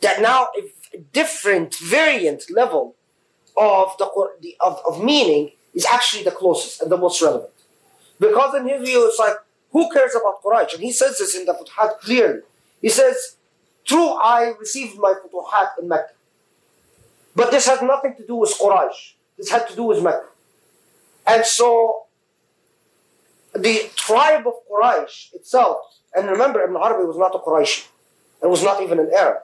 That 0.00 0.20
now 0.20 0.48
a 0.94 0.98
different 1.12 1.74
variant 1.76 2.50
level 2.50 2.94
of 3.56 3.96
the 3.98 4.06
of, 4.60 4.80
of 4.86 5.02
meaning 5.02 5.52
is 5.74 5.86
actually 5.86 6.24
the 6.24 6.30
closest 6.30 6.82
and 6.82 6.90
the 6.90 6.96
most 6.96 7.20
relevant. 7.22 7.52
Because 8.18 8.54
in 8.54 8.68
his 8.68 8.88
view, 8.88 9.06
it's 9.06 9.18
like, 9.18 9.36
who 9.72 9.90
cares 9.90 10.14
about 10.14 10.42
Quraysh? 10.42 10.74
And 10.74 10.82
he 10.82 10.92
says 10.92 11.18
this 11.18 11.36
in 11.36 11.44
the 11.44 11.52
Futuhat 11.52 11.98
clearly. 12.00 12.40
He 12.80 12.88
says, 12.88 13.36
true, 13.84 14.10
I 14.10 14.54
received 14.58 14.98
my 14.98 15.14
Futuhat 15.14 15.78
in 15.80 15.88
Mecca. 15.88 16.12
But 17.36 17.50
this 17.52 17.66
had 17.66 17.82
nothing 17.82 18.16
to 18.16 18.26
do 18.26 18.34
with 18.36 18.50
Quraysh. 18.58 19.12
This 19.38 19.50
had 19.50 19.68
to 19.68 19.76
do 19.76 19.84
with 19.84 20.02
Mecca. 20.02 20.24
And 21.26 21.44
so, 21.44 22.06
the 23.54 23.90
tribe 23.94 24.44
of 24.46 24.54
Quraysh 24.68 25.34
itself, 25.34 25.76
and 26.14 26.28
remember, 26.28 26.62
Ibn 26.62 26.76
Arabi 26.76 27.04
was 27.04 27.18
not 27.18 27.34
a 27.34 27.38
Quraysh, 27.38 27.86
and 28.42 28.50
was 28.50 28.64
not 28.64 28.82
even 28.82 28.98
an 28.98 29.10
Arab. 29.14 29.42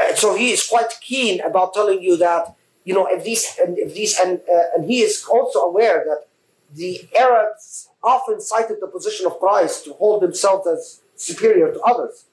And 0.00 0.16
so 0.16 0.34
he 0.34 0.50
is 0.50 0.66
quite 0.66 0.92
keen 1.00 1.40
about 1.40 1.74
telling 1.74 2.02
you 2.02 2.16
that 2.16 2.56
you 2.84 2.92
know, 2.92 3.06
if 3.06 3.24
these, 3.24 3.58
and 3.64 3.78
if 3.78 3.94
these, 3.94 4.18
and, 4.18 4.40
uh, 4.40 4.76
and 4.76 4.84
he 4.84 5.00
is 5.00 5.24
also 5.24 5.60
aware 5.60 6.04
that 6.04 6.26
the 6.74 7.08
Arabs 7.18 7.88
often 8.02 8.40
cited 8.40 8.76
the 8.80 8.86
position 8.86 9.26
of 9.26 9.40
Quraysh 9.40 9.84
to 9.84 9.94
hold 9.94 10.22
themselves 10.22 10.66
as 10.66 11.00
superior 11.16 11.72
to 11.72 11.80
others. 11.80 12.26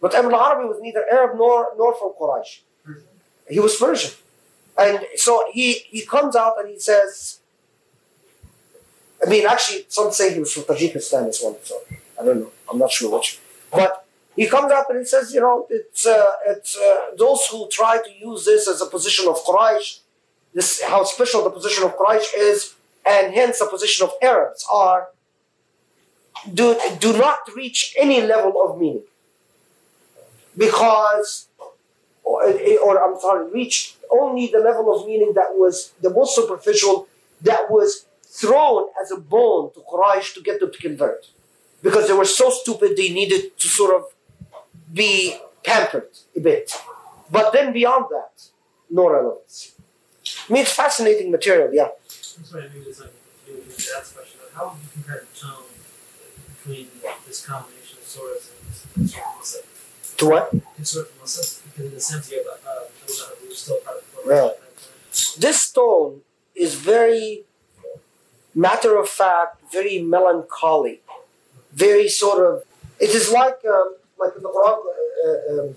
But 0.00 0.14
Ibn 0.14 0.32
Arabi 0.32 0.68
was 0.68 0.78
neither 0.82 1.04
Arab 1.10 1.38
nor, 1.38 1.72
nor 1.78 1.94
from 1.94 2.12
Quraysh. 2.20 2.60
He 3.48 3.60
was 3.60 3.76
Persian. 3.76 4.12
And 4.78 5.00
so 5.16 5.44
he, 5.52 5.72
he 5.72 6.02
comes 6.02 6.36
out 6.36 6.54
and 6.58 6.68
he 6.68 6.78
says, 6.78 7.40
I 9.24 9.30
mean, 9.30 9.46
actually, 9.46 9.86
some 9.88 10.12
say 10.12 10.34
he 10.34 10.40
was 10.40 10.52
from 10.52 10.64
Tajikistan 10.64 11.28
as 11.28 11.40
well, 11.42 11.58
so 11.62 11.80
I 12.20 12.24
don't 12.24 12.40
know. 12.40 12.52
I'm 12.70 12.78
not 12.78 12.90
sure 12.90 13.16
which. 13.16 13.38
But 13.70 14.04
he 14.36 14.46
comes 14.46 14.70
up 14.70 14.90
and 14.90 14.98
he 14.98 15.04
says, 15.06 15.32
you 15.32 15.40
know, 15.40 15.66
it's, 15.70 16.06
uh, 16.06 16.32
it's 16.46 16.76
uh, 16.76 17.16
those 17.16 17.46
who 17.46 17.68
try 17.70 17.98
to 18.02 18.10
use 18.12 18.44
this 18.44 18.68
as 18.68 18.82
a 18.82 18.86
position 18.86 19.26
of 19.28 19.36
Quraysh, 19.44 20.00
this 20.52 20.82
how 20.82 21.04
special 21.04 21.42
the 21.44 21.50
position 21.50 21.84
of 21.84 21.96
Quraysh 21.96 22.26
is, 22.36 22.74
and 23.06 23.32
hence 23.32 23.58
the 23.60 23.66
position 23.66 24.04
of 24.04 24.12
Arabs 24.20 24.66
are, 24.70 25.08
do, 26.52 26.78
do 27.00 27.16
not 27.16 27.38
reach 27.54 27.94
any 27.98 28.20
level 28.20 28.62
of 28.62 28.78
meaning. 28.78 29.04
Because, 30.56 31.48
or, 32.26 32.44
eh, 32.44 32.76
or 32.84 32.92
I'm 33.02 33.18
sorry, 33.20 33.48
reached 33.50 33.96
only 34.10 34.48
the 34.48 34.58
level 34.58 34.86
of 34.94 35.06
meaning 35.06 35.32
that 35.34 35.50
was 35.54 35.92
the 36.02 36.10
most 36.10 36.34
superficial, 36.34 37.06
that 37.40 37.70
was 37.70 38.06
thrown 38.24 38.88
as 39.00 39.10
a 39.12 39.16
bone 39.16 39.72
to 39.74 39.80
Quraysh 39.80 40.34
to 40.34 40.42
get 40.42 40.60
them 40.60 40.72
to 40.72 40.78
convert. 40.78 41.28
Because 41.82 42.08
they 42.08 42.14
were 42.14 42.24
so 42.42 42.50
stupid, 42.50 42.96
they 42.96 43.10
needed 43.10 43.56
to 43.58 43.68
sort 43.68 43.94
of 43.94 44.02
be 44.92 45.38
pampered 45.62 46.10
a 46.36 46.40
bit. 46.40 46.72
But 47.30 47.52
then 47.52 47.72
beyond 47.72 48.06
that, 48.10 48.34
no 48.90 49.08
relevance. 49.08 49.72
I 50.48 50.52
mean, 50.52 50.62
it's 50.62 50.72
fascinating 50.72 51.30
material, 51.30 51.72
yeah. 51.72 51.88
That's 52.08 52.52
what 52.52 52.64
I 52.64 52.68
mean 52.74 52.84
is 52.88 53.00
like, 53.00 53.10
that's 53.46 54.12
question. 54.12 54.40
How 54.52 54.70
would 54.70 54.82
you 54.82 54.88
compare 54.94 55.24
the 55.30 55.38
tone 55.38 55.64
between 56.58 56.88
this 57.26 57.46
combination 57.46 57.98
of 57.98 58.04
surahs 58.04 58.50
and 58.96 59.08
Masad? 59.08 59.75
To 60.18 60.26
what? 60.26 60.52
Really? 64.24 64.52
This 65.38 65.60
stone 65.60 66.22
is 66.54 66.74
very 66.74 67.44
matter 68.54 68.98
of 68.98 69.08
fact, 69.08 69.60
very 69.72 70.00
melancholy, 70.00 71.00
very 71.72 72.08
sort 72.08 72.44
of. 72.44 72.62
It 72.98 73.10
is 73.10 73.30
like 73.30 73.60
um, 73.68 73.96
like 74.18 74.32
in 74.36 74.42
the 74.42 74.48
Quran, 74.48 74.78
uh, 75.26 75.62
um, 75.62 75.76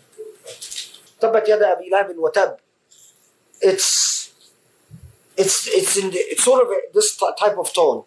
"Tabat 1.19 1.47
yada 1.47 1.75
Abi 1.75 1.89
watab." 2.15 2.57
It's 3.61 4.31
it's 5.35 5.67
it's 5.67 5.97
in 5.97 6.11
the, 6.11 6.17
it's 6.17 6.43
sort 6.43 6.65
of 6.65 6.73
this 6.93 7.17
type 7.17 7.57
of 7.57 7.73
tone. 7.73 8.03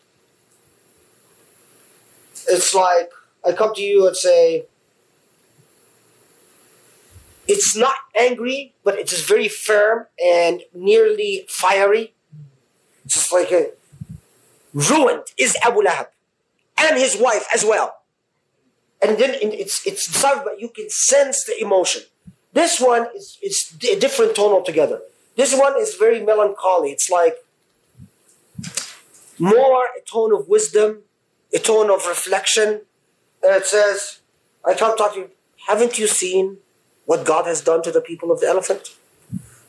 It's 2.49 2.75
like 2.75 3.11
I 3.45 3.53
come 3.53 3.75
to 3.75 3.83
you 3.83 4.07
and 4.07 4.17
say, 4.17 4.67
it's 7.49 7.77
not 7.77 7.97
angry, 8.19 8.75
but 8.85 8.99
it 8.99 9.13
is 9.13 9.23
very 9.23 9.49
firm 9.49 10.07
and 10.25 10.63
nearly 10.73 11.45
fiery. 11.49 12.15
Just 13.07 13.33
like 13.33 13.51
a 13.51 13.71
ruined 14.73 15.25
is 15.37 15.57
Abu 15.63 15.83
Lahab 15.83 16.07
and 16.79 16.97
his 16.97 17.17
wife 17.17 17.47
as 17.53 17.65
well 17.65 18.03
and 19.03 19.19
then 19.19 19.35
it's 19.43 19.85
it's 19.85 20.05
soft, 20.07 20.45
but 20.45 20.61
you 20.61 20.69
can 20.69 20.89
sense 20.89 21.45
the 21.45 21.61
emotion. 21.61 22.03
This 22.53 22.81
one 22.81 23.09
is 23.17 23.39
is 23.43 23.75
a 23.91 23.99
different 23.99 24.37
tone 24.37 24.53
altogether. 24.53 25.01
This 25.37 25.55
one 25.59 25.75
is 25.79 25.95
very 25.95 26.21
melancholy. 26.23 26.93
It's 26.93 27.11
like 27.11 27.37
more 29.39 29.85
a 29.99 30.03
tone 30.09 30.33
of 30.33 30.49
wisdom, 30.49 31.01
a 31.53 31.59
tone 31.59 31.91
of 31.91 32.07
reflection. 32.07 32.83
And 33.43 33.57
it 33.57 33.67
says, 33.67 34.21
I 34.65 34.75
come 34.75 34.97
talk 34.97 35.15
to 35.15 35.21
you. 35.21 35.31
Haven't 35.67 35.99
you 35.99 36.07
seen 36.07 36.59
what 37.07 37.25
God 37.25 37.47
has 37.47 37.61
done 37.61 37.83
to 37.83 37.93
the 37.93 38.01
people 38.01 38.31
of 38.31 38.41
the 38.41 38.47
elephant? 38.47 38.97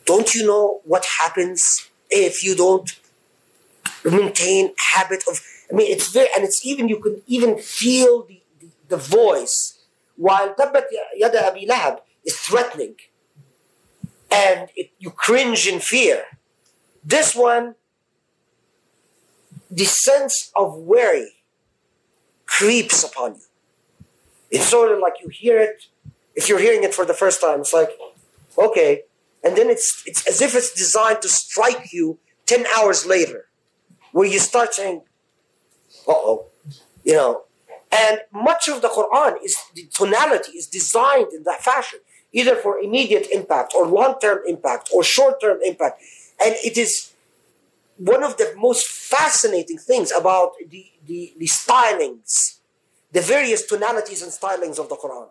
Don't 0.04 0.34
you 0.34 0.46
know 0.46 0.80
what 0.84 1.04
happens 1.20 1.88
if 2.10 2.44
you 2.44 2.54
don't 2.54 2.98
maintain 4.04 4.72
habit 4.78 5.24
of? 5.28 5.40
I 5.70 5.74
mean, 5.74 5.90
it's 5.90 6.12
very, 6.12 6.28
and 6.36 6.44
it's 6.44 6.64
even 6.64 6.88
you 6.88 7.00
can 7.00 7.22
even 7.26 7.58
feel 7.58 8.24
the 8.24 8.40
the, 8.60 8.68
the 8.88 8.96
voice 8.96 9.84
while 10.16 10.54
Tabbat 10.54 10.84
Yada 11.16 11.46
Abi 11.48 11.66
Lahab 11.66 12.00
is 12.24 12.36
threatening, 12.38 12.96
and 14.30 14.68
it, 14.76 14.90
you 14.98 15.10
cringe 15.10 15.66
in 15.66 15.80
fear. 15.80 16.24
This 17.04 17.34
one, 17.34 17.74
the 19.70 19.84
sense 19.84 20.52
of 20.54 20.76
worry 20.78 21.32
creeps 22.46 23.02
upon 23.02 23.34
you. 23.34 23.40
It's 24.50 24.66
sort 24.66 24.92
of 24.92 24.98
like 25.00 25.14
you 25.20 25.28
hear 25.28 25.58
it. 25.58 25.86
If 26.34 26.48
you're 26.48 26.58
hearing 26.58 26.82
it 26.82 26.94
for 26.94 27.04
the 27.04 27.14
first 27.14 27.40
time, 27.40 27.60
it's 27.60 27.72
like, 27.72 27.90
okay, 28.58 29.02
and 29.42 29.56
then 29.56 29.70
it's 29.70 30.02
it's 30.06 30.26
as 30.26 30.40
if 30.40 30.54
it's 30.54 30.72
designed 30.72 31.22
to 31.22 31.28
strike 31.28 31.92
you 31.92 32.18
ten 32.46 32.66
hours 32.76 33.06
later, 33.06 33.46
where 34.12 34.26
you 34.26 34.38
start 34.38 34.74
saying, 34.74 35.02
"Uh 36.08 36.12
oh," 36.12 36.46
you 37.04 37.14
know. 37.14 37.42
And 37.92 38.20
much 38.32 38.68
of 38.68 38.82
the 38.82 38.88
Quran 38.88 39.36
is 39.44 39.56
the 39.74 39.86
tonality 39.86 40.52
is 40.58 40.66
designed 40.66 41.32
in 41.32 41.44
that 41.44 41.62
fashion, 41.62 42.00
either 42.32 42.56
for 42.56 42.78
immediate 42.78 43.28
impact 43.30 43.72
or 43.76 43.86
long-term 43.86 44.40
impact 44.46 44.90
or 44.92 45.04
short-term 45.04 45.58
impact, 45.64 46.02
and 46.42 46.56
it 46.64 46.76
is 46.76 47.12
one 47.96 48.24
of 48.24 48.36
the 48.36 48.52
most 48.56 48.88
fascinating 48.88 49.78
things 49.78 50.10
about 50.10 50.52
the, 50.68 50.90
the, 51.06 51.32
the 51.38 51.46
stylings, 51.46 52.58
the 53.12 53.20
various 53.20 53.64
tonalities 53.64 54.20
and 54.22 54.32
stylings 54.32 54.78
of 54.80 54.88
the 54.88 54.96
Quran. 54.96 55.28